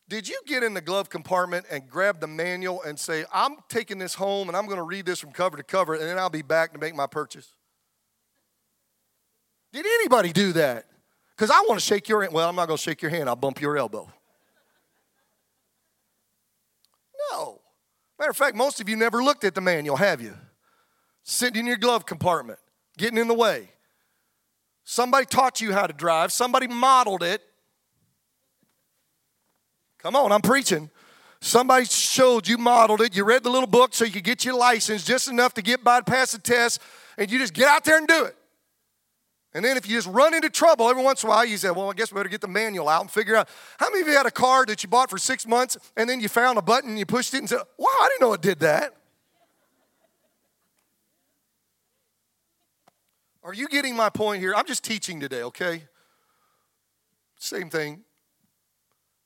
did 0.10 0.28
you 0.28 0.40
get 0.46 0.64
in 0.64 0.74
the 0.74 0.82
glove 0.82 1.10
compartment 1.10 1.66
and 1.70 1.90
grab 1.90 2.20
the 2.20 2.28
manual 2.28 2.82
and 2.84 3.00
say, 3.00 3.26
I'm 3.34 3.58
taking 3.70 4.00
this 4.00 4.16
home 4.16 4.48
and 4.48 4.58
I'm 4.58 4.66
going 4.66 4.78
to 4.78 4.84
read 4.84 5.06
this 5.06 5.20
from 5.20 5.32
cover 5.32 5.56
to 5.56 5.64
cover, 5.64 5.94
and 5.94 6.04
then 6.04 6.18
I'll 6.18 6.30
be 6.30 6.42
back 6.42 6.74
to 6.74 6.80
make 6.80 6.96
my 6.96 7.08
purchase? 7.08 7.54
Did 9.78 9.86
anybody 9.86 10.34
do 10.34 10.54
that? 10.54 10.86
Because 11.36 11.52
I 11.52 11.60
want 11.68 11.80
to 11.80 11.86
shake 11.86 12.10
your 12.10 12.24
hand. 12.24 12.34
Well, 12.34 12.50
I'm 12.50 12.56
not 12.56 12.68
going 12.68 12.78
to 12.78 12.82
shake 12.82 13.04
your 13.04 13.12
hand, 13.12 13.30
I'll 13.30 13.36
bump 13.36 13.62
your 13.62 13.78
elbow. 13.78 14.12
No. 17.32 17.62
Matter 18.18 18.32
of 18.32 18.38
fact, 18.38 18.56
most 18.56 18.82
of 18.82 18.90
you 18.90 18.96
never 18.96 19.24
looked 19.24 19.44
at 19.44 19.54
the 19.54 19.62
manual, 19.62 19.98
have 19.98 20.20
you? 20.20 20.34
Sitting 21.22 21.60
in 21.60 21.68
your 21.68 21.78
glove 21.78 22.08
compartment 22.08 22.58
getting 22.98 23.20
in 23.20 23.28
the 23.28 23.36
way. 23.36 23.70
Somebody 24.84 25.28
taught 25.28 25.62
you 25.62 25.74
how 25.74 25.86
to 25.86 25.94
drive, 25.94 26.32
somebody 26.32 26.66
modeled 26.66 27.22
it. 27.22 27.44
Come 30.00 30.16
on, 30.16 30.32
I'm 30.32 30.42
preaching. 30.42 30.90
Somebody 31.40 31.86
showed 31.86 32.48
you, 32.48 32.58
modeled 32.58 33.02
it. 33.02 33.16
You 33.16 33.26
read 33.26 33.44
the 33.44 33.52
little 33.52 33.68
book 33.68 33.94
so 33.94 34.06
you 34.06 34.12
could 34.12 34.24
get 34.24 34.44
your 34.44 34.56
license 34.56 35.06
just 35.06 35.28
enough 35.28 35.54
to 35.54 35.62
get 35.62 35.84
by 35.84 36.02
pass 36.02 36.32
the 36.32 36.40
test, 36.40 36.82
and 37.16 37.30
you 37.30 37.38
just 37.38 37.54
get 37.54 37.68
out 37.68 37.84
there 37.84 38.00
and 38.00 38.08
do 38.08 38.26
it. 38.26 38.36
And 39.58 39.66
then 39.66 39.76
if 39.76 39.90
you 39.90 39.96
just 39.96 40.08
run 40.08 40.36
into 40.36 40.52
trouble 40.52 40.88
every 40.88 41.02
once 41.02 41.24
in 41.24 41.30
a 41.30 41.32
while, 41.32 41.44
you 41.44 41.58
say, 41.58 41.72
Well, 41.72 41.90
I 41.90 41.94
guess 41.94 42.12
we 42.12 42.18
better 42.18 42.30
get 42.30 42.42
the 42.42 42.48
manual 42.48 42.88
out 42.88 43.02
and 43.02 43.10
figure 43.10 43.36
out. 43.36 43.50
How 43.80 43.90
many 43.90 44.02
of 44.02 44.08
you 44.08 44.14
had 44.16 44.28
a 44.28 44.32
car 44.32 44.64
that 44.68 44.84
you 44.84 44.88
bought 44.88 45.10
for 45.10 45.18
six 45.18 45.48
months 45.48 45.80
and 45.98 46.08
then 46.08 46.20
you 46.20 46.30
found 46.30 46.60
a 46.60 46.62
button 46.62 46.92
and 46.92 47.00
you 47.00 47.08
pushed 47.08 47.34
it 47.34 47.40
and 47.40 47.50
said, 47.50 47.62
Wow, 47.76 47.88
I 47.90 48.08
didn't 48.08 48.22
know 48.22 48.34
it 48.34 48.42
did 48.42 48.60
that? 48.60 48.96
Are 53.42 53.52
you 53.52 53.68
getting 53.68 53.96
my 53.96 54.12
point 54.12 54.42
here? 54.42 54.54
I'm 54.54 54.68
just 54.68 54.84
teaching 54.84 55.20
today, 55.20 55.42
okay? 55.42 55.86
Same 57.40 57.72
thing. 57.72 58.04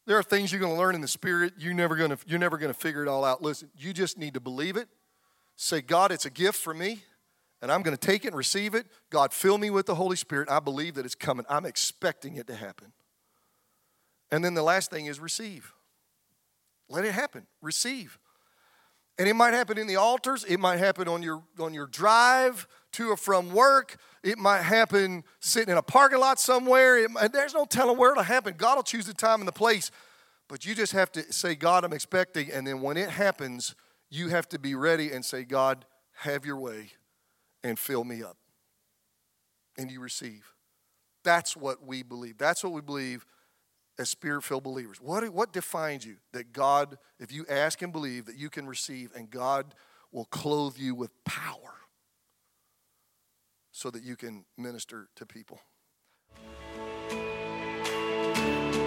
There 0.06 0.18
are 0.18 0.24
things 0.24 0.54
you're 0.54 0.62
going 0.62 0.72
to 0.72 0.80
learn 0.80 0.96
in 0.96 1.02
the 1.02 1.10
spirit. 1.10 1.56
You're 1.58 1.74
never 1.74 1.98
going 1.98 2.12
to 2.12 2.18
you're 2.26 2.40
never 2.40 2.58
going 2.58 2.74
to 2.74 2.80
figure 2.80 3.04
it 3.04 3.10
all 3.10 3.26
out. 3.26 3.42
Listen, 3.42 3.70
you 3.78 3.92
just 3.92 4.18
need 4.18 4.36
to 4.36 4.40
believe 4.40 4.78
it. 4.78 4.88
Say, 5.58 5.82
God, 5.82 6.10
it's 6.10 6.26
a 6.26 6.30
gift 6.30 6.58
for 6.58 6.74
me, 6.74 7.04
and 7.62 7.72
I'm 7.72 7.84
going 7.84 7.96
to 7.96 8.08
take 8.08 8.26
it 8.26 8.30
and 8.30 8.38
receive 8.38 8.74
it. 8.74 8.88
God, 9.10 9.34
fill 9.34 9.58
me 9.58 9.70
with 9.70 9.86
the 9.86 9.96
Holy 9.96 10.16
Spirit. 10.16 10.50
I 10.50 10.60
believe 10.60 10.96
that 10.96 11.06
it's 11.06 11.16
coming. 11.16 11.46
I'm 11.48 11.66
expecting 11.66 12.36
it 12.36 12.48
to 12.48 12.56
happen. 12.56 12.92
And 14.32 14.44
then 14.44 14.54
the 14.54 14.64
last 14.64 14.90
thing 14.90 15.06
is 15.06 15.20
receive. 15.20 15.74
Let 16.90 17.06
it 17.06 17.12
happen. 17.12 17.46
Receive. 17.62 18.18
And 19.20 19.28
it 19.28 19.36
might 19.36 19.54
happen 19.54 19.78
in 19.78 19.88
the 19.88 19.98
altars, 19.98 20.44
it 20.46 20.58
might 20.58 20.78
happen 20.78 21.08
on 21.08 21.22
your 21.22 21.44
on 21.60 21.74
your 21.74 21.86
drive 21.86 22.68
to 22.94 23.10
or 23.12 23.18
from 23.18 23.52
work. 23.52 23.98
It 24.24 24.38
might 24.38 24.62
happen 24.62 25.24
sitting 25.40 25.72
in 25.72 25.78
a 25.78 25.84
parking 25.84 26.20
lot 26.20 26.40
somewhere. 26.40 27.08
Might, 27.08 27.32
there's 27.32 27.54
no 27.54 27.66
telling 27.66 27.98
where 27.98 28.12
it'll 28.12 28.24
happen. 28.24 28.56
God 28.58 28.78
will 28.78 28.84
choose 28.84 29.06
the 29.06 29.14
time 29.14 29.40
and 29.40 29.48
the 29.48 29.54
place. 29.54 29.92
But 30.48 30.66
you 30.66 30.74
just 30.74 30.94
have 30.94 31.12
to 31.14 31.32
say, 31.32 31.56
God, 31.56 31.84
I'm 31.84 31.94
expecting. 31.94 32.52
And 32.52 32.66
then 32.66 32.82
when 32.82 32.98
it 32.98 33.10
happens, 33.10 33.76
you 34.10 34.30
have 34.30 34.50
to 34.50 34.60
be 34.60 34.76
ready 34.76 35.12
and 35.12 35.24
say, 35.24 35.44
God, 35.44 35.86
have 36.14 36.46
your 36.46 36.58
way 36.58 36.92
and 37.64 37.78
fill 37.78 38.04
me 38.04 38.24
up. 38.24 38.38
And 39.78 39.92
you 39.92 40.02
receive. 40.02 40.54
That's 41.24 41.56
what 41.56 41.86
we 41.86 42.04
believe. 42.04 42.38
That's 42.38 42.64
what 42.64 42.74
we 42.74 42.82
believe 42.82 43.26
as 43.98 44.10
spirit 44.10 44.44
filled 44.44 44.64
believers. 44.64 44.98
What, 45.00 45.28
what 45.30 45.54
defines 45.54 46.06
you? 46.06 46.18
That 46.34 46.54
God, 46.54 46.98
if 47.20 47.32
you 47.32 47.46
ask 47.50 47.82
and 47.82 47.94
believe, 47.94 48.26
that 48.26 48.38
you 48.38 48.50
can 48.50 48.66
receive, 48.66 49.12
and 49.16 49.30
God 49.30 49.76
will 50.12 50.26
clothe 50.26 50.78
you 50.78 50.96
with 50.96 51.12
power 51.24 51.76
so 53.72 53.90
that 53.92 54.04
you 54.04 54.16
can 54.16 54.46
minister 54.58 55.08
to 55.16 55.26
people. 55.26 55.62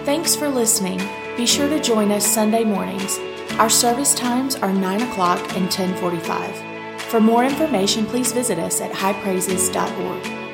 Thanks 0.05 0.35
for 0.35 0.47
listening. 0.47 1.01
Be 1.35 1.47
sure 1.47 1.67
to 1.67 1.81
join 1.81 2.11
us 2.11 2.25
Sunday 2.25 2.63
mornings. 2.63 3.17
Our 3.53 3.69
service 3.69 4.13
times 4.13 4.55
are 4.55 4.71
9 4.71 5.01
o'clock 5.01 5.39
and 5.55 5.63
1045. 5.63 6.74
For 7.09 7.19
more 7.21 7.45
information, 7.45 8.05
please 8.05 8.31
visit 8.31 8.59
us 8.59 8.81
at 8.81 8.91
highpraises.org. 8.91 10.44